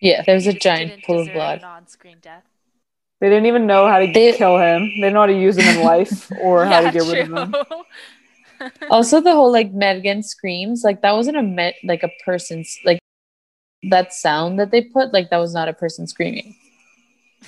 Yeah, 0.00 0.22
there's 0.26 0.44
He 0.44 0.50
a 0.50 0.54
giant 0.54 0.90
didn't 0.90 1.04
pool 1.04 1.20
of 1.20 1.26
deserve 1.26 1.34
blood. 1.34 1.58
an 1.58 1.64
on-screen 1.64 2.18
death. 2.22 2.44
They 3.20 3.28
didn't 3.28 3.46
even 3.46 3.66
know 3.66 3.86
how 3.88 3.98
to 4.00 4.10
They- 4.12 4.32
kill 4.32 4.58
him. 4.58 4.88
They 4.88 4.94
didn't 4.96 5.14
know 5.14 5.20
how 5.20 5.26
to 5.26 5.38
use 5.38 5.56
him 5.56 5.78
in 5.78 5.84
life 5.84 6.30
or 6.40 6.64
how 6.64 6.80
to 6.80 6.90
get 6.90 7.02
rid 7.02 7.30
of 7.30 7.54
him. 7.54 7.54
Also, 8.90 9.20
the 9.20 9.32
whole 9.32 9.50
like 9.50 9.72
Mergen 9.72 10.24
screams, 10.24 10.84
like 10.84 11.02
that 11.02 11.16
wasn't 11.16 11.36
a 11.36 11.42
met 11.42 11.74
like 11.82 12.04
a 12.04 12.10
person's 12.24 12.78
like 12.84 13.00
that 13.90 14.12
sound 14.12 14.60
that 14.60 14.70
they 14.70 14.82
put, 14.82 15.12
like 15.12 15.30
that 15.30 15.38
was 15.38 15.52
not 15.52 15.68
a 15.68 15.72
person 15.72 16.06
screaming. 16.06 16.54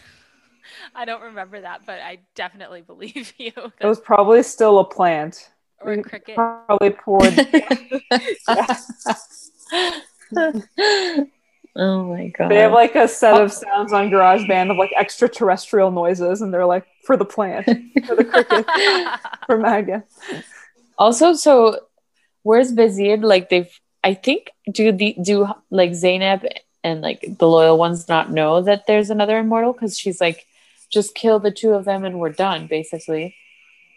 I 0.96 1.04
don't 1.04 1.22
remember 1.22 1.60
that, 1.60 1.82
but 1.86 2.00
I 2.00 2.18
definitely 2.34 2.80
believe 2.82 3.32
you. 3.38 3.52
It 3.78 3.86
was 3.86 4.00
probably 4.00 4.42
still 4.42 4.80
a 4.80 4.84
plant. 4.84 5.50
Or 5.84 5.92
a 5.92 6.02
cricket. 6.02 6.34
Probably 6.34 6.90
poured. 6.90 7.34
oh 11.76 12.04
my 12.04 12.28
god! 12.28 12.50
They 12.50 12.58
have 12.60 12.72
like 12.72 12.94
a 12.94 13.06
set 13.06 13.40
of 13.40 13.52
sounds 13.52 13.92
on 13.92 14.10
GarageBand 14.10 14.70
of 14.70 14.76
like 14.78 14.92
extraterrestrial 14.96 15.90
noises, 15.90 16.40
and 16.40 16.52
they're 16.52 16.66
like 16.66 16.86
for 17.04 17.16
the 17.16 17.24
plant, 17.24 17.66
for 18.06 18.16
the 18.16 18.24
cricket, 18.24 18.66
for 19.46 19.58
Mergen. 19.58 20.04
Also, 20.96 21.34
so 21.34 21.80
where's 22.42 22.70
Vizier? 22.70 23.18
Like 23.18 23.50
they've, 23.50 23.70
I 24.02 24.14
think, 24.14 24.50
do 24.70 24.90
the 24.90 25.16
do 25.22 25.48
like 25.70 25.90
Zeynep 25.90 26.48
and 26.82 27.02
like 27.02 27.26
the 27.38 27.48
loyal 27.48 27.78
ones 27.78 28.08
not 28.08 28.30
know 28.30 28.62
that 28.62 28.86
there's 28.86 29.10
another 29.10 29.38
immortal 29.38 29.72
because 29.72 29.98
she's 29.98 30.20
like, 30.20 30.46
just 30.90 31.14
kill 31.14 31.40
the 31.40 31.50
two 31.50 31.72
of 31.72 31.84
them 31.84 32.04
and 32.04 32.18
we're 32.20 32.30
done, 32.30 32.66
basically. 32.68 33.36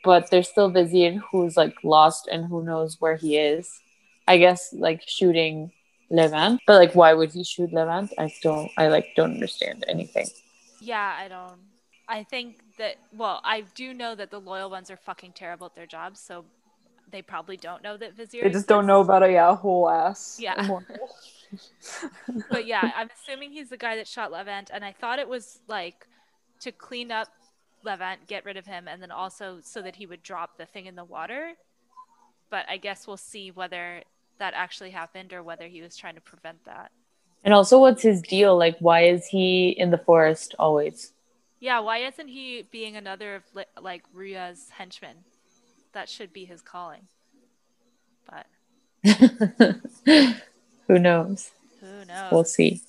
But 0.03 0.29
there's 0.29 0.47
still 0.47 0.69
Vizier 0.69 1.19
who's 1.31 1.57
like 1.57 1.75
lost 1.83 2.27
and 2.27 2.45
who 2.45 2.63
knows 2.63 2.97
where 2.99 3.15
he 3.15 3.37
is. 3.37 3.79
I 4.27 4.37
guess 4.37 4.73
like 4.73 5.01
shooting 5.07 5.71
Levent, 6.09 6.61
but 6.67 6.75
like 6.75 6.93
why 6.95 7.13
would 7.13 7.31
he 7.31 7.43
shoot 7.43 7.73
Levent? 7.73 8.13
I 8.17 8.33
don't 8.41 8.71
I 8.77 8.87
like 8.87 9.07
don't 9.15 9.33
understand 9.33 9.85
anything. 9.87 10.27
Yeah, 10.79 11.15
I 11.17 11.27
don't. 11.27 11.59
I 12.07 12.23
think 12.23 12.59
that 12.77 12.95
well, 13.15 13.41
I 13.43 13.63
do 13.75 13.93
know 13.93 14.15
that 14.15 14.31
the 14.31 14.39
loyal 14.39 14.69
ones 14.69 14.89
are 14.89 14.97
fucking 14.97 15.33
terrible 15.33 15.67
at 15.67 15.75
their 15.75 15.85
jobs, 15.85 16.19
so 16.19 16.45
they 17.11 17.21
probably 17.21 17.57
don't 17.57 17.83
know 17.83 17.97
that 17.97 18.15
Vizier. 18.15 18.43
They 18.43 18.49
just 18.49 18.67
don't 18.67 18.85
know 18.85 19.01
about 19.01 19.23
a 19.23 19.31
yeah, 19.31 19.55
whole 19.55 19.89
ass. 19.89 20.37
Yeah. 20.39 20.67
but 22.49 22.65
yeah, 22.65 22.91
I'm 22.95 23.09
assuming 23.21 23.51
he's 23.51 23.69
the 23.69 23.77
guy 23.77 23.95
that 23.95 24.07
shot 24.07 24.31
Levent, 24.31 24.69
and 24.73 24.83
I 24.83 24.91
thought 24.91 25.19
it 25.19 25.27
was 25.27 25.59
like 25.67 26.07
to 26.61 26.71
clean 26.71 27.11
up 27.11 27.29
Levent, 27.87 28.27
get 28.27 28.45
rid 28.45 28.57
of 28.57 28.67
him, 28.67 28.87
and 28.87 29.01
then 29.01 29.11
also 29.11 29.59
so 29.63 29.81
that 29.81 29.95
he 29.95 30.05
would 30.05 30.21
drop 30.21 30.57
the 30.57 30.65
thing 30.65 30.85
in 30.85 30.95
the 30.95 31.05
water. 31.05 31.53
But 32.51 32.65
I 32.69 32.77
guess 32.77 33.07
we'll 33.07 33.17
see 33.17 33.49
whether 33.49 34.03
that 34.37 34.53
actually 34.55 34.91
happened 34.91 35.33
or 35.33 35.41
whether 35.41 35.67
he 35.67 35.81
was 35.81 35.95
trying 35.95 36.15
to 36.15 36.21
prevent 36.21 36.63
that. 36.65 36.91
And 37.43 37.53
also, 37.53 37.79
what's 37.79 38.03
his 38.03 38.21
deal? 38.21 38.57
Like, 38.57 38.77
why 38.79 39.05
is 39.05 39.25
he 39.25 39.69
in 39.69 39.89
the 39.89 39.97
forest 39.97 40.53
always? 40.59 41.13
Yeah, 41.59 41.79
why 41.79 41.99
isn't 41.99 42.27
he 42.27 42.65
being 42.71 42.95
another 42.95 43.35
of 43.35 43.43
like 43.81 44.03
Rüya's 44.15 44.69
henchmen? 44.69 45.17
That 45.93 46.09
should 46.09 46.33
be 46.33 46.45
his 46.45 46.61
calling. 46.61 47.07
But 48.29 48.45
Who 50.87 50.99
knows? 50.99 51.51
who 51.79 52.05
knows? 52.05 52.31
We'll 52.31 52.43
see. 52.43 52.81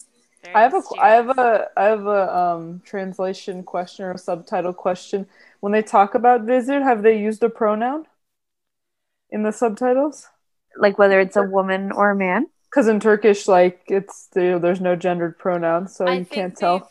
Very 0.52 0.60
I 0.60 0.62
have 0.62 0.74
a 0.74 0.82
I 0.98 1.10
have 1.10 1.28
a 1.38 1.68
I 1.76 1.84
have 1.84 2.06
a 2.06 2.36
um 2.36 2.80
translation 2.84 3.62
question 3.62 4.04
or 4.04 4.12
a 4.12 4.18
subtitle 4.18 4.72
question. 4.74 5.26
When 5.60 5.72
they 5.72 5.82
talk 5.82 6.14
about 6.14 6.42
Vizier, 6.42 6.82
have 6.82 7.02
they 7.02 7.18
used 7.18 7.42
a 7.42 7.50
pronoun 7.50 8.06
in 9.30 9.42
the 9.42 9.52
subtitles? 9.52 10.28
Like 10.76 10.98
whether 10.98 11.20
it's 11.20 11.36
a 11.36 11.42
woman 11.42 11.92
or 11.92 12.10
a 12.10 12.16
man. 12.16 12.46
Because 12.70 12.88
in 12.88 13.00
Turkish, 13.00 13.48
like 13.48 13.82
it's 13.88 14.26
there, 14.28 14.58
there's 14.58 14.80
no 14.80 14.94
gendered 14.94 15.38
pronouns, 15.38 15.96
so 15.96 16.06
I 16.06 16.20
you 16.20 16.24
think 16.24 16.34
can't 16.34 16.56
tell. 16.56 16.90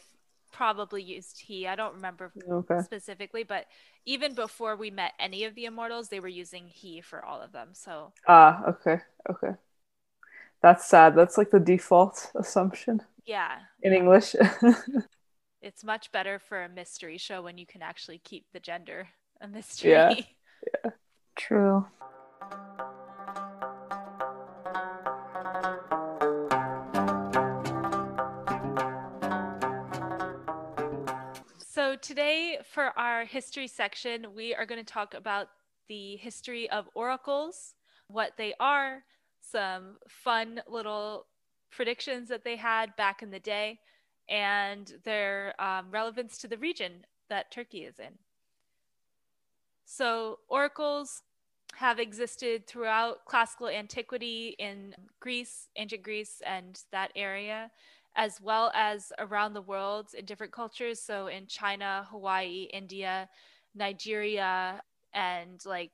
Probably 0.52 1.04
used 1.04 1.42
he. 1.42 1.68
I 1.68 1.76
don't 1.76 1.94
remember 1.96 2.34
Okay. 2.52 2.82
specifically, 2.84 3.44
but 3.44 3.68
even 4.06 4.34
before 4.34 4.76
we 4.76 4.90
met 4.90 5.14
any 5.20 5.44
of 5.44 5.56
the 5.56 5.66
immortals, 5.66 6.10
they 6.10 6.20
were 6.20 6.28
using 6.28 6.68
he 6.68 7.02
for 7.02 7.24
all 7.24 7.42
of 7.42 7.52
them. 7.52 7.70
So 7.74 8.14
Ah, 8.28 8.64
okay, 8.68 9.02
okay. 9.30 9.56
That's 10.62 10.86
sad. 10.86 11.16
That's 11.16 11.38
like 11.38 11.52
the 11.52 11.60
default 11.60 12.32
assumption 12.36 13.02
yeah, 13.28 13.60
in 13.84 13.94
English. 13.94 14.36
it's 15.62 15.84
much 15.84 16.12
better 16.14 16.40
for 16.40 16.64
a 16.64 16.70
mystery 16.70 17.18
show 17.18 17.42
when 17.42 17.58
you 17.58 17.66
can 17.66 17.82
actually 17.82 18.20
keep 18.24 18.46
the 18.54 18.60
gender 18.60 19.10
a 19.42 19.48
mystery. 19.48 19.92
Yeah. 19.92 20.16
True. 21.36 21.86
So, 31.60 31.96
today 31.96 32.58
for 32.74 32.98
our 32.98 33.26
history 33.26 33.68
section, 33.68 34.28
we 34.36 34.56
are 34.56 34.66
going 34.66 34.84
to 34.84 34.94
talk 34.94 35.14
about 35.14 35.50
the 35.90 36.16
history 36.16 36.70
of 36.70 36.90
oracles, 36.96 37.76
what 38.08 38.32
they 38.38 38.54
are, 38.60 39.04
some 39.42 39.98
fun 40.08 40.62
little 40.68 41.28
predictions 41.72 42.30
that 42.30 42.44
they 42.44 42.56
had 42.56 42.96
back 42.96 43.22
in 43.22 43.32
the 43.32 43.40
day, 43.40 43.80
and 44.30 44.94
their 45.04 45.54
um, 45.60 45.88
relevance 45.92 46.38
to 46.40 46.48
the 46.48 46.58
region 46.58 47.06
that 47.30 47.52
Turkey 47.52 47.86
is 47.86 48.00
in. 48.00 48.18
So, 49.86 50.40
oracles 50.50 51.24
have 51.76 52.00
existed 52.00 52.68
throughout 52.68 53.26
classical 53.26 53.68
antiquity 53.68 54.56
in 54.60 54.96
Greece, 55.20 55.68
ancient 55.76 56.04
Greece, 56.04 56.42
and 56.46 56.80
that 56.92 57.12
area 57.16 57.72
as 58.18 58.42
well 58.42 58.72
as 58.74 59.14
around 59.20 59.54
the 59.54 59.62
world 59.62 60.08
in 60.18 60.26
different 60.26 60.52
cultures. 60.52 61.00
So 61.00 61.28
in 61.28 61.46
China, 61.46 62.08
Hawaii, 62.10 62.68
India, 62.74 63.30
Nigeria, 63.76 64.82
and 65.14 65.64
like, 65.66 65.92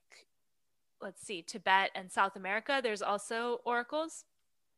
let's 1.02 1.22
see, 1.22 1.42
Tibet 1.42 1.92
and 1.94 2.10
South 2.10 2.38
America, 2.38 2.80
there's 2.82 3.02
also 3.02 3.60
oracles. 3.66 4.24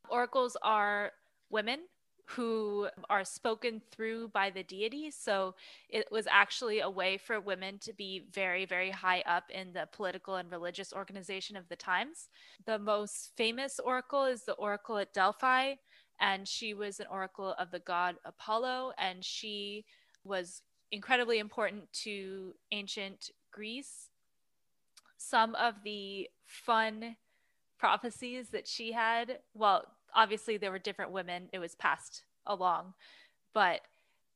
Oracles 0.09 0.57
are 0.61 1.11
women 1.49 1.81
who 2.29 2.87
are 3.07 3.23
spoken 3.23 3.81
through 3.91 4.29
by 4.29 4.49
the 4.49 4.63
deity. 4.63 5.11
So 5.11 5.53
it 5.89 6.07
was 6.11 6.25
actually 6.27 6.79
a 6.79 6.89
way 6.89 7.17
for 7.17 7.39
women 7.39 7.77
to 7.79 7.93
be 7.93 8.23
very, 8.33 8.65
very 8.65 8.89
high 8.89 9.21
up 9.27 9.43
in 9.51 9.73
the 9.73 9.87
political 9.91 10.35
and 10.35 10.49
religious 10.49 10.91
organization 10.91 11.55
of 11.55 11.69
the 11.69 11.75
times. 11.75 12.29
The 12.65 12.79
most 12.79 13.31
famous 13.37 13.79
oracle 13.79 14.25
is 14.25 14.41
the 14.43 14.53
oracle 14.53 14.97
at 14.97 15.13
Delphi 15.13 15.75
and 16.19 16.47
she 16.47 16.73
was 16.73 16.99
an 16.99 17.07
oracle 17.09 17.55
of 17.59 17.71
the 17.71 17.79
god 17.79 18.15
Apollo, 18.25 18.93
and 18.97 19.23
she 19.23 19.85
was 20.23 20.61
incredibly 20.91 21.39
important 21.39 21.91
to 21.91 22.53
ancient 22.71 23.31
Greece. 23.51 24.09
Some 25.17 25.55
of 25.55 25.75
the 25.83 26.29
fun 26.45 27.17
prophecies 27.77 28.49
that 28.49 28.67
she 28.67 28.91
had, 28.91 29.39
well, 29.53 29.85
obviously 30.15 30.57
there 30.57 30.71
were 30.71 30.79
different 30.79 31.11
women, 31.11 31.49
it 31.53 31.59
was 31.59 31.75
passed 31.75 32.23
along, 32.47 32.93
but 33.53 33.81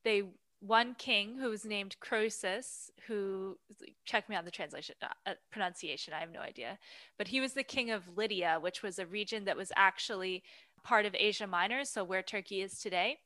they 0.03 0.23
one 0.61 0.93
king 0.97 1.37
who 1.39 1.49
was 1.49 1.63
named 1.63 1.95
Croesus, 2.01 2.91
who 3.07 3.57
check 4.03 4.27
me 4.27 4.35
on 4.35 4.43
the 4.43 4.51
translation 4.51 4.95
uh, 5.01 5.33
pronunciation, 5.51 6.13
I 6.13 6.19
have 6.19 6.33
no 6.33 6.41
idea, 6.41 6.77
but 7.17 7.29
he 7.29 7.39
was 7.39 7.53
the 7.53 7.63
king 7.63 7.91
of 7.91 8.17
Lydia, 8.17 8.57
which 8.59 8.83
was 8.83 8.99
a 8.99 9.05
region 9.05 9.45
that 9.45 9.55
was 9.55 9.71
actually 9.77 10.43
part 10.83 11.05
of 11.05 11.15
Asia 11.17 11.47
Minor, 11.47 11.85
so 11.85 12.03
where 12.03 12.21
Turkey 12.21 12.61
is 12.61 12.79
today. 12.79 13.19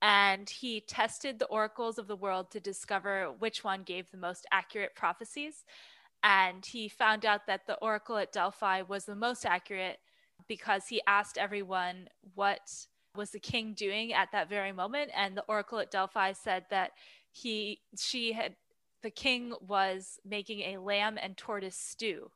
And 0.00 0.48
he 0.48 0.80
tested 0.80 1.38
the 1.38 1.46
oracles 1.46 1.98
of 1.98 2.06
the 2.06 2.14
world 2.14 2.52
to 2.52 2.60
discover 2.60 3.32
which 3.38 3.64
one 3.64 3.82
gave 3.82 4.10
the 4.10 4.16
most 4.16 4.46
accurate 4.52 4.94
prophecies. 4.94 5.64
And 6.22 6.64
he 6.64 6.88
found 6.88 7.26
out 7.26 7.46
that 7.46 7.66
the 7.66 7.76
oracle 7.78 8.16
at 8.18 8.32
Delphi 8.32 8.82
was 8.82 9.04
the 9.04 9.16
most 9.16 9.44
accurate 9.44 9.98
because 10.48 10.88
he 10.88 11.00
asked 11.06 11.38
everyone 11.38 12.08
what 12.34 12.86
was 13.14 13.30
the 13.30 13.38
king 13.38 13.74
doing 13.74 14.12
at 14.12 14.32
that 14.32 14.48
very 14.48 14.72
moment. 14.72 15.10
And 15.14 15.36
the 15.36 15.44
oracle 15.48 15.78
at 15.78 15.90
Delphi 15.90 16.32
said 16.32 16.64
that 16.70 16.92
he, 17.30 17.80
she 17.96 18.32
had, 18.32 18.56
the 19.02 19.10
king 19.10 19.52
was 19.60 20.18
making 20.24 20.60
a 20.60 20.78
lamb 20.78 21.18
and 21.20 21.36
tortoise 21.36 21.76
stew. 21.76 22.30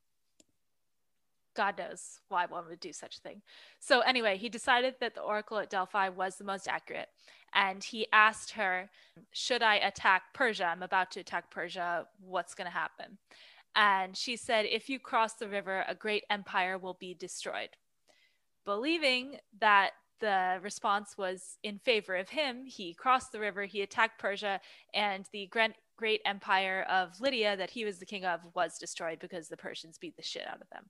God 1.55 1.77
knows 1.79 2.21
why 2.29 2.47
one 2.47 2.65
would 2.69 2.81
do 2.81 2.93
such 2.93 3.19
a 3.19 3.21
thing. 3.21 3.43
So, 3.79 4.01
anyway, 4.01 4.39
he 4.39 4.49
decided 4.49 4.95
that 5.01 5.15
the 5.15 5.21
oracle 5.21 5.59
at 5.59 5.69
Delphi 5.69 6.09
was 6.09 6.37
the 6.37 6.45
most 6.45 6.67
accurate. 6.67 7.09
And 7.55 7.85
he 7.85 8.07
asked 8.13 8.53
her, 8.53 8.89
Should 9.33 9.63
I 9.63 9.77
attack 9.77 10.33
Persia? 10.33 10.65
I'm 10.65 10.83
about 10.83 11.11
to 11.13 11.21
attack 11.21 11.51
Persia. 11.51 12.07
What's 12.25 12.55
going 12.55 12.67
to 12.67 12.73
happen? 12.73 13.19
And 13.77 14.17
she 14.17 14.37
said, 14.37 14.65
If 14.65 14.89
you 14.89 14.99
cross 14.99 15.35
the 15.35 15.49
river, 15.49 15.85
a 15.87 15.95
great 15.95 16.25
empire 16.31 16.79
will 16.79 16.97
be 16.99 17.13
destroyed. 17.13 17.71
Believing 18.65 19.39
that 19.61 19.91
the 20.21 20.61
response 20.63 21.19
was 21.19 21.59
in 21.63 21.79
favor 21.79 22.15
of 22.15 22.29
him, 22.29 22.65
he 22.65 22.95
crossed 22.95 23.33
the 23.33 23.41
river, 23.41 23.65
he 23.65 23.83
attacked 23.83 24.21
Persia, 24.21 24.61
and 24.95 25.27
the 25.33 25.47
great, 25.49 25.73
great 25.97 26.21
empire 26.25 26.87
of 26.89 27.21
Lydia 27.21 27.57
that 27.57 27.71
he 27.71 27.85
was 27.85 27.99
the 27.99 28.07
king 28.07 28.25
of 28.25 28.41
was 28.55 28.79
destroyed 28.79 29.19
because 29.19 29.49
the 29.49 29.57
Persians 29.57 29.99
beat 29.99 30.17
the 30.17 30.23
shit 30.23 30.47
out 30.47 30.63
of 30.63 30.71
them. 30.71 30.85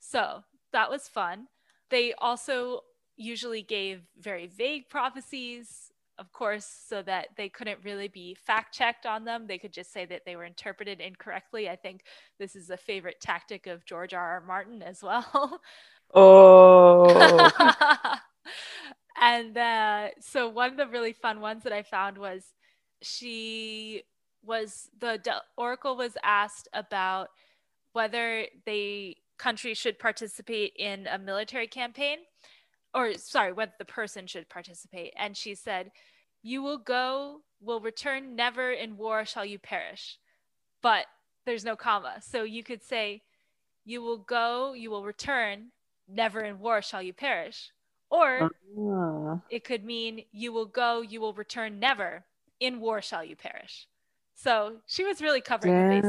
So 0.00 0.42
that 0.72 0.90
was 0.90 1.08
fun. 1.08 1.46
They 1.90 2.12
also 2.18 2.80
usually 3.16 3.62
gave 3.62 4.02
very 4.18 4.46
vague 4.46 4.88
prophecies, 4.88 5.92
of 6.18 6.32
course, 6.32 6.66
so 6.88 7.02
that 7.02 7.28
they 7.36 7.48
couldn't 7.48 7.84
really 7.84 8.08
be 8.08 8.34
fact 8.34 8.74
checked 8.74 9.06
on 9.06 9.24
them. 9.24 9.46
They 9.46 9.58
could 9.58 9.72
just 9.72 9.92
say 9.92 10.04
that 10.06 10.22
they 10.26 10.36
were 10.36 10.44
interpreted 10.44 11.00
incorrectly. 11.00 11.68
I 11.68 11.76
think 11.76 12.02
this 12.38 12.56
is 12.56 12.70
a 12.70 12.76
favorite 12.76 13.20
tactic 13.20 13.66
of 13.66 13.84
George 13.84 14.14
R. 14.14 14.34
R. 14.34 14.40
Martin 14.40 14.82
as 14.82 15.02
well. 15.02 15.60
Oh, 16.14 17.50
and 19.20 19.56
uh, 19.56 20.08
so 20.20 20.48
one 20.48 20.70
of 20.70 20.76
the 20.76 20.86
really 20.86 21.12
fun 21.12 21.40
ones 21.40 21.64
that 21.64 21.72
I 21.72 21.82
found 21.82 22.18
was 22.18 22.44
she 23.02 24.02
was 24.44 24.88
the 25.00 25.20
oracle 25.56 25.96
was 25.96 26.16
asked 26.24 26.68
about 26.72 27.28
whether 27.92 28.46
the 28.66 29.16
country 29.38 29.74
should 29.74 29.98
participate 29.98 30.72
in 30.78 31.06
a 31.06 31.18
military 31.18 31.66
campaign 31.66 32.18
or 32.94 33.14
sorry 33.14 33.52
whether 33.52 33.72
the 33.78 33.84
person 33.84 34.26
should 34.26 34.48
participate. 34.48 35.12
And 35.16 35.36
she 35.36 35.54
said 35.54 35.90
you 36.42 36.62
will 36.62 36.78
go 36.78 37.42
will 37.60 37.80
return 37.80 38.36
never 38.36 38.72
in 38.72 38.96
war 38.96 39.24
shall 39.24 39.44
you 39.44 39.58
perish 39.58 40.18
but 40.82 41.06
there's 41.46 41.64
no 41.64 41.76
comma. 41.76 42.16
So 42.20 42.42
you 42.42 42.62
could 42.62 42.82
say 42.82 43.22
you 43.84 44.02
will 44.02 44.18
go, 44.18 44.74
you 44.74 44.90
will 44.90 45.04
return, 45.04 45.68
never 46.08 46.40
in 46.40 46.58
war 46.60 46.82
shall 46.82 47.02
you 47.02 47.12
perish. 47.12 47.70
Or 48.10 48.50
Ah. 48.78 49.40
it 49.50 49.64
could 49.64 49.84
mean 49.84 50.24
you 50.32 50.52
will 50.52 50.66
go, 50.66 51.00
you 51.02 51.20
will 51.20 51.34
return, 51.34 51.78
never 51.78 52.24
in 52.60 52.80
war 52.80 53.02
shall 53.02 53.22
you 53.24 53.36
perish. 53.36 53.86
So 54.34 54.76
she 54.86 55.04
was 55.04 55.20
really 55.20 55.40
covering 55.40 55.74
the 55.74 56.00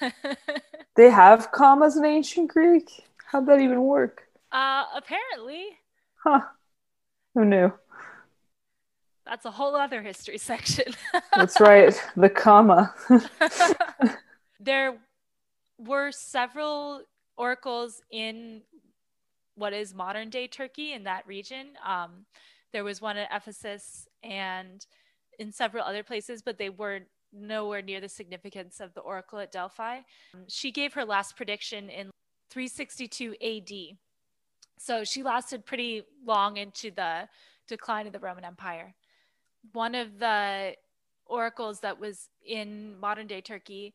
bases. 0.00 0.22
They 0.96 1.10
have 1.10 1.52
commas 1.52 1.96
in 1.96 2.04
ancient 2.04 2.48
Greek? 2.48 2.88
How'd 3.26 3.46
that 3.46 3.60
even 3.60 3.82
work? 3.82 4.22
uh, 4.52 4.84
apparently, 4.94 5.64
Huh. 6.22 6.40
Who 7.34 7.44
knew? 7.44 7.72
that's 9.26 9.44
a 9.44 9.50
whole 9.50 9.74
other 9.76 10.02
history 10.02 10.38
section. 10.38 10.92
That's 11.36 11.60
right. 11.60 11.92
The 12.16 12.28
comma. 12.30 12.94
there 14.60 14.98
were 15.78 16.12
several 16.12 17.02
oracles 17.36 18.00
in 18.10 18.62
what 19.56 19.72
is 19.72 19.94
modern 19.94 20.30
day 20.30 20.46
Turkey 20.46 20.92
in 20.92 21.04
that 21.04 21.26
region. 21.26 21.68
Um, 21.84 22.26
there 22.72 22.84
was 22.84 23.00
one 23.00 23.16
at 23.16 23.28
Ephesus 23.34 24.06
and 24.22 24.86
in 25.38 25.52
several 25.52 25.84
other 25.84 26.02
places, 26.02 26.42
but 26.42 26.58
they 26.58 26.70
were 26.70 27.00
nowhere 27.32 27.82
near 27.82 28.00
the 28.00 28.08
significance 28.08 28.80
of 28.80 28.94
the 28.94 29.00
oracle 29.00 29.38
at 29.38 29.52
Delphi. 29.52 29.98
Um, 30.34 30.44
she 30.48 30.70
gave 30.70 30.94
her 30.94 31.04
last 31.04 31.36
prediction 31.36 31.88
in 31.88 32.10
362 32.50 33.34
AD. 33.42 33.98
So 34.78 35.04
she 35.04 35.22
lasted 35.22 35.64
pretty 35.64 36.02
long 36.24 36.58
into 36.58 36.90
the 36.90 37.28
decline 37.66 38.06
of 38.06 38.12
the 38.12 38.18
Roman 38.18 38.44
Empire. 38.44 38.94
One 39.72 39.94
of 39.94 40.18
the 40.18 40.74
oracles 41.26 41.80
that 41.80 41.98
was 41.98 42.28
in 42.44 42.98
modern 43.00 43.26
day 43.26 43.40
Turkey 43.40 43.94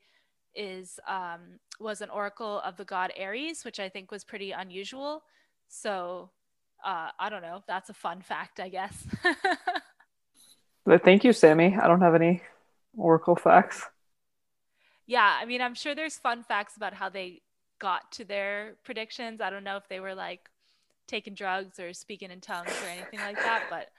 is 0.53 0.99
um, 1.07 1.59
was 1.79 2.01
an 2.01 2.09
oracle 2.09 2.59
of 2.65 2.75
the 2.77 2.83
god 2.83 3.11
Ares, 3.19 3.63
which 3.63 3.79
I 3.79 3.87
think 3.87 4.11
was 4.11 4.23
pretty 4.23 4.51
unusual. 4.51 5.23
So 5.73 6.29
uh, 6.85 7.09
I 7.17 7.29
don't 7.29 7.41
know. 7.41 7.63
That's 7.67 7.89
a 7.89 7.93
fun 7.93 8.21
fact, 8.21 8.59
I 8.59 8.69
guess. 8.69 9.07
But 10.85 11.03
thank 11.03 11.23
you, 11.23 11.33
Sammy. 11.33 11.77
I 11.79 11.87
don't 11.87 12.01
have 12.01 12.15
any 12.15 12.41
Oracle 12.97 13.35
facts. 13.35 13.85
yeah, 15.05 15.37
I 15.41 15.45
mean, 15.45 15.61
I'm 15.61 15.75
sure 15.75 15.93
there's 15.95 16.17
fun 16.17 16.43
facts 16.43 16.75
about 16.77 16.93
how 16.93 17.09
they 17.09 17.41
got 17.79 18.11
to 18.13 18.25
their 18.25 18.75
predictions. 18.83 19.41
I 19.41 19.49
don't 19.49 19.63
know 19.63 19.77
if 19.77 19.87
they 19.89 19.99
were 19.99 20.15
like 20.15 20.49
taking 21.07 21.33
drugs 21.35 21.79
or 21.79 21.93
speaking 21.93 22.31
in 22.31 22.41
tongues 22.41 22.71
or 22.83 22.87
anything 22.89 23.19
like 23.19 23.37
that, 23.37 23.65
but 23.69 23.89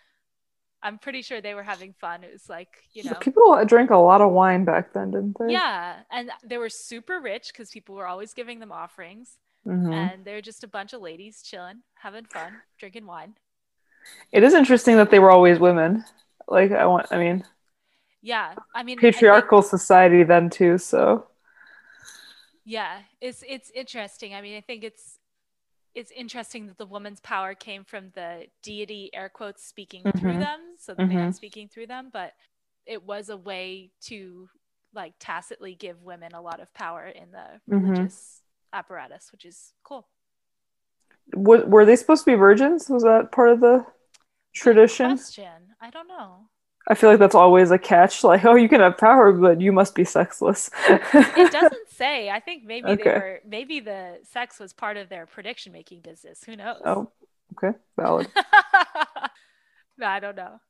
I'm 0.82 0.98
pretty 0.98 1.22
sure 1.22 1.40
they 1.40 1.54
were 1.54 1.62
having 1.62 1.92
fun. 1.92 2.24
It 2.24 2.32
was 2.32 2.48
like, 2.48 2.68
you 2.92 3.04
know, 3.04 3.14
People 3.20 3.64
drank 3.64 3.90
a 3.90 3.96
lot 3.96 4.20
of 4.20 4.32
wine 4.32 4.64
back 4.64 4.92
then, 4.92 5.12
didn't 5.12 5.36
they? 5.38 5.52
yeah, 5.52 6.00
and 6.10 6.30
they 6.42 6.58
were 6.58 6.68
super 6.68 7.20
rich 7.20 7.48
because 7.52 7.70
people 7.70 7.94
were 7.94 8.06
always 8.06 8.34
giving 8.34 8.58
them 8.58 8.72
offerings, 8.72 9.38
Mhm. 9.66 9.92
and 9.92 10.24
they're 10.24 10.40
just 10.42 10.64
a 10.64 10.68
bunch 10.68 10.92
of 10.92 11.00
ladies 11.00 11.42
chilling, 11.42 11.82
having 11.94 12.24
fun, 12.24 12.62
drinking 12.78 13.06
wine. 13.06 13.36
It 14.32 14.42
is 14.42 14.54
interesting 14.54 14.96
that 14.96 15.10
they 15.10 15.18
were 15.20 15.30
always 15.30 15.58
women. 15.60 16.04
Like 16.48 16.72
I 16.72 16.86
want, 16.86 17.06
I 17.12 17.18
mean, 17.18 17.44
Yeah, 18.20 18.54
I 18.74 18.82
mean, 18.82 18.98
I 18.98 19.02
think- 19.02 19.14
patriarchal 19.14 19.62
society 19.62 20.22
then 20.24 20.50
too. 20.50 20.78
So 20.78 21.28
yeah, 22.64 23.02
it's 23.20 23.42
it's 23.46 23.70
interesting. 23.70 24.34
I 24.34 24.40
mean, 24.40 24.56
I 24.56 24.60
think 24.60 24.84
it's 24.84 25.18
it's 25.94 26.10
interesting 26.12 26.66
that 26.68 26.78
the 26.78 26.86
woman's 26.86 27.20
power 27.20 27.54
came 27.54 27.84
from 27.84 28.10
the 28.14 28.46
deity, 28.62 29.10
air 29.14 29.28
quotes, 29.28 29.62
speaking 29.64 30.02
through 30.16 30.32
Mhm. 30.34 30.38
them, 30.40 30.60
so 30.78 30.94
the 30.94 31.04
man 31.06 31.30
Mhm. 31.30 31.34
speaking 31.34 31.68
through 31.68 31.86
them, 31.88 32.08
but 32.10 32.34
it 32.86 33.02
was 33.02 33.28
a 33.28 33.36
way 33.36 33.90
to 34.02 34.48
like 34.94 35.14
tacitly 35.18 35.74
give 35.74 36.02
women 36.02 36.32
a 36.34 36.40
lot 36.40 36.60
of 36.60 36.72
power 36.74 37.06
in 37.06 37.30
the 37.30 37.60
Mhm. 37.68 37.82
religious 37.96 38.41
apparatus, 38.72 39.30
which 39.32 39.44
is 39.44 39.72
cool. 39.84 40.06
w- 41.32 41.66
were 41.66 41.84
they 41.84 41.96
supposed 41.96 42.24
to 42.24 42.30
be 42.30 42.36
virgins? 42.36 42.88
Was 42.88 43.02
that 43.04 43.32
part 43.32 43.50
of 43.50 43.60
the 43.60 43.84
tradition? 44.54 45.16
Question. 45.16 45.74
I 45.80 45.90
don't 45.90 46.08
know. 46.08 46.48
I 46.88 46.94
feel 46.94 47.10
like 47.10 47.20
that's 47.20 47.34
always 47.36 47.70
a 47.70 47.78
catch. 47.78 48.24
Like, 48.32 48.44
oh, 48.44 48.56
you 48.56 48.68
can 48.68 48.80
have 48.80 48.98
power, 48.98 49.32
but 49.32 49.60
you 49.60 49.72
must 49.72 49.94
be 49.94 50.04
sexless. 50.04 50.68
It 50.88 51.52
doesn't 51.52 51.88
say. 51.90 52.28
I 52.30 52.40
think 52.40 52.64
maybe 52.64 52.96
they 52.96 53.02
were 53.04 53.40
maybe 53.46 53.80
the 53.80 54.18
sex 54.24 54.58
was 54.58 54.72
part 54.72 54.96
of 54.96 55.08
their 55.08 55.26
prediction 55.26 55.72
making 55.72 56.00
business. 56.00 56.42
Who 56.44 56.56
knows? 56.56 56.80
oh, 56.84 57.10
okay, 57.56 57.76
valid. 57.96 58.28
no, 59.98 60.06
I 60.06 60.18
don't 60.20 60.36
know. 60.36 60.60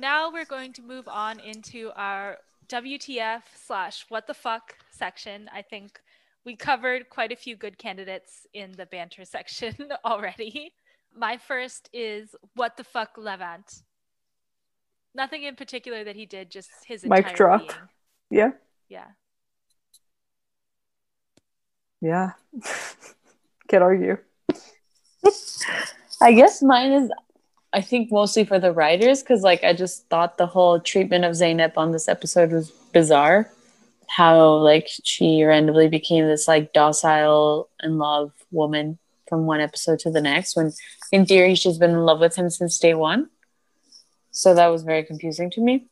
Now 0.00 0.32
we're 0.32 0.46
going 0.46 0.72
to 0.74 0.82
move 0.82 1.06
on 1.08 1.40
into 1.40 1.90
our 1.94 2.38
WTF 2.68 3.42
slash 3.54 4.06
what 4.08 4.26
the 4.26 4.32
fuck 4.32 4.76
section. 4.90 5.50
I 5.52 5.60
think 5.60 6.00
we 6.46 6.56
covered 6.56 7.10
quite 7.10 7.32
a 7.32 7.36
few 7.36 7.54
good 7.54 7.76
candidates 7.76 8.46
in 8.54 8.72
the 8.72 8.86
banter 8.86 9.26
section 9.26 9.74
already. 10.06 10.72
My 11.14 11.36
first 11.36 11.90
is 11.92 12.34
what 12.54 12.78
the 12.78 12.84
fuck 12.84 13.18
Levent. 13.18 13.82
Nothing 15.14 15.42
in 15.42 15.54
particular 15.54 16.02
that 16.04 16.16
he 16.16 16.24
did, 16.24 16.50
just 16.50 16.70
his 16.86 17.04
Mic 17.04 17.34
drop. 17.34 17.60
being. 17.60 17.70
Yeah, 18.30 18.50
Yeah. 18.88 19.04
yeah. 22.00 22.30
Can't 23.68 23.82
argue. 23.82 24.16
I 26.22 26.32
guess 26.32 26.62
mine 26.62 26.92
is, 26.92 27.10
I 27.72 27.80
think 27.82 28.10
mostly 28.10 28.44
for 28.44 28.58
the 28.58 28.72
writers 28.72 29.22
because 29.22 29.42
like 29.42 29.62
I 29.62 29.72
just 29.72 30.08
thought 30.08 30.36
the 30.38 30.46
whole 30.46 30.80
treatment 30.80 31.24
of 31.24 31.32
Zeynep 31.32 31.74
on 31.76 31.92
this 31.92 32.08
episode 32.08 32.50
was 32.52 32.70
bizarre. 32.92 33.50
How 34.08 34.54
like 34.54 34.88
she 35.04 35.44
randomly 35.44 35.88
became 35.88 36.26
this 36.26 36.48
like 36.48 36.72
docile 36.72 37.68
in 37.82 37.98
love 37.98 38.32
woman 38.50 38.98
from 39.28 39.46
one 39.46 39.60
episode 39.60 40.00
to 40.00 40.10
the 40.10 40.20
next 40.20 40.56
when 40.56 40.72
in 41.12 41.24
theory 41.24 41.54
she's 41.54 41.78
been 41.78 41.90
in 41.90 42.04
love 42.04 42.18
with 42.18 42.34
him 42.34 42.50
since 42.50 42.78
day 42.78 42.94
one. 42.94 43.30
So 44.32 44.54
that 44.54 44.66
was 44.68 44.82
very 44.82 45.04
confusing 45.04 45.50
to 45.52 45.60
me. 45.60 45.86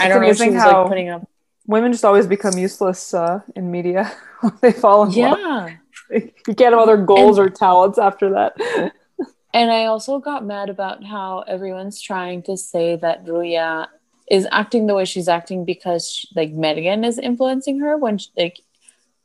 I 0.00 0.08
don't 0.08 0.22
know 0.22 0.28
if 0.28 0.38
she 0.38 0.48
was 0.50 0.56
like 0.64 0.88
putting 0.88 1.10
up. 1.10 1.28
Women 1.66 1.92
just 1.92 2.04
always 2.04 2.26
become 2.26 2.56
useless 2.56 3.12
uh, 3.12 3.40
in 3.54 3.70
media 3.70 4.10
when 4.40 4.52
they 4.62 4.72
fall 4.72 5.02
in 5.04 5.10
love. 5.10 5.38
Yeah. 5.38 5.76
You 6.46 6.54
can't 6.54 6.72
have 6.72 6.78
other 6.78 6.96
goals 6.98 7.36
And- 7.36 7.48
or 7.48 7.50
talents 7.50 7.98
after 7.98 8.30
that. 8.30 8.92
And 9.56 9.70
I 9.72 9.86
also 9.86 10.18
got 10.18 10.44
mad 10.44 10.68
about 10.68 11.02
how 11.02 11.38
everyone's 11.48 11.98
trying 11.98 12.42
to 12.42 12.58
say 12.58 12.94
that 12.96 13.24
Rüya 13.24 13.86
is 14.30 14.46
acting 14.52 14.86
the 14.86 14.94
way 14.94 15.06
she's 15.06 15.28
acting 15.28 15.64
because 15.64 16.10
she, 16.10 16.28
like 16.36 16.52
Mergen 16.52 17.06
is 17.06 17.18
influencing 17.18 17.80
her 17.80 17.96
when 17.96 18.18
she, 18.18 18.28
like 18.36 18.60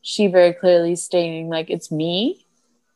she 0.02 0.28
very 0.28 0.54
clearly 0.54 0.96
stating 0.96 1.50
like 1.50 1.70
it's 1.70 1.92
me, 1.92 2.46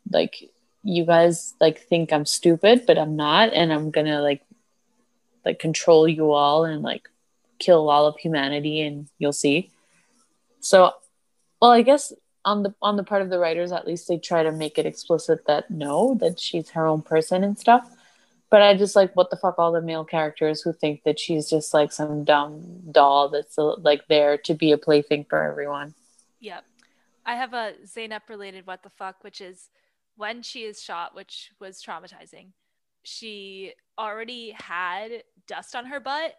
like 0.10 0.50
you 0.82 1.04
guys 1.04 1.56
like 1.60 1.80
think 1.82 2.14
I'm 2.14 2.26
stupid, 2.26 2.86
but 2.88 2.98
I'm 2.98 3.18
not, 3.18 3.52
and 3.52 3.74
I'm 3.74 3.92
gonna 3.92 4.22
like 4.22 4.42
like 5.44 5.60
control 5.60 6.08
you 6.08 6.32
all 6.32 6.64
and 6.64 6.84
like 6.84 7.10
kill 7.60 7.90
all 7.90 8.06
of 8.08 8.16
humanity, 8.16 8.80
and 8.80 9.10
you'll 9.20 9.34
see. 9.34 9.72
So, 10.62 10.94
well, 11.62 11.72
I 11.72 11.82
guess 11.82 12.14
on 12.46 12.64
the 12.64 12.74
on 12.82 12.96
the 12.96 13.04
part 13.04 13.22
of 13.22 13.30
the 13.30 13.39
writers 13.39 13.72
at 13.72 13.88
least 13.88 14.08
they 14.08 14.18
try 14.18 14.43
to 14.43 14.52
make 14.52 14.78
it 14.78 14.86
explicit 14.86 15.46
that 15.48 15.70
no 15.70 16.16
that 16.16 16.39
she's 16.39 16.70
her 16.70 16.88
own 16.88 17.02
person 17.02 17.43
and 17.43 17.58
stuff 17.60 17.89
but 18.50 18.62
i 18.62 18.76
just 18.76 18.96
like 18.96 19.14
what 19.16 19.30
the 19.30 19.36
fuck 19.36 19.60
all 19.60 19.72
the 19.72 19.82
male 19.82 20.06
characters 20.06 20.62
who 20.62 20.72
think 20.72 21.04
that 21.04 21.20
she's 21.20 21.50
just 21.50 21.74
like 21.74 21.91
some 21.91 22.24
dumb 22.24 22.62
doll 22.91 23.28
that's 23.28 23.58
like 23.58 24.08
there 24.08 24.38
to 24.38 24.54
be 24.54 24.72
a 24.72 24.78
plaything 24.78 25.26
for 25.28 25.43
everyone 25.43 25.93
Yep. 26.46 26.64
I 27.26 27.36
have 27.36 27.54
a 27.56 27.74
Zeynep 27.86 28.30
related 28.30 28.68
what 28.68 28.84
the 28.84 28.91
fuck, 28.91 29.24
which 29.24 29.41
is 29.41 29.70
when 30.16 30.43
she 30.43 30.62
is 30.62 30.82
shot, 30.82 31.16
which 31.16 31.52
was 31.60 31.82
traumatizing, 31.82 32.50
she 33.02 33.74
already 33.98 34.52
had 34.52 35.24
dust 35.48 35.76
on 35.76 35.88
her 35.88 36.00
butt. 36.00 36.36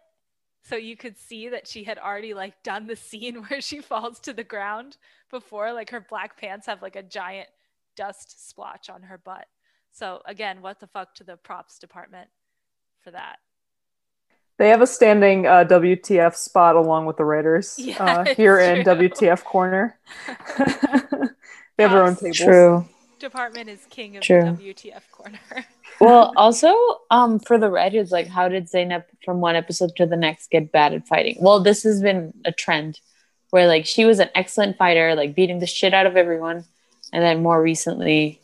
So 0.67 0.75
you 0.75 0.97
could 0.97 1.17
see 1.17 1.47
that 1.49 1.67
she 1.67 1.83
had 1.85 1.97
already 1.97 2.33
like 2.33 2.61
done 2.63 2.87
the 2.87 2.95
scene 2.95 3.35
where 3.47 3.61
she 3.61 3.79
falls 3.79 4.19
to 4.21 4.33
the 4.33 4.43
ground 4.43 4.97
before. 5.31 5.71
Like 5.73 5.91
her 5.91 6.01
black 6.01 6.37
pants 6.37 6.65
have 6.67 6.81
like 6.81 6.95
a 6.95 7.03
giant 7.03 7.47
dust 7.95 8.49
splotch 8.49 8.89
on 8.89 9.03
her 9.03 9.17
butt. 9.17 9.45
So 9.91 10.21
again, 10.25 10.61
what 10.61 10.79
the 10.79 10.87
fuck 10.87 11.15
to 11.15 11.23
the 11.23 11.37
props 11.37 11.79
department 11.79 12.29
for 13.01 13.11
that. 13.11 13.37
They 14.57 14.69
have 14.69 14.81
a 14.81 14.87
standing 14.87 15.45
uh, 15.45 15.63
WTF 15.65 16.35
spot 16.35 16.75
along 16.75 17.05
with 17.05 17.17
the 17.17 17.23
writers 17.23 17.75
Yeah, 17.79 18.03
uh, 18.03 18.23
it's 18.27 18.37
here 18.37 18.59
in. 18.59 18.83
WTF 18.83 19.43
corner. 19.43 19.99
they 20.57 21.83
have 21.83 21.91
their 21.91 22.03
own 22.03 22.17
Yes. 22.21 22.37
tables. 22.37 22.85
Department 23.19 23.69
is 23.69 23.85
king 23.89 24.17
of 24.17 24.23
True. 24.23 24.57
the 24.57 24.73
WTF 24.73 25.09
corner. 25.11 25.39
Well 25.99 26.33
also 26.37 26.73
um 27.09 27.39
for 27.39 27.57
the 27.57 27.69
writers 27.69 28.11
like 28.11 28.27
how 28.27 28.47
did 28.47 28.65
zeynep 28.65 29.05
from 29.25 29.41
one 29.41 29.55
episode 29.55 29.95
to 29.95 30.05
the 30.05 30.15
next 30.15 30.51
get 30.51 30.71
bad 30.71 30.93
at 30.93 31.07
fighting 31.07 31.37
well 31.39 31.59
this 31.59 31.83
has 31.83 32.01
been 32.01 32.33
a 32.45 32.51
trend 32.51 32.99
where 33.49 33.67
like 33.67 33.85
she 33.85 34.05
was 34.05 34.19
an 34.19 34.29
excellent 34.35 34.77
fighter, 34.77 35.15
like 35.15 35.35
beating 35.35 35.59
the 35.59 35.67
shit 35.67 35.93
out 35.93 36.05
of 36.05 36.17
everyone, 36.17 36.65
and 37.13 37.23
then 37.23 37.41
more 37.41 37.61
recently, 37.61 38.41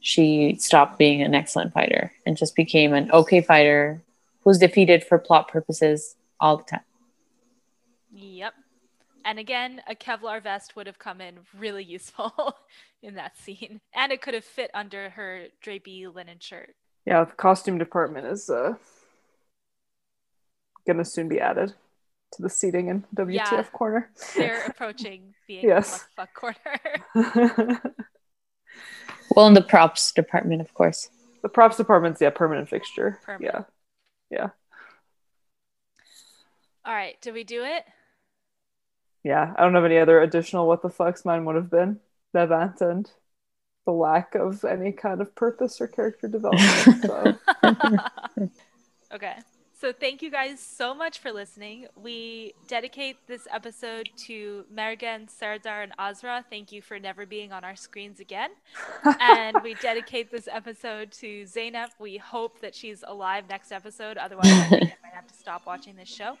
she 0.00 0.56
stopped 0.58 0.98
being 0.98 1.22
an 1.22 1.34
excellent 1.34 1.72
fighter 1.72 2.12
and 2.26 2.36
just 2.36 2.54
became 2.54 2.92
an 2.92 3.10
okay 3.10 3.40
fighter 3.40 4.02
who's 4.42 4.58
defeated 4.58 5.02
for 5.02 5.18
plot 5.18 5.48
purposes 5.48 6.16
all 6.40 6.58
the 6.58 6.64
time. 6.64 6.80
Yep. 8.12 8.54
And 9.24 9.38
again, 9.38 9.80
a 9.88 9.94
Kevlar 9.94 10.42
vest 10.42 10.76
would 10.76 10.86
have 10.86 10.98
come 10.98 11.22
in 11.22 11.38
really 11.58 11.82
useful 11.82 12.56
in 13.02 13.14
that 13.14 13.38
scene. 13.38 13.80
And 13.94 14.12
it 14.12 14.20
could 14.20 14.34
have 14.34 14.44
fit 14.44 14.70
under 14.74 15.10
her 15.10 15.46
drapey 15.64 16.14
linen 16.14 16.38
shirt. 16.40 16.74
Yeah, 17.06 17.24
the 17.24 17.32
costume 17.32 17.78
department 17.78 18.26
is 18.26 18.48
uh, 18.48 18.74
gonna 20.86 21.04
soon 21.04 21.28
be 21.28 21.40
added 21.40 21.74
to 22.32 22.42
the 22.42 22.48
seating 22.50 22.88
in 22.88 23.04
WTF 23.14 23.50
Yeah. 23.52 23.62
corner. 23.72 24.10
They're 24.36 24.64
approaching 24.68 25.34
being 25.46 25.64
Yes. 25.66 26.06
fuck 26.16 26.32
corner. 26.34 26.56
Well, 29.34 29.46
in 29.48 29.54
the 29.54 29.62
props 29.62 30.12
department, 30.12 30.60
of 30.60 30.74
course. 30.74 31.08
the 31.42 31.48
props 31.48 31.76
department's 31.78 32.20
yeah, 32.20 32.30
permanent 32.30 32.68
fixture. 32.68 33.18
Permanent. 33.24 33.64
Yeah. 34.30 34.48
All 36.84 36.94
right, 36.94 37.20
did 37.22 37.34
we 37.34 37.42
do 37.42 37.64
it? 37.64 37.84
Yeah. 39.24 39.54
I 39.56 39.62
don't 39.62 39.74
have 39.74 39.84
any 39.86 39.98
other 39.98 40.20
additional 40.20 40.68
what 40.68 40.82
the 40.82 40.88
fucks 40.90 41.24
mine 41.24 41.46
would 41.46 41.56
have 41.56 41.70
been. 41.70 42.00
Levent 42.34 42.80
and 42.82 43.10
the 43.84 43.92
lack 43.92 44.34
of 44.34 44.64
any 44.64 44.92
kind 44.92 45.20
of 45.20 45.34
purpose 45.34 45.80
or 45.80 45.88
character 45.88 46.28
development. 46.28 47.04
So 47.04 47.38
okay. 49.12 49.36
So 49.84 49.92
thank 49.92 50.22
you 50.22 50.30
guys 50.30 50.60
so 50.60 50.94
much 50.94 51.18
for 51.18 51.30
listening. 51.30 51.88
We 51.94 52.54
dedicate 52.68 53.18
this 53.26 53.46
episode 53.52 54.08
to 54.26 54.64
Mergen, 54.74 55.28
Serdar, 55.28 55.82
and 55.82 55.92
Azra. 55.98 56.42
Thank 56.48 56.72
you 56.72 56.80
for 56.80 56.98
never 56.98 57.26
being 57.26 57.52
on 57.52 57.64
our 57.64 57.76
screens 57.76 58.18
again. 58.18 58.50
and 59.20 59.58
we 59.62 59.74
dedicate 59.74 60.30
this 60.30 60.48
episode 60.50 61.10
to 61.12 61.42
Zeynep. 61.42 61.88
We 61.98 62.16
hope 62.16 62.60
that 62.60 62.74
she's 62.74 63.04
alive 63.06 63.44
next 63.50 63.72
episode. 63.72 64.16
Otherwise, 64.16 64.46
I 64.46 64.68
think 64.68 64.82
I 64.84 64.96
might 65.02 65.12
have 65.12 65.26
to 65.26 65.34
stop 65.34 65.66
watching 65.66 65.96
this 65.96 66.08
show. 66.08 66.38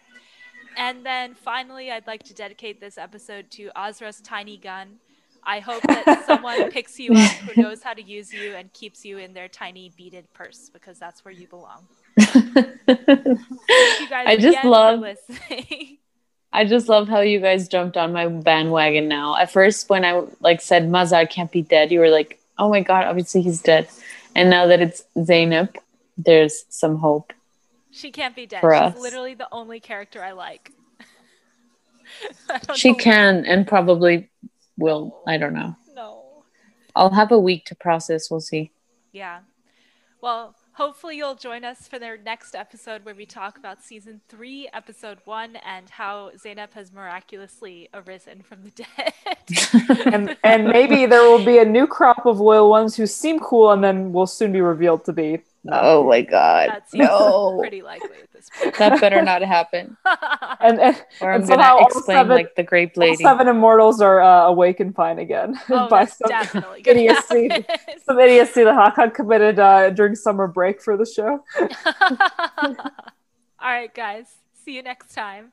And 0.78 1.04
then 1.04 1.34
finally, 1.34 1.90
I'd 1.90 2.06
like 2.06 2.22
to 2.22 2.34
dedicate 2.34 2.80
this 2.80 2.96
episode 2.96 3.50
to 3.52 3.70
Azra's 3.76 4.20
tiny 4.22 4.56
gun. 4.56 5.00
I 5.46 5.60
hope 5.60 5.82
that 5.82 6.24
someone 6.26 6.70
picks 6.76 6.98
you 6.98 7.12
up 7.12 7.30
who 7.32 7.62
knows 7.62 7.82
how 7.82 7.92
to 7.94 8.02
use 8.02 8.32
you 8.32 8.54
and 8.54 8.72
keeps 8.72 9.04
you 9.04 9.18
in 9.18 9.32
their 9.34 9.48
tiny 9.48 9.90
beaded 9.96 10.32
purse 10.32 10.70
because 10.72 10.98
that's 10.98 11.24
where 11.24 11.32
you 11.32 11.46
belong. 11.46 11.84
You 12.16 14.08
I 14.12 14.36
just 14.38 14.64
love- 14.64 15.04
I 16.52 16.64
just 16.64 16.88
love 16.88 17.08
how 17.08 17.20
you 17.20 17.40
guys 17.40 17.66
jumped 17.68 17.96
on 17.96 18.12
my 18.12 18.28
bandwagon 18.28 19.08
now. 19.08 19.36
At 19.36 19.50
first, 19.50 19.90
when 19.90 20.04
I 20.04 20.22
like 20.40 20.60
said 20.60 20.84
Mazhar 20.88 21.28
can't 21.28 21.50
be 21.50 21.62
dead, 21.62 21.90
you 21.90 21.98
were 21.98 22.10
like, 22.10 22.38
"Oh 22.58 22.68
my 22.70 22.80
god, 22.80 23.06
obviously 23.06 23.42
he's 23.42 23.60
dead." 23.60 23.88
And 24.36 24.50
now 24.50 24.66
that 24.66 24.80
it's 24.80 25.04
Zeynep, 25.16 25.76
there's 26.16 26.64
some 26.68 26.96
hope. 26.98 27.32
she 27.90 28.10
can't 28.12 28.36
be 28.36 28.46
dead. 28.46 28.60
For 28.60 28.72
She's 28.72 28.80
us. 28.94 28.98
literally 29.00 29.34
the 29.34 29.48
only 29.50 29.80
character 29.80 30.22
I 30.22 30.32
like. 30.32 30.70
I 32.50 32.74
She 32.74 32.94
can 32.94 33.44
and 33.46 33.66
probably 33.66 34.28
will. 34.76 35.20
I 35.26 35.36
don't 35.38 35.54
know. 35.54 35.76
No. 35.94 36.22
I'll 36.96 37.10
have 37.10 37.32
a 37.32 37.38
week 37.38 37.64
to 37.66 37.74
process. 37.74 38.30
We'll 38.30 38.40
see. 38.40 38.70
Yeah. 39.12 39.40
Well, 40.20 40.54
hopefully 40.72 41.16
you'll 41.18 41.34
join 41.34 41.64
us 41.64 41.86
for 41.86 41.98
their 41.98 42.16
next 42.16 42.54
episode 42.54 43.04
where 43.04 43.14
we 43.14 43.26
talk 43.26 43.58
about 43.58 43.82
season 43.82 44.20
three, 44.28 44.68
episode 44.72 45.18
one, 45.24 45.56
and 45.56 45.90
how 45.90 46.30
Zeynep 46.36 46.72
has 46.72 46.92
miraculously 46.92 47.88
arisen 47.92 48.42
from 48.42 48.62
the 48.62 48.70
dead. 48.70 50.06
and 50.12 50.36
and 50.42 50.68
maybe 50.68 51.04
there 51.06 51.22
will 51.22 51.44
be 51.44 51.58
a 51.58 51.64
new 51.64 51.86
crop 51.86 52.24
of 52.26 52.40
loyal 52.40 52.70
ones 52.70 52.96
who 52.96 53.06
seem 53.06 53.38
cool 53.40 53.70
and 53.72 53.84
then 53.84 54.12
will 54.12 54.26
soon 54.26 54.52
be 54.52 54.60
revealed 54.62 55.04
to 55.04 55.12
be 55.12 55.40
Oh 55.70 56.06
my 56.08 56.22
god. 56.22 56.68
that 56.70 56.90
seems 56.90 57.04
No. 57.08 57.58
pretty 57.60 57.82
likely 57.82 58.08
at 58.22 58.32
this 58.32 58.32
point. 58.32 58.33
That 58.78 59.00
better 59.00 59.20
not 59.22 59.42
happen. 59.42 59.96
and, 60.60 60.80
and 60.80 61.04
Or 61.20 61.32
I'm 61.32 61.40
And 61.40 61.46
gonna 61.48 61.62
somehow 61.62 61.76
all 61.78 61.86
explain 61.86 62.16
seven- 62.18 62.36
like 62.36 62.54
the 62.54 62.62
grape 62.62 62.92
all 62.96 63.02
lady. 63.02 63.22
seven 63.22 63.48
immortals 63.48 64.00
are 64.00 64.20
uh, 64.20 64.46
awake 64.46 64.80
and 64.80 64.94
fine 64.94 65.18
again 65.18 65.54
oh, 65.70 65.88
by 65.88 66.04
that's 66.04 66.18
some 66.18 66.28
definitely 66.28 66.82
idiocy. 66.86 67.48
happen. 67.48 67.64
some 68.04 68.18
idiocy 68.18 68.64
that 68.64 68.74
Hakan 68.74 69.12
committed 69.14 69.58
uh, 69.58 69.90
during 69.90 70.14
summer 70.14 70.46
break 70.46 70.80
for 70.82 70.96
the 70.96 71.06
show. 71.06 71.42
All 73.58 73.70
right, 73.70 73.94
guys. 73.94 74.26
See 74.64 74.76
you 74.76 74.82
next 74.82 75.14
time. 75.14 75.52